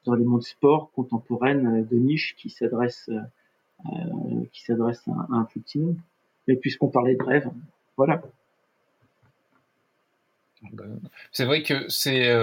dans 0.05 0.13
les 0.13 0.23
mondes 0.23 0.43
sport 0.43 0.91
contemporaines 0.93 1.81
euh, 1.81 1.83
de 1.83 1.97
niche 1.97 2.35
qui 2.37 2.49
s'adressent 2.49 3.09
euh, 3.09 3.19
euh, 3.87 4.45
qui 4.53 4.63
s'adresse 4.63 5.01
à, 5.07 5.33
un 5.33 5.43
plus 5.43 5.59
petit 5.59 5.79
nombre. 5.79 5.99
Mais 6.47 6.55
puisqu'on 6.55 6.87
parlait 6.87 7.15
de 7.15 7.23
rêve, 7.23 7.49
voilà. 7.97 8.21
C'est 11.31 11.45
vrai 11.45 11.61
que 11.61 11.87
c'est 11.89 12.33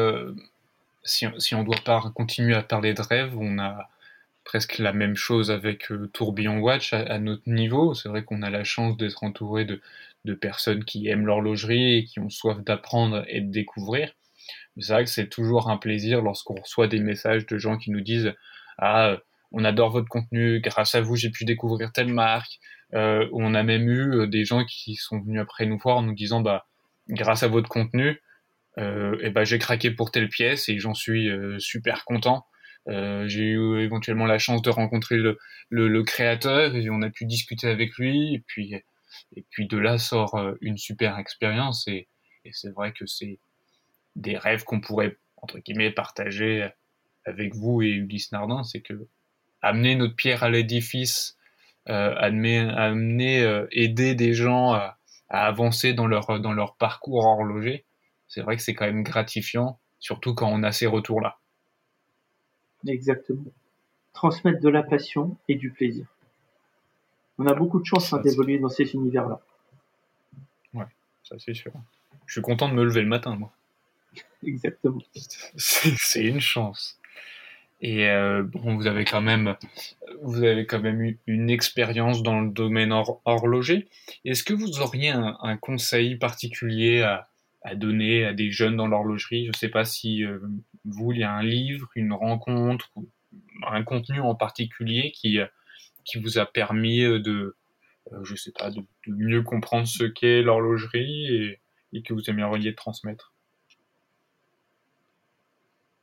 si, 1.03 1.27
si, 1.39 1.55
on 1.57 1.65
doit 1.65 1.81
pas 1.85 2.13
continuer 2.15 2.55
à 2.55 2.63
parler 2.63 2.95
de 2.95 3.03
rêve, 3.03 3.37
on 3.37 3.59
a 3.59 3.89
presque 4.45 4.79
la 4.79 4.93
même 4.93 5.17
chose 5.17 5.51
avec 5.51 5.89
Tourbillon 6.13 6.59
Watch 6.59 6.93
à, 6.93 7.19
notre 7.19 7.43
niveau. 7.47 7.95
C'est 7.95 8.09
vrai 8.09 8.25
qu'on 8.25 8.43
a 8.43 8.51
la 8.51 8.65
chance 8.65 8.97
d'être 8.97 9.23
entouré 9.25 9.65
de, 9.65 9.81
personnes 10.35 10.85
qui 10.85 11.09
aiment 11.09 11.27
l'horlogerie 11.27 11.99
et 11.99 12.05
qui 12.05 12.21
ont 12.21 12.31
soif 12.31 12.59
d'apprendre 12.63 13.25
et 13.29 13.41
de 13.41 13.51
découvrir 13.51 14.13
c'est 14.79 14.93
vrai 14.93 15.05
que 15.05 15.11
c'est 15.11 15.29
toujours 15.29 15.71
un 15.71 15.77
plaisir 15.77 16.23
lorsqu'on 16.23 16.55
reçoit 16.55 16.89
des 16.89 17.01
messages 17.01 17.47
de 17.47 17.59
gens 17.59 17.77
qui 17.77 17.91
nous 17.91 18.01
disent 18.01 18.33
ah 18.79 19.17
on 19.53 19.65
adore 19.65 19.91
votre 19.91 20.09
contenu, 20.09 20.61
grâce 20.61 20.95
à 20.95 21.03
vous 21.03 21.17
j'ai 21.17 21.31
pu 21.31 21.45
découvrir 21.45 21.93
telle 21.93 22.13
marque. 22.13 22.59
Euh, 22.95 23.29
on 23.33 23.55
a 23.55 23.63
même 23.63 23.89
eu 23.89 24.15
euh, 24.15 24.27
des 24.27 24.45
gens 24.45 24.65
qui 24.65 24.97
sont 24.97 25.21
venus 25.21 25.41
après 25.41 25.67
nous 25.67 25.79
voir 25.79 25.99
en 25.99 26.03
nous 26.03 26.15
disant 26.15 26.41
bah 26.41 26.67
grâce 27.09 27.43
à 27.43 27.49
votre 27.49 27.69
contenu, 27.69 28.21
euh, 28.79 29.19
et 29.21 29.31
ben 29.31 29.45
j'ai 29.45 29.59
craqué 29.59 29.91
pour 29.91 30.11
telle 30.11 30.29
pièce 30.29 30.69
et 30.69 30.79
j'en 30.79 30.95
suis 30.95 31.29
euh, 31.29 31.59
super 31.59 32.05
content. 32.05 32.47
Euh, 32.89 33.29
j'ai 33.29 33.45
eu 33.45 33.81
éventuellement 33.81 34.27
la 34.27 34.39
chance 34.39 34.63
de 34.63 34.71
rencontrer 34.71 35.17
le, 35.17 35.39
le, 35.71 35.89
le, 35.89 36.03
créateur 36.03 36.75
et 36.75 36.91
on 36.91 37.03
a 37.03 37.11
pu 37.11 37.27
discuter 37.27 37.69
avec 37.69 37.97
lui. 37.97 38.35
Et 38.35 38.43
puis 38.47 38.75
et 39.37 39.45
puis 39.51 39.67
de 39.67 39.79
là 39.79 39.99
sort 39.99 40.39
une 40.61 40.77
super 40.77 41.19
expérience. 41.19 41.87
Et, 41.87 42.09
et 42.45 42.51
c'est 42.53 42.71
vrai 42.71 42.93
que 42.93 43.07
c'est 43.07 43.39
des 44.17 44.37
rêves 44.37 44.65
qu'on 44.65 44.81
pourrait 44.81 45.17
entre 45.37 45.59
guillemets 45.59 45.91
partager 45.91 46.69
avec 47.25 47.55
vous 47.55 47.83
et 47.83 47.89
Ulysse 47.89 48.33
Nardin, 48.33 48.63
c'est 48.65 48.81
que 48.81 49.07
amener 49.61 49.95
notre 49.95 50.17
pierre 50.17 50.43
à 50.43 50.51
l'édifice, 50.51 51.37
euh, 51.89 52.15
amener, 52.19 52.59
amener 52.59 53.43
euh, 53.43 53.67
aider 53.71 54.15
des 54.15 54.35
gens 54.35 54.73
à, 54.73 54.99
avancer 55.29 55.95
dans 55.95 56.07
leur 56.07 56.41
dans 56.41 56.53
leur 56.53 56.77
parcours 56.77 57.25
horloger, 57.25 57.87
c'est 58.29 58.43
vrai 58.43 58.57
que 58.57 58.63
c'est 58.63 58.75
quand 58.75 58.85
même 58.85 59.03
gratifiant, 59.03 59.79
surtout 59.99 60.35
quand 60.35 60.49
on 60.49 60.63
a 60.63 60.73
ces 60.73 60.87
retours-là. 60.87 61.39
Exactement. 62.87 63.51
Transmettre 64.13 64.61
de 64.61 64.69
la 64.69 64.83
passion 64.83 65.37
et 65.49 65.55
du 65.55 65.71
plaisir. 65.71 66.07
On 67.39 67.47
a 67.47 67.55
beaucoup 67.55 67.81
de 67.81 67.87
chance 67.87 68.13
hein, 68.13 68.21
d'évoluer 68.21 68.59
dans 68.59 68.69
ces 68.69 68.93
univers-là. 68.95 69.41
Ouais, 70.75 70.87
ça 71.23 71.37
c'est 71.39 71.55
sûr. 71.55 71.73
Je 72.27 72.35
suis 72.35 72.43
content 72.43 72.69
de 72.69 72.75
me 72.75 72.85
lever 72.85 73.03
le 73.03 73.09
matin, 73.09 73.37
moi. 73.37 73.53
Exactement. 74.47 75.03
C'est 75.57 76.25
une 76.25 76.41
chance. 76.41 76.99
Et 77.81 78.09
euh, 78.09 78.45
bon, 78.45 78.77
vous 78.77 78.87
avez 78.87 79.05
quand 79.05 79.21
même, 79.21 79.57
vous 80.23 80.45
avez 80.45 80.67
quand 80.67 80.81
même 80.81 81.03
eu 81.03 81.19
une 81.27 81.51
expérience 81.51 82.23
dans 82.23 82.41
le 82.41 82.51
domaine 82.51 82.93
horloger. 83.25 83.89
Est-ce 84.25 84.45
que 84.45 84.55
vous 84.55 84.81
auriez 84.81 85.09
un, 85.11 85.57
conseil 85.57 86.15
particulier 86.15 87.03
à, 87.03 87.29
à, 87.63 87.75
donner 87.75 88.25
à 88.25 88.33
des 88.35 88.53
jeunes 88.53 88.77
dans 88.77 88.87
l'horlogerie? 88.87 89.47
Je 89.47 89.51
ne 89.51 89.57
sais 89.57 89.69
pas 89.69 89.85
si 89.85 90.25
euh, 90.25 90.39
vous, 90.85 91.13
il 91.13 91.19
y 91.19 91.23
a 91.25 91.33
un 91.33 91.43
livre, 91.43 91.89
une 91.95 92.13
rencontre, 92.13 92.91
un 93.67 93.83
contenu 93.83 94.21
en 94.21 94.35
particulier 94.35 95.13
qui 95.13 95.39
qui 96.05 96.19
vous 96.19 96.39
a 96.39 96.47
permis 96.47 96.99
de, 96.99 97.55
euh, 98.13 98.25
je 98.25 98.35
sais 98.35 98.53
pas, 98.53 98.71
de, 98.71 98.83
mieux 99.07 99.43
comprendre 99.43 99.87
ce 99.87 100.05
qu'est 100.05 100.43
l'horlogerie 100.43 101.27
et, 101.33 101.61
et 101.93 102.03
que 102.03 102.13
vous 102.13 102.29
aimeriez 102.29 102.75
transmettre? 102.75 103.33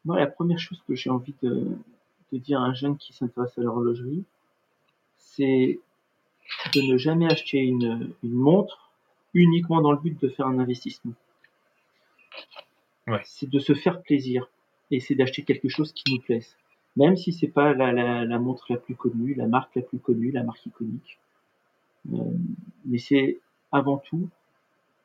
Moi, 0.05 0.19
la 0.19 0.27
première 0.27 0.59
chose 0.59 0.81
que 0.87 0.95
j'ai 0.95 1.09
envie 1.09 1.35
de, 1.43 1.67
dire 2.31 2.61
à 2.61 2.65
un 2.65 2.73
jeune 2.73 2.97
qui 2.97 3.13
s'intéresse 3.13 3.57
à 3.57 3.61
l'horlogerie, 3.61 4.23
c'est 5.17 5.79
de 6.73 6.81
ne 6.81 6.97
jamais 6.97 7.31
acheter 7.31 7.59
une, 7.59 8.13
montre 8.23 8.91
uniquement 9.33 9.81
dans 9.81 9.91
le 9.91 9.99
but 9.99 10.19
de 10.21 10.29
faire 10.29 10.47
un 10.47 10.59
investissement. 10.59 11.13
C'est 13.23 13.49
de 13.49 13.59
se 13.59 13.73
faire 13.73 14.01
plaisir 14.03 14.47
et 14.91 14.99
c'est 14.99 15.15
d'acheter 15.15 15.43
quelque 15.43 15.69
chose 15.69 15.93
qui 15.93 16.13
nous 16.13 16.21
plaise. 16.21 16.55
Même 16.95 17.15
si 17.15 17.31
c'est 17.31 17.47
pas 17.47 17.73
la, 17.73 18.39
montre 18.39 18.65
la 18.69 18.77
plus 18.77 18.95
connue, 18.95 19.33
la 19.33 19.47
marque 19.47 19.75
la 19.75 19.81
plus 19.81 19.99
connue, 19.99 20.31
la 20.31 20.43
marque 20.43 20.65
iconique. 20.65 21.19
Euh, 22.13 22.17
mais 22.85 22.97
c'est 22.97 23.39
avant 23.71 23.97
tout 23.97 24.29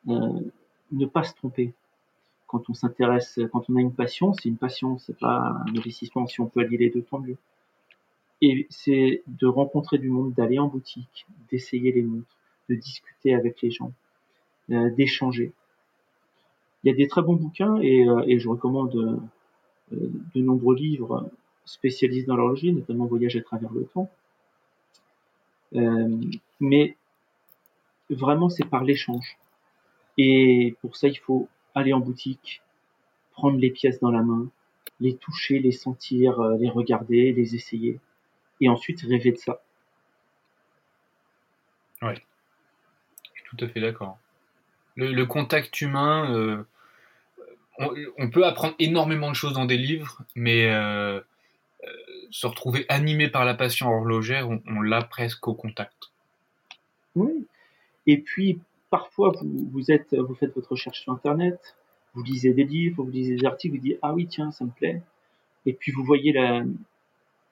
euh, 0.07 0.39
ne 0.91 1.05
pas 1.05 1.23
se 1.23 1.35
tromper 1.35 1.73
quand 2.47 2.69
on 2.69 2.73
s'intéresse, 2.73 3.39
quand 3.51 3.69
on 3.69 3.75
a 3.75 3.81
une 3.81 3.93
passion, 3.93 4.33
c'est 4.33 4.49
une 4.49 4.57
passion, 4.57 4.97
c'est 4.97 5.17
pas 5.17 5.63
un 5.65 5.75
investissement. 5.75 6.27
Si 6.27 6.39
on 6.41 6.47
peut 6.47 6.61
allier 6.61 6.77
les 6.77 6.89
deux, 6.89 7.01
tant 7.01 7.19
mieux. 7.19 7.37
Et 8.41 8.67
c'est 8.69 9.23
de 9.27 9.47
rencontrer 9.47 9.97
du 9.97 10.09
monde, 10.09 10.33
d'aller 10.33 10.59
en 10.59 10.67
boutique, 10.67 11.25
d'essayer 11.49 11.91
les 11.91 12.01
montres, 12.01 12.37
de 12.69 12.75
discuter 12.75 13.33
avec 13.33 13.61
les 13.61 13.71
gens, 13.71 13.91
euh, 14.71 14.89
d'échanger. 14.91 15.51
Il 16.83 16.91
y 16.91 16.93
a 16.93 16.95
des 16.95 17.07
très 17.07 17.21
bons 17.21 17.35
bouquins 17.35 17.77
et, 17.81 18.07
euh, 18.07 18.23
et 18.27 18.39
je 18.39 18.47
recommande 18.47 18.95
euh, 18.95 19.17
de 19.91 20.41
nombreux 20.41 20.75
livres 20.75 21.29
spécialisés 21.65 22.25
dans 22.25 22.35
l'horlogerie, 22.35 22.73
notamment 22.73 23.05
Voyage 23.05 23.35
à 23.35 23.41
travers 23.41 23.71
le 23.71 23.85
temps. 23.85 24.09
mais 26.59 26.95
vraiment, 28.09 28.49
c'est 28.49 28.65
par 28.65 28.83
l'échange. 28.83 29.37
Et 30.17 30.75
pour 30.81 30.95
ça, 30.95 31.07
il 31.07 31.17
faut 31.17 31.47
aller 31.73 31.93
en 31.93 31.99
boutique, 31.99 32.61
prendre 33.31 33.57
les 33.57 33.71
pièces 33.71 33.99
dans 33.99 34.11
la 34.11 34.21
main, 34.21 34.47
les 34.99 35.15
toucher, 35.15 35.59
les 35.59 35.71
sentir, 35.71 36.41
les 36.59 36.69
regarder, 36.69 37.33
les 37.33 37.55
essayer, 37.55 37.99
et 38.61 38.69
ensuite 38.69 39.01
rêver 39.01 39.31
de 39.31 39.37
ça. 39.37 39.61
Oui, 42.01 42.13
je 43.33 43.41
suis 43.41 43.49
tout 43.49 43.65
à 43.65 43.67
fait 43.67 43.81
d'accord. 43.81 44.17
Le, 44.95 45.25
contact 45.25 45.81
humain, 45.81 46.31
euh, 46.31 46.63
on, 47.79 48.29
peut 48.29 48.45
apprendre 48.45 48.75
énormément 48.79 49.29
de 49.29 49.35
choses 49.35 49.53
dans 49.53 49.65
des 49.65 49.77
livres, 49.77 50.21
mais 50.35 50.67
euh, 50.67 51.19
euh, 51.83 51.89
se 52.31 52.47
retrouver 52.47 52.85
animé 52.89 53.29
par 53.29 53.45
la 53.45 53.53
passion 53.53 53.89
horlogère, 53.89 54.49
on, 54.49 54.81
l'a 54.81 55.01
presque 55.01 55.47
au 55.47 55.53
contact. 55.53 56.11
Oui. 57.15 57.45
Et 58.07 58.17
puis, 58.17 58.59
parfois, 58.89 59.33
vous, 59.41 59.83
faites 59.83 60.13
votre 60.55 60.71
recherche 60.71 61.01
sur 61.01 61.13
Internet, 61.13 61.75
vous 62.13 62.23
lisez 62.23 62.53
des 62.53 62.63
livres, 62.63 63.03
vous 63.03 63.11
lisez 63.11 63.35
des 63.35 63.45
articles, 63.45 63.75
vous 63.75 63.81
dites 63.81 63.99
Ah 64.01 64.13
oui, 64.13 64.27
tiens, 64.27 64.51
ça 64.51 64.63
me 64.65 64.71
plaît. 64.71 65.01
Et 65.65 65.73
puis, 65.73 65.91
vous 65.91 66.03
voyez 66.03 66.33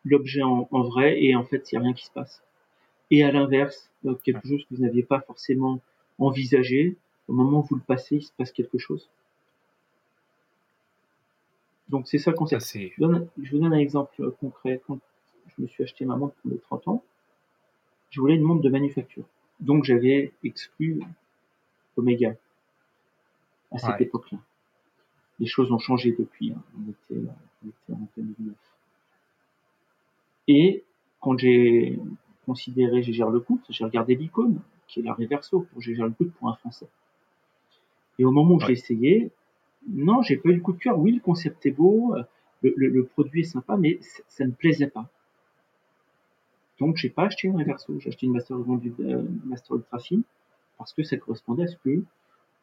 l'objet 0.06 0.44
en, 0.44 0.68
vrai, 0.72 1.22
et 1.22 1.36
en 1.36 1.44
fait, 1.44 1.72
il 1.72 1.76
n'y 1.76 1.82
a 1.82 1.86
rien 1.86 1.94
qui 1.94 2.06
se 2.06 2.12
passe. 2.12 2.42
Et 3.12 3.24
à 3.24 3.32
l'inverse, 3.32 3.90
quelque 4.24 4.48
chose 4.48 4.64
que 4.70 4.76
vous 4.76 4.84
n'aviez 4.84 5.04
pas 5.04 5.22
forcément 5.22 5.82
envisagé, 6.20 6.96
au 7.28 7.34
moment 7.34 7.60
où 7.60 7.64
vous 7.64 7.76
le 7.76 7.82
passez, 7.82 8.18
il 8.18 8.24
se 8.24 8.32
passe 8.38 8.52
quelque 8.52 8.78
chose. 8.78 9.10
Donc 11.94 12.08
c'est 12.08 12.18
ça 12.18 12.32
le 12.32 12.38
concept. 12.38 12.66
je, 12.76 12.90
vous 12.98 13.60
donne 13.60 13.72
un 13.72 13.78
exemple 13.78 14.32
concret. 14.40 14.82
Quand 14.88 14.98
je 15.46 15.62
me 15.62 15.68
suis 15.68 15.84
acheté 15.84 16.06
ma 16.06 16.16
montre 16.16 16.34
pour 16.42 16.50
mes 16.50 16.58
30 16.58 16.88
ans, 16.88 17.04
je 18.10 18.20
voulais 18.20 18.34
une 18.34 18.42
montre 18.42 18.64
de 18.64 18.70
manufacture. 18.70 19.26
Donc 19.60 19.84
j'avais 19.84 20.32
exclu 20.44 21.04
Omega 21.96 22.34
à 23.72 23.78
cette 23.78 24.02
époque-là. 24.02 24.40
Les 25.40 25.46
choses 25.46 25.72
ont 25.72 25.78
changé 25.78 26.16
depuis. 26.18 26.52
Hein. 26.54 26.64
On, 26.80 26.90
était, 26.90 27.28
on, 27.64 27.68
était, 27.68 27.94
en 27.94 28.08
2009. 28.18 28.56
Et 30.48 30.84
quand 31.22 31.38
j'ai 31.38 32.00
considéré 32.48 33.04
Gégère 33.04 33.30
Lecoultre, 33.30 33.68
j'ai 33.70 33.84
regardé 33.84 34.16
l'icône, 34.16 34.60
qui 34.88 35.02
est 35.02 35.04
la 35.04 35.14
Reverso 35.14 35.68
pour 35.72 35.80
Gégère 35.80 36.08
Lecoultre 36.08 36.34
pour 36.40 36.50
un 36.50 36.56
Français. 36.56 36.88
Et 38.18 38.26
au 38.26 38.32
moment 38.32 38.56
où 38.56 38.60
j'ai 38.62 38.74
essayé, 38.74 39.30
non, 39.90 40.22
j'ai 40.22 40.38
pas 40.38 40.50
eu 40.50 40.56
le 40.56 40.62
coup 40.62 40.74
de 40.74 40.80
cœur. 40.80 40.98
Oui, 40.98 41.12
le 41.12 41.20
concept 41.20 41.66
est 41.66 41.72
beau, 41.72 42.16
le, 42.62 43.04
produit 43.04 43.42
est 43.42 43.46
sympa, 43.46 43.78
mais 43.78 44.00
ça 44.28 44.46
ne 44.46 44.52
plaisait 44.52 44.88
pas. 44.88 45.10
Donc, 46.80 46.98
j'ai 46.98 47.10
pas 47.10 47.24
acheté 47.24 47.48
une 47.48 47.58
Reverso, 47.58 48.00
j'ai 48.00 48.10
acheté 48.10 48.26
une 48.26 48.34
Master, 48.34 48.58
euh, 48.58 49.24
Master 49.46 49.76
Ultra 49.76 50.00
Fine 50.00 50.24
parce 50.78 50.92
que 50.94 51.04
ça 51.04 51.18
correspondait 51.18 51.64
à 51.64 51.68
ce 51.68 51.78
que 51.78 52.04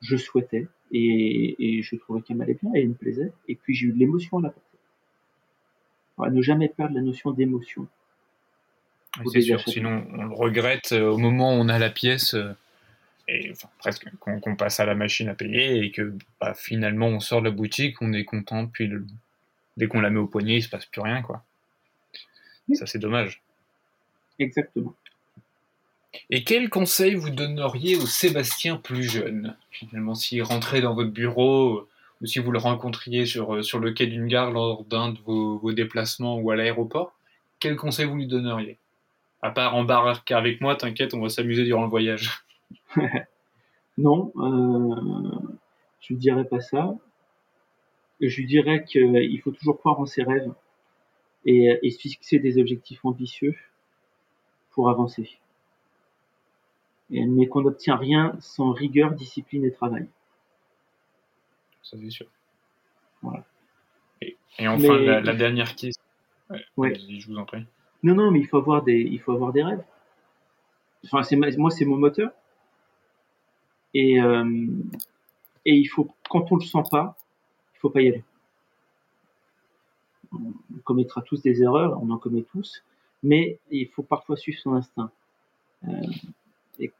je 0.03 0.16
souhaitais 0.16 0.66
et, 0.93 1.81
je 1.83 1.97
trouvais 1.97 2.21
qu'elle 2.21 2.37
m'allait 2.37 2.59
bien 2.61 2.73
et 2.75 2.81
elle 2.81 2.89
me 2.89 2.95
plaisait. 2.95 3.33
Et 3.49 3.55
puis, 3.55 3.75
j'ai 3.75 3.87
eu 3.87 3.93
de 3.93 3.99
l'émotion 3.99 4.39
à 4.39 4.43
la 4.43 4.51
portée. 4.51 6.35
ne 6.35 6.43
jamais 6.43 6.68
perdre 6.68 6.95
la 6.95 7.03
notion 7.03 7.31
d'émotion. 7.31 7.87
C'est 9.33 9.41
sûr, 9.41 9.61
sinon 9.61 10.07
on 10.12 10.25
le 10.25 10.35
regrette 10.35 10.93
euh, 10.93 11.11
au 11.11 11.18
moment 11.18 11.57
où 11.57 11.59
on 11.59 11.68
a 11.68 11.79
la 11.79 11.91
pièce. 11.91 12.37
Euh, 13.31 13.35
et 13.35 13.51
enfin, 13.53 13.68
presque 13.78 14.07
qu'on 14.18 14.57
passe 14.57 14.81
à 14.81 14.85
la 14.85 14.95
machine 14.95 15.28
à 15.28 15.35
payer 15.35 15.85
et 15.85 15.91
que 15.91 16.14
bah, 16.41 16.55
finalement 16.55 17.07
on 17.07 17.20
sort 17.20 17.41
de 17.41 17.47
la 17.47 17.55
boutique, 17.55 18.01
on 18.03 18.12
est 18.12 18.24
content, 18.24 18.66
puis 18.66 18.91
dès 19.76 19.87
qu'on 19.87 20.01
la 20.01 20.11
met 20.11 20.18
au 20.18 20.26
poignet, 20.26 20.57
il 20.57 20.62
se 20.62 20.68
passe 20.68 20.87
plus 20.87 21.01
rien, 21.01 21.22
quoi. 21.22 21.45
Ça, 22.74 22.87
c'est 22.87 22.99
dommage. 22.99 23.43
Exactement. 24.39 24.95
Et 26.31 26.45
quel 26.45 26.70
conseil 26.70 27.14
vous 27.14 27.31
donneriez 27.31 27.97
au 27.97 28.07
Sébastien 28.07 28.76
plus 28.76 29.05
jeune 29.05 29.57
Finalement, 29.70 30.14
s'il 30.14 30.43
rentrait 30.43 30.81
dans 30.81 30.95
votre 30.95 31.11
bureau 31.11 31.89
ou 32.20 32.26
si 32.26 32.39
vous 32.39 32.53
le 32.53 32.59
rencontriez 32.59 33.26
sur, 33.26 33.64
sur 33.64 33.78
le 33.78 33.93
quai 33.93 34.07
d'une 34.07 34.28
gare 34.28 34.51
lors 34.51 34.85
d'un 34.85 35.12
de 35.12 35.18
vos, 35.20 35.59
vos, 35.59 35.72
déplacements 35.72 36.37
ou 36.37 36.51
à 36.51 36.57
l'aéroport, 36.57 37.14
quel 37.59 37.76
conseil 37.76 38.07
vous 38.07 38.16
lui 38.16 38.26
donneriez? 38.26 38.78
À 39.43 39.51
part 39.51 39.74
embarquer 39.74 40.35
avec 40.35 40.61
moi, 40.61 40.76
t'inquiète, 40.76 41.14
on 41.14 41.20
va 41.20 41.28
s'amuser 41.28 41.64
durant 41.64 41.83
le 41.83 41.89
voyage. 41.89 42.31
non, 43.99 44.33
euh, 44.37 45.31
je 46.01 46.14
ne 46.14 46.18
dirais 46.18 46.45
pas 46.45 46.61
ça. 46.61 46.95
Je 48.21 48.43
dirais 48.43 48.85
qu'il 48.85 49.41
faut 49.41 49.51
toujours 49.51 49.79
croire 49.79 49.99
en 49.99 50.07
ses 50.07 50.23
rêves 50.23 50.53
et, 51.47 51.79
et 51.83 51.91
se 51.91 51.99
fixer 51.99 52.39
des 52.39 52.59
objectifs 52.59 53.05
ambitieux 53.05 53.57
pour 54.73 54.91
avancer. 54.91 55.39
mais 57.11 57.47
qu'on 57.47 57.62
n'obtient 57.62 57.97
rien 57.97 58.37
sans 58.41 58.73
rigueur, 58.73 59.12
discipline 59.12 59.64
et 59.64 59.73
travail. 59.73 60.07
Ça 61.83 61.97
c'est 61.99 62.11
sûr. 62.11 62.27
Voilà. 63.23 63.45
Et, 64.23 64.37
enfin, 64.68 64.99
la, 64.99 65.35
dernière 65.35 65.75
question. 65.75 66.03
Ouais, 66.77 66.95
Je 66.95 67.27
vous 67.27 67.37
en 67.37 67.45
prie. 67.45 67.64
Non, 68.03 68.14
non, 68.14 68.31
mais 68.31 68.41
il 68.41 68.47
faut 68.47 68.57
avoir 68.57 68.83
des, 68.83 69.01
il 69.01 69.21
faut 69.21 69.33
avoir 69.33 69.53
des 69.53 69.62
rêves. 69.62 69.83
Enfin, 71.05 71.23
c'est 71.23 71.37
moi, 71.37 71.71
c'est 71.71 71.85
mon 71.85 71.97
moteur. 71.97 72.33
Et, 73.95 74.20
euh, 74.20 74.66
et 75.64 75.74
il 75.74 75.86
faut, 75.86 76.09
quand 76.28 76.51
on 76.53 76.57
le 76.57 76.64
sent 76.64 76.82
pas, 76.91 77.16
il 77.74 77.78
faut 77.78 77.91
pas 77.91 78.03
y 78.03 78.09
aller. 78.09 78.24
On 80.32 80.53
commettra 80.84 81.22
tous 81.22 81.43
des 81.43 81.62
erreurs, 81.62 82.01
on 82.03 82.11
en 82.11 82.18
commet 82.18 82.43
tous, 82.43 82.84
mais 83.22 83.59
il 83.70 83.88
faut 83.88 84.03
parfois 84.03 84.36
suivre 84.36 84.61
son 84.61 84.74
instinct. 84.74 85.11
Euh, 85.88 85.88
et 86.78 86.93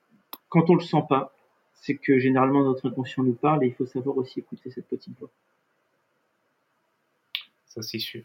quand 0.49 0.69
on 0.69 0.75
le 0.75 0.81
sent 0.81 1.05
pas, 1.09 1.33
c'est 1.75 1.97
que 1.97 2.19
généralement 2.19 2.65
notre 2.65 2.89
inconscient 2.89 3.23
nous 3.23 3.35
parle 3.35 3.65
et 3.65 3.69
il 3.69 3.75
faut 3.75 3.87
savoir 3.87 4.17
aussi 4.17 4.41
écouter 4.41 4.71
cette 4.71 4.89
petite 4.89 5.19
voix. 5.19 5.31
Ça 7.67 7.83
c'est 7.83 7.99
sûr. 7.99 8.23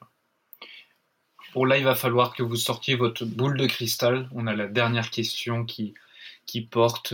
Pour 1.54 1.68
là, 1.68 1.78
il 1.78 1.86
va 1.86 1.96
falloir 1.96 2.36
que 2.36 2.44
vous 2.44 2.58
sortiez 2.58 2.96
votre 2.96 3.24
boule 3.24 3.56
de 3.56 3.66
cristal. 3.66 4.28
On 4.34 4.46
a 4.46 4.56
la 4.56 4.68
dernière 4.68 5.10
question 5.10 5.64
qui, 5.64 5.94
qui 6.46 6.62
porte 6.62 7.14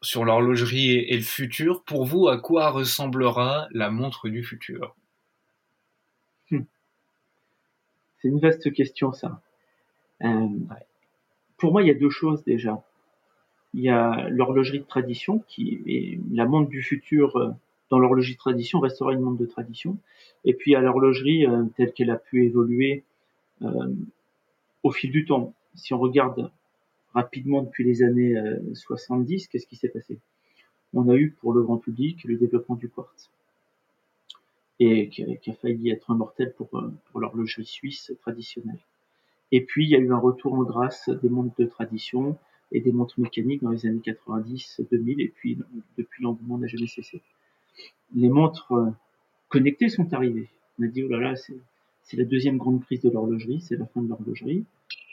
sur, 0.00 0.24
l'horlogerie 0.24 0.92
et, 0.92 1.16
le 1.16 1.22
futur. 1.22 1.82
Pour 1.84 2.06
vous, 2.06 2.28
à 2.28 2.38
quoi 2.38 2.70
ressemblera 2.70 3.68
la 3.72 3.90
montre 3.90 4.28
du 4.28 4.42
futur? 4.42 4.96
Hmm. 6.50 6.62
C'est 8.18 8.28
une 8.28 8.38
vaste 8.38 8.72
question, 8.72 9.12
ça. 9.12 9.42
Euh, 10.24 10.48
pour 11.58 11.72
moi, 11.72 11.82
il 11.82 11.88
y 11.88 11.90
a 11.90 11.94
deux 11.94 12.10
choses 12.10 12.42
déjà. 12.44 12.82
Il 13.74 13.82
y 13.82 13.90
a 13.90 14.28
l'horlogerie 14.30 14.80
de 14.80 14.84
tradition, 14.84 15.44
qui 15.46 15.82
est 15.86 16.18
la 16.32 16.46
montre 16.46 16.70
du 16.70 16.82
futur. 16.82 17.36
Euh, 17.36 17.50
dans 17.88 18.00
l'horlogerie 18.00 18.32
de 18.32 18.38
tradition 18.38 18.80
restera 18.80 19.12
une 19.12 19.20
montre 19.20 19.38
de 19.38 19.46
tradition. 19.46 19.98
Et 20.44 20.54
puis 20.54 20.72
il 20.72 20.74
y 20.74 20.76
a 20.76 20.80
l'horlogerie 20.80 21.46
euh, 21.46 21.64
telle 21.76 21.92
qu'elle 21.92 22.10
a 22.10 22.16
pu 22.16 22.44
évoluer 22.44 23.04
au 24.82 24.90
fil 24.90 25.10
du 25.10 25.24
temps. 25.24 25.54
Si 25.74 25.94
on 25.94 25.98
regarde 25.98 26.50
rapidement 27.16 27.62
depuis 27.62 27.82
les 27.82 28.02
années 28.02 28.34
70, 28.74 29.44
euh, 29.44 29.46
qu'est-ce 29.50 29.66
qui 29.66 29.76
s'est 29.76 29.88
passé? 29.88 30.18
On 30.92 31.08
a 31.08 31.16
eu 31.16 31.30
pour 31.30 31.54
le 31.54 31.62
grand 31.62 31.78
public 31.78 32.22
le 32.24 32.36
développement 32.36 32.76
du 32.76 32.90
quartz 32.90 33.30
et 34.78 35.08
qui 35.08 35.22
a, 35.22 35.54
failli 35.54 35.88
être 35.88 36.14
mortel 36.14 36.52
pour, 36.52 36.68
euh, 36.74 36.92
pour 37.10 37.20
l'horlogerie 37.20 37.64
suisse 37.64 38.12
traditionnelle. 38.20 38.78
Et 39.50 39.62
puis 39.62 39.86
il 39.86 39.90
y 39.90 39.96
a 39.96 39.98
eu 39.98 40.12
un 40.12 40.18
retour 40.18 40.52
en 40.52 40.62
grâce 40.62 41.08
des 41.08 41.30
montres 41.30 41.54
de 41.58 41.64
tradition 41.64 42.36
et 42.70 42.80
des 42.80 42.92
montres 42.92 43.18
mécaniques 43.18 43.62
dans 43.62 43.70
les 43.70 43.86
années 43.86 44.02
90-2000 44.04 45.22
et 45.22 45.28
puis 45.28 45.58
depuis 45.96 46.22
l'engouement 46.22 46.58
n'a 46.58 46.66
jamais 46.66 46.86
cessé. 46.86 47.22
Les 48.14 48.28
montres 48.28 48.72
euh, 48.72 48.90
connectées 49.48 49.88
sont 49.88 50.12
arrivées. 50.12 50.50
On 50.78 50.82
a 50.84 50.88
dit 50.88 51.02
oh 51.02 51.08
là 51.08 51.18
là 51.18 51.34
c'est 51.36 52.16
la 52.18 52.24
deuxième 52.24 52.58
grande 52.58 52.84
crise 52.84 53.00
de 53.00 53.08
l'horlogerie, 53.08 53.62
c'est 53.62 53.76
la 53.76 53.86
fin 53.86 54.02
de 54.02 54.08
l'horlogerie 54.08 54.66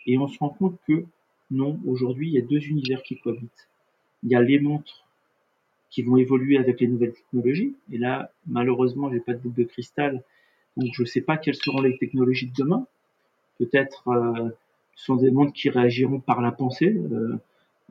et 0.06 0.18
on 0.18 0.28
se 0.28 0.38
rend 0.40 0.50
compte 0.50 0.78
que 0.86 1.06
non, 1.52 1.80
aujourd'hui, 1.86 2.30
il 2.30 2.34
y 2.34 2.38
a 2.38 2.42
deux 2.42 2.66
univers 2.68 3.04
qui 3.04 3.18
cohabitent. 3.18 3.70
Il 4.24 4.32
y 4.32 4.36
a 4.36 4.42
les 4.42 4.60
montres 4.60 5.04
qui 5.94 6.02
vont 6.02 6.18
évoluer 6.18 6.58
avec 6.58 6.80
les 6.80 6.88
nouvelles 6.88 7.14
technologies. 7.14 7.76
Et 7.92 8.00
là, 8.00 8.32
malheureusement, 8.48 9.12
j'ai 9.12 9.20
pas 9.20 9.34
de 9.34 9.38
boule 9.38 9.54
de 9.54 9.64
cristal, 9.64 10.24
donc 10.76 10.90
je 10.94 11.04
ne 11.04 11.08
sais 11.08 11.22
pas 11.22 11.38
quelles 11.38 11.56
seront 11.56 11.82
les 11.82 11.98
technologies 12.00 12.48
de 12.48 12.54
demain. 12.58 12.88
Peut-être 13.60 14.08
euh, 14.08 14.50
ce 14.96 15.06
sont 15.06 15.18
des 15.18 15.30
montres 15.30 15.54
qui 15.54 15.70
réagiront 15.70 16.20
par 16.20 16.42
la 16.42 16.52
pensée. 16.52 16.96
Euh, 17.12 17.38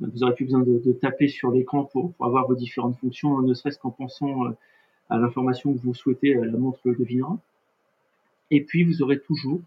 vous 0.01 0.19
n'aurez 0.19 0.35
plus 0.35 0.47
besoin 0.47 0.63
de, 0.63 0.93
taper 0.95 1.29
sur 1.29 1.53
l'écran 1.53 1.85
pour, 1.85 2.13
avoir 2.21 2.49
vos 2.49 2.57
différentes 2.57 2.99
fonctions, 2.99 3.41
ne 3.41 3.55
serait-ce 3.55 3.79
qu'en 3.79 3.91
pensant 3.91 4.47
euh, 4.47 4.51
à 5.09 5.19
l'information 5.19 5.73
que 5.73 5.79
vous 5.79 5.95
souhaitez, 5.95 6.35
la 6.35 6.59
montre 6.59 6.81
le 6.85 6.97
devinera. 6.97 7.39
Et 8.51 8.63
puis 8.63 8.83
vous 8.83 9.03
aurez 9.03 9.21
toujours, 9.21 9.61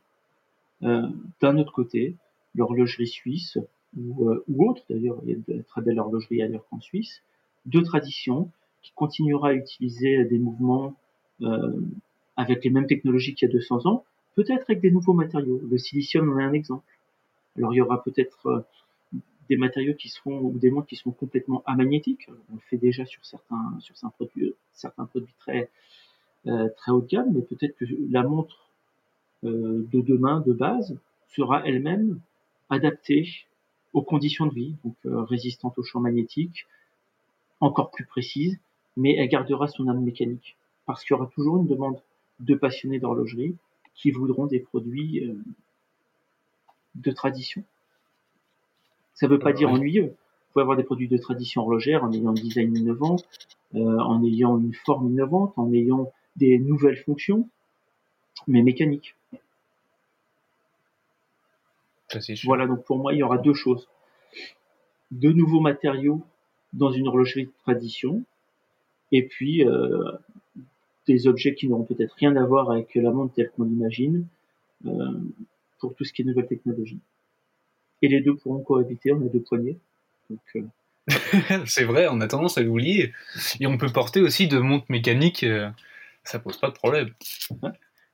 d'un 0.82 1.58
autre 1.58 1.72
côté, 1.72 2.16
l'horlogerie 2.56 3.08
suisse 3.08 3.58
ou, 3.98 4.30
euh, 4.30 4.44
ou 4.48 4.70
autre, 4.70 4.84
d'ailleurs, 4.90 5.20
il 5.24 5.30
y 5.30 5.34
a 5.34 5.38
de 5.56 5.62
très 5.64 5.82
belles 5.82 6.00
horlogeries 6.00 6.42
ailleurs 6.42 6.66
qu'en 6.70 6.80
Suisse, 6.80 7.22
de 7.66 7.80
tradition 7.82 8.50
qui 8.82 8.92
continuera 8.94 9.50
à 9.50 9.54
utiliser 9.54 10.26
des 10.26 10.38
mouvements 10.38 10.94
euh, 11.42 11.72
avec 12.38 12.64
les 12.64 12.70
mêmes 12.70 12.88
technologies 12.88 13.34
qu'il 13.34 13.48
y 13.48 13.52
a 13.52 13.54
200 13.54 13.86
ans, 13.86 14.04
peut-être 14.36 14.70
avec 14.70 14.82
des 14.82 14.92
nouveaux 14.92 15.14
matériaux. 15.14 15.62
Le 15.70 15.78
silicium 15.78 16.32
en 16.32 16.40
est 16.40 16.44
un 16.44 16.54
exemple. 16.54 16.86
Alors 17.58 17.74
il 17.74 17.78
y 17.78 17.82
aura 17.82 18.04
peut-être 18.04 18.48
euh, 18.48 18.60
des 19.50 19.58
matériaux 19.58 19.94
qui 19.94 20.10
seront 20.10 20.40
ou 20.40 20.58
des 20.58 20.72
montres 20.72 20.88
qui 20.88 20.96
seront 20.96 21.12
complètement 21.12 21.64
amagnétiques. 21.66 22.30
On 22.52 22.56
le 22.56 22.62
fait 22.70 22.78
déjà 22.78 23.06
sur 23.06 23.24
certains 23.26 23.78
sur 23.80 23.96
certains 23.96 24.16
produits, 24.16 24.54
certains 24.74 25.06
produits 25.06 25.34
très 25.40 25.70
euh, 26.48 26.70
très 26.78 26.92
haut 26.92 27.02
de 27.02 27.08
gamme, 27.08 27.32
mais 27.34 27.42
peut-être 27.42 27.76
que 27.78 27.86
la 28.12 28.24
montre 28.24 28.70
euh, 29.44 29.86
de 29.92 30.02
demain 30.02 30.42
de 30.42 30.54
base 30.54 30.98
sera 31.36 31.66
elle-même 31.66 32.20
adaptée 32.70 33.28
aux 33.94 34.02
conditions 34.02 34.46
de 34.46 34.54
vie, 34.54 34.76
donc 34.84 34.96
euh, 35.06 35.24
résistante 35.24 35.78
au 35.78 35.84
champ 35.84 36.00
magnétique, 36.00 36.66
encore 37.60 37.92
plus 37.92 38.06
précise, 38.06 38.60
mais 38.98 39.16
elle 39.16 39.30
gardera 39.30 39.68
son 39.68 39.88
âme 39.88 40.02
mécanique 40.02 40.58
parce 40.86 41.04
qu'il 41.04 41.16
y 41.16 41.20
aura 41.20 41.28
toujours 41.28 41.58
une 41.58 41.68
demande 41.68 42.00
de 42.40 42.56
passionnés 42.56 43.00
d'horlogerie 43.00 43.56
qui 43.94 44.12
voudront 44.12 44.46
des 44.46 44.60
produits 44.60 45.26
euh, 45.26 45.34
de 46.96 47.12
tradition. 47.12 47.64
Ça 49.14 49.28
ne 49.28 49.32
veut 49.32 49.40
pas 49.40 49.54
dire 49.54 49.70
ennuyeux. 49.72 50.08
Vous 50.08 50.54
pouvez 50.54 50.62
avoir 50.62 50.78
des 50.78 50.84
produits 50.84 51.08
de 51.08 51.18
tradition 51.18 51.62
horlogère 51.62 52.04
en 52.04 52.12
ayant 52.12 52.32
un 52.32 52.34
design 52.34 52.76
innovant, 52.76 53.18
euh, 53.76 54.00
en 54.00 54.24
ayant 54.24 54.58
une 54.58 54.74
forme 54.74 55.10
innovante, 55.10 55.54
en 55.58 55.72
ayant 55.74 56.12
des 56.36 56.60
nouvelles 56.60 56.98
fonctions, 56.98 57.50
mais 58.48 58.62
mécaniques. 58.62 59.16
Voilà, 62.46 62.68
donc 62.68 62.84
pour 62.84 62.98
moi, 62.98 63.14
il 63.14 63.20
y 63.20 63.24
aura 63.24 63.38
deux 63.38 63.54
choses. 63.54 63.88
De 65.12 65.32
nouveaux 65.32 65.60
matériaux 65.60 66.26
dans 66.74 66.92
une 66.92 67.08
horlogerie 67.08 67.46
de 67.46 67.52
tradition, 67.64 68.24
et 69.12 69.24
puis 69.24 69.66
euh, 69.66 70.12
des 71.08 71.28
objets 71.28 71.56
qui 71.56 71.68
n'auront 71.68 71.84
peut-être 71.84 72.16
rien 72.16 72.36
à 72.36 72.46
voir 72.46 72.72
avec 72.72 72.96
la 72.96 73.12
montre 73.12 73.34
telle 73.34 73.50
qu'on 73.52 73.64
l'imagine, 73.64 74.28
euh, 74.86 75.12
pour 75.80 75.96
tout 75.96 76.04
ce 76.04 76.14
qui 76.14 76.22
est 76.22 76.26
nouvelle 76.26 76.48
technologie. 76.48 77.00
Et 78.02 78.08
les 78.08 78.22
deux 78.22 78.36
pourront 78.36 78.60
cohabiter, 78.60 79.14
on 79.14 79.22
a 79.22 79.30
deux 79.30 79.42
poignées. 79.42 79.78
Euh, 80.32 80.62
c'est 81.66 81.86
vrai, 81.86 82.08
on 82.10 82.20
a 82.20 82.28
tendance 82.28 82.58
à 82.58 82.62
l'oublier. 82.62 83.14
Et 83.60 83.68
on 83.68 83.78
peut 83.78 83.92
porter 83.92 84.22
aussi 84.22 84.48
de 84.48 84.58
montres 84.58 84.88
mécaniques, 84.90 85.46
ça 86.24 86.40
pose 86.40 86.58
pas 86.58 86.70
de 86.70 86.74
problème. 86.74 87.10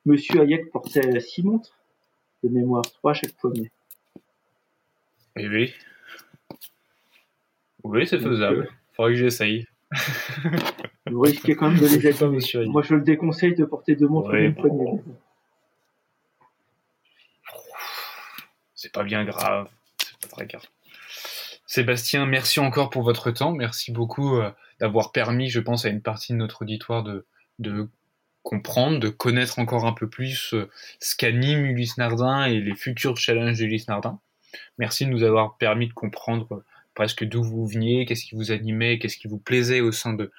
Monsieur 0.05 0.41
Hayek 0.41 0.71
portait 0.71 1.19
six 1.19 1.43
montres 1.43 1.77
de 2.43 2.49
mémoire, 2.49 2.83
trois 2.83 3.11
à 3.11 3.13
chaque 3.13 3.33
poignet. 3.33 3.71
Eh 5.37 5.47
oui. 5.47 5.73
Oui, 7.83 8.05
c'est 8.07 8.19
faisable. 8.19 8.69
Faudrait 8.93 9.13
que 9.13 9.17
j'essaye. 9.17 9.67
Vous 11.09 11.21
risquez 11.21 11.55
quand 11.55 11.69
même 11.69 11.79
de 11.79 11.87
les 11.87 12.07
abîmer. 12.23 12.65
Moi, 12.67 12.81
je 12.83 12.95
le 12.95 13.01
déconseille 13.01 13.55
de 13.55 13.65
porter 13.65 13.95
deux 13.95 14.07
montres 14.07 14.29
ouais. 14.29 14.51
poignet. 14.51 15.01
C'est 18.75 18.91
pas 18.91 19.03
bien 19.03 19.23
grave. 19.25 19.69
C'est 19.97 20.21
pas 20.21 20.27
très 20.27 20.45
grave. 20.47 20.65
Sébastien, 21.65 22.25
merci 22.25 22.59
encore 22.59 22.89
pour 22.89 23.03
votre 23.03 23.31
temps. 23.31 23.51
Merci 23.51 23.91
beaucoup 23.91 24.37
euh, 24.37 24.51
d'avoir 24.79 25.11
permis, 25.11 25.49
je 25.49 25.59
pense, 25.59 25.85
à 25.85 25.89
une 25.89 26.01
partie 26.01 26.33
de 26.33 26.37
notre 26.37 26.63
auditoire 26.63 27.03
de, 27.03 27.25
de 27.59 27.87
comprendre, 28.43 28.99
de 28.99 29.09
connaître 29.09 29.59
encore 29.59 29.85
un 29.85 29.93
peu 29.93 30.09
plus 30.09 30.53
euh, 30.53 30.69
ce 30.99 31.15
qu'anime 31.15 31.65
Ulysse 31.65 31.97
Nardin 31.97 32.45
et 32.45 32.59
les 32.59 32.75
futurs 32.75 33.17
challenges 33.17 33.57
d'Ulysse 33.57 33.87
Nardin. 33.87 34.19
Merci 34.77 35.05
de 35.05 35.11
nous 35.11 35.23
avoir 35.23 35.57
permis 35.57 35.87
de 35.87 35.93
comprendre 35.93 36.63
presque 36.93 37.23
d'où 37.23 37.43
vous 37.43 37.65
veniez, 37.65 38.05
qu'est-ce 38.05 38.25
qui 38.25 38.35
vous 38.35 38.51
animait, 38.51 38.99
qu'est-ce 38.99 39.17
qui 39.17 39.27
vous 39.27 39.39
plaisait 39.39 39.81
au 39.81 39.91
sein 39.91 40.13
de, 40.13 40.31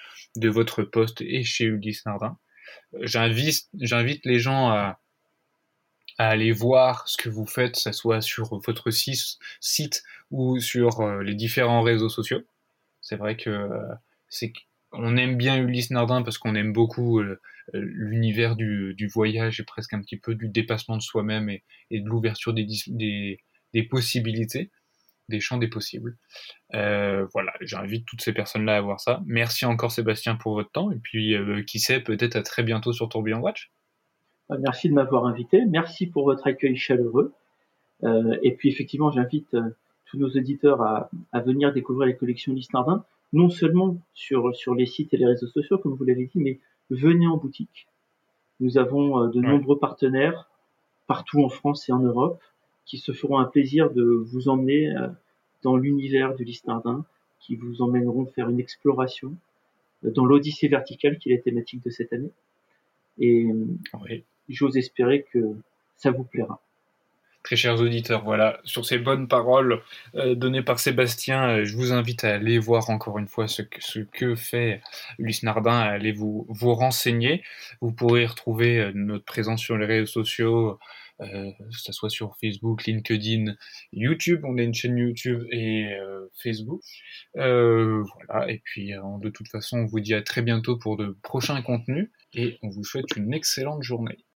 votre 0.48 0.82
poste 0.82 1.20
et 1.20 1.42
chez 1.44 1.64
Ulysse 1.64 2.04
Nardin. 2.06 2.38
Euh, 2.94 3.00
j'invite, 3.02 4.24
les 4.24 4.38
gens 4.38 4.68
à, 4.68 4.98
aller 6.18 6.52
voir 6.52 7.08
ce 7.08 7.16
que 7.16 7.28
vous 7.28 7.46
faites, 7.46 7.72
que 7.72 7.80
ce 7.80 7.92
soit 7.92 8.20
sur 8.20 8.58
votre 8.60 8.90
site 8.90 10.02
ou 10.30 10.60
sur 10.60 11.00
euh, 11.00 11.22
les 11.22 11.34
différents 11.34 11.82
réseaux 11.82 12.10
sociaux. 12.10 12.42
C'est 13.00 13.16
vrai 13.16 13.36
que 13.36 13.50
euh, 13.50 13.94
c'est 14.28 14.52
on 14.92 15.16
aime 15.16 15.36
bien 15.36 15.56
Ulysse 15.56 15.90
Nardin 15.90 16.22
parce 16.22 16.36
qu'on 16.36 16.54
aime 16.54 16.74
beaucoup 16.74 17.22
l'univers 17.72 18.56
du, 18.56 19.06
voyage 19.06 19.58
et 19.58 19.64
presque 19.64 19.94
un 19.94 20.02
petit 20.02 20.18
peu 20.18 20.34
du 20.34 20.48
dépassement 20.48 20.98
de 20.98 21.02
soi-même 21.02 21.48
et, 21.48 21.62
de 21.90 22.06
l'ouverture 22.06 22.52
des, 22.52 23.40
des 23.74 23.82
possibilités 23.82 24.70
des 25.28 25.40
champs 25.40 25.58
des 25.58 25.68
possibles. 25.68 26.16
Euh, 26.74 27.26
voilà, 27.32 27.52
j'invite 27.60 28.06
toutes 28.06 28.20
ces 28.20 28.32
personnes-là 28.32 28.76
à 28.76 28.80
voir 28.80 29.00
ça. 29.00 29.22
Merci 29.26 29.64
encore 29.64 29.90
Sébastien 29.90 30.36
pour 30.36 30.54
votre 30.54 30.70
temps 30.70 30.90
et 30.90 30.98
puis 31.02 31.34
euh, 31.34 31.62
qui 31.62 31.78
sait 31.78 32.00
peut-être 32.00 32.36
à 32.36 32.42
très 32.42 32.62
bientôt 32.62 32.92
sur 32.92 33.08
Tourbillon 33.08 33.40
Watch. 33.40 33.72
Bah, 34.48 34.56
merci 34.60 34.88
de 34.88 34.94
m'avoir 34.94 35.26
invité, 35.26 35.64
merci 35.66 36.06
pour 36.06 36.24
votre 36.24 36.46
accueil 36.46 36.76
chaleureux 36.76 37.32
euh, 38.04 38.36
et 38.42 38.52
puis 38.52 38.68
effectivement 38.68 39.10
j'invite 39.10 39.56
tous 40.06 40.18
nos 40.18 40.28
auditeurs 40.28 40.82
à, 40.82 41.08
venir 41.40 41.72
découvrir 41.72 42.06
les 42.06 42.16
collections 42.16 42.54
Nardin, 42.74 43.04
non 43.32 43.48
seulement 43.48 43.98
sur, 44.12 44.54
sur 44.54 44.74
les 44.74 44.86
sites 44.86 45.14
et 45.14 45.16
les 45.16 45.26
réseaux 45.26 45.46
sociaux 45.46 45.78
comme 45.78 45.94
vous 45.94 46.04
l'avez 46.04 46.26
dit, 46.26 46.38
mais 46.38 46.60
venez 46.90 47.26
en 47.26 47.38
boutique. 47.38 47.86
Nous 48.60 48.76
avons 48.76 49.28
de 49.28 49.40
nombreux 49.40 49.78
partenaires 49.78 50.50
partout 51.06 51.42
en 51.42 51.48
France 51.48 51.88
et 51.88 51.92
en 51.92 52.00
Europe 52.00 52.42
qui 52.84 52.98
se 52.98 53.12
feront 53.12 53.38
un 53.38 53.44
plaisir 53.44 53.90
de 53.90 54.02
vous 54.02 54.48
emmener 54.48 54.92
dans 55.62 55.76
l'univers 55.76 56.34
du 56.34 56.44
Nardin, 56.66 57.04
qui 57.42 57.56
vous 57.56 57.82
emmèneront 57.82 58.26
faire 58.26 58.48
une 58.48 58.60
exploration 58.60 59.34
euh, 60.04 60.10
dans 60.10 60.24
l'Odyssée 60.24 60.68
verticale 60.68 61.18
qui 61.18 61.30
est 61.30 61.36
la 61.36 61.42
thématique 61.42 61.84
de 61.84 61.90
cette 61.90 62.12
année. 62.12 62.30
Et 63.18 63.46
j'ose 64.48 64.76
espérer 64.76 65.24
que 65.32 65.54
ça 65.96 66.10
vous 66.10 66.24
plaira. 66.24 66.60
Très 67.42 67.56
chers 67.56 67.80
auditeurs, 67.80 68.22
voilà, 68.22 68.60
sur 68.64 68.86
ces 68.86 68.98
bonnes 68.98 69.26
paroles 69.26 69.82
euh, 70.14 70.36
données 70.36 70.62
par 70.62 70.78
Sébastien, 70.78 71.48
euh, 71.48 71.64
je 71.64 71.76
vous 71.76 71.92
invite 71.92 72.22
à 72.22 72.34
aller 72.34 72.58
voir 72.58 72.88
encore 72.88 73.18
une 73.18 73.26
fois 73.26 73.48
ce 73.48 73.62
que, 73.62 73.82
ce 73.82 73.98
que 73.98 74.36
fait 74.36 74.80
Ulysse 75.18 75.42
Nardin, 75.42 75.76
à 75.76 75.90
aller 75.90 76.12
vous, 76.12 76.46
vous 76.48 76.72
renseigner. 76.74 77.42
Vous 77.80 77.92
pourrez 77.92 78.26
retrouver 78.26 78.92
notre 78.94 79.24
présence 79.24 79.60
sur 79.60 79.76
les 79.76 79.86
réseaux 79.86 80.06
sociaux, 80.06 80.78
euh, 81.20 81.50
que 81.52 81.76
ce 81.76 81.92
soit 81.92 82.10
sur 82.10 82.36
Facebook, 82.40 82.84
LinkedIn, 82.84 83.54
YouTube, 83.92 84.44
on 84.44 84.58
a 84.58 84.62
une 84.62 84.74
chaîne 84.74 84.96
YouTube 84.96 85.44
et 85.50 85.92
euh, 85.92 86.28
Facebook. 86.42 86.82
Euh, 87.36 88.02
voilà, 88.26 88.50
et 88.50 88.60
puis 88.64 88.92
de 88.92 89.28
toute 89.30 89.48
façon, 89.48 89.78
on 89.78 89.86
vous 89.86 90.00
dit 90.00 90.14
à 90.14 90.22
très 90.22 90.42
bientôt 90.42 90.78
pour 90.78 90.96
de 90.96 91.16
prochains 91.22 91.62
contenus 91.62 92.10
et 92.34 92.58
on 92.62 92.70
vous 92.70 92.84
souhaite 92.84 93.16
une 93.16 93.32
excellente 93.32 93.82
journée. 93.82 94.24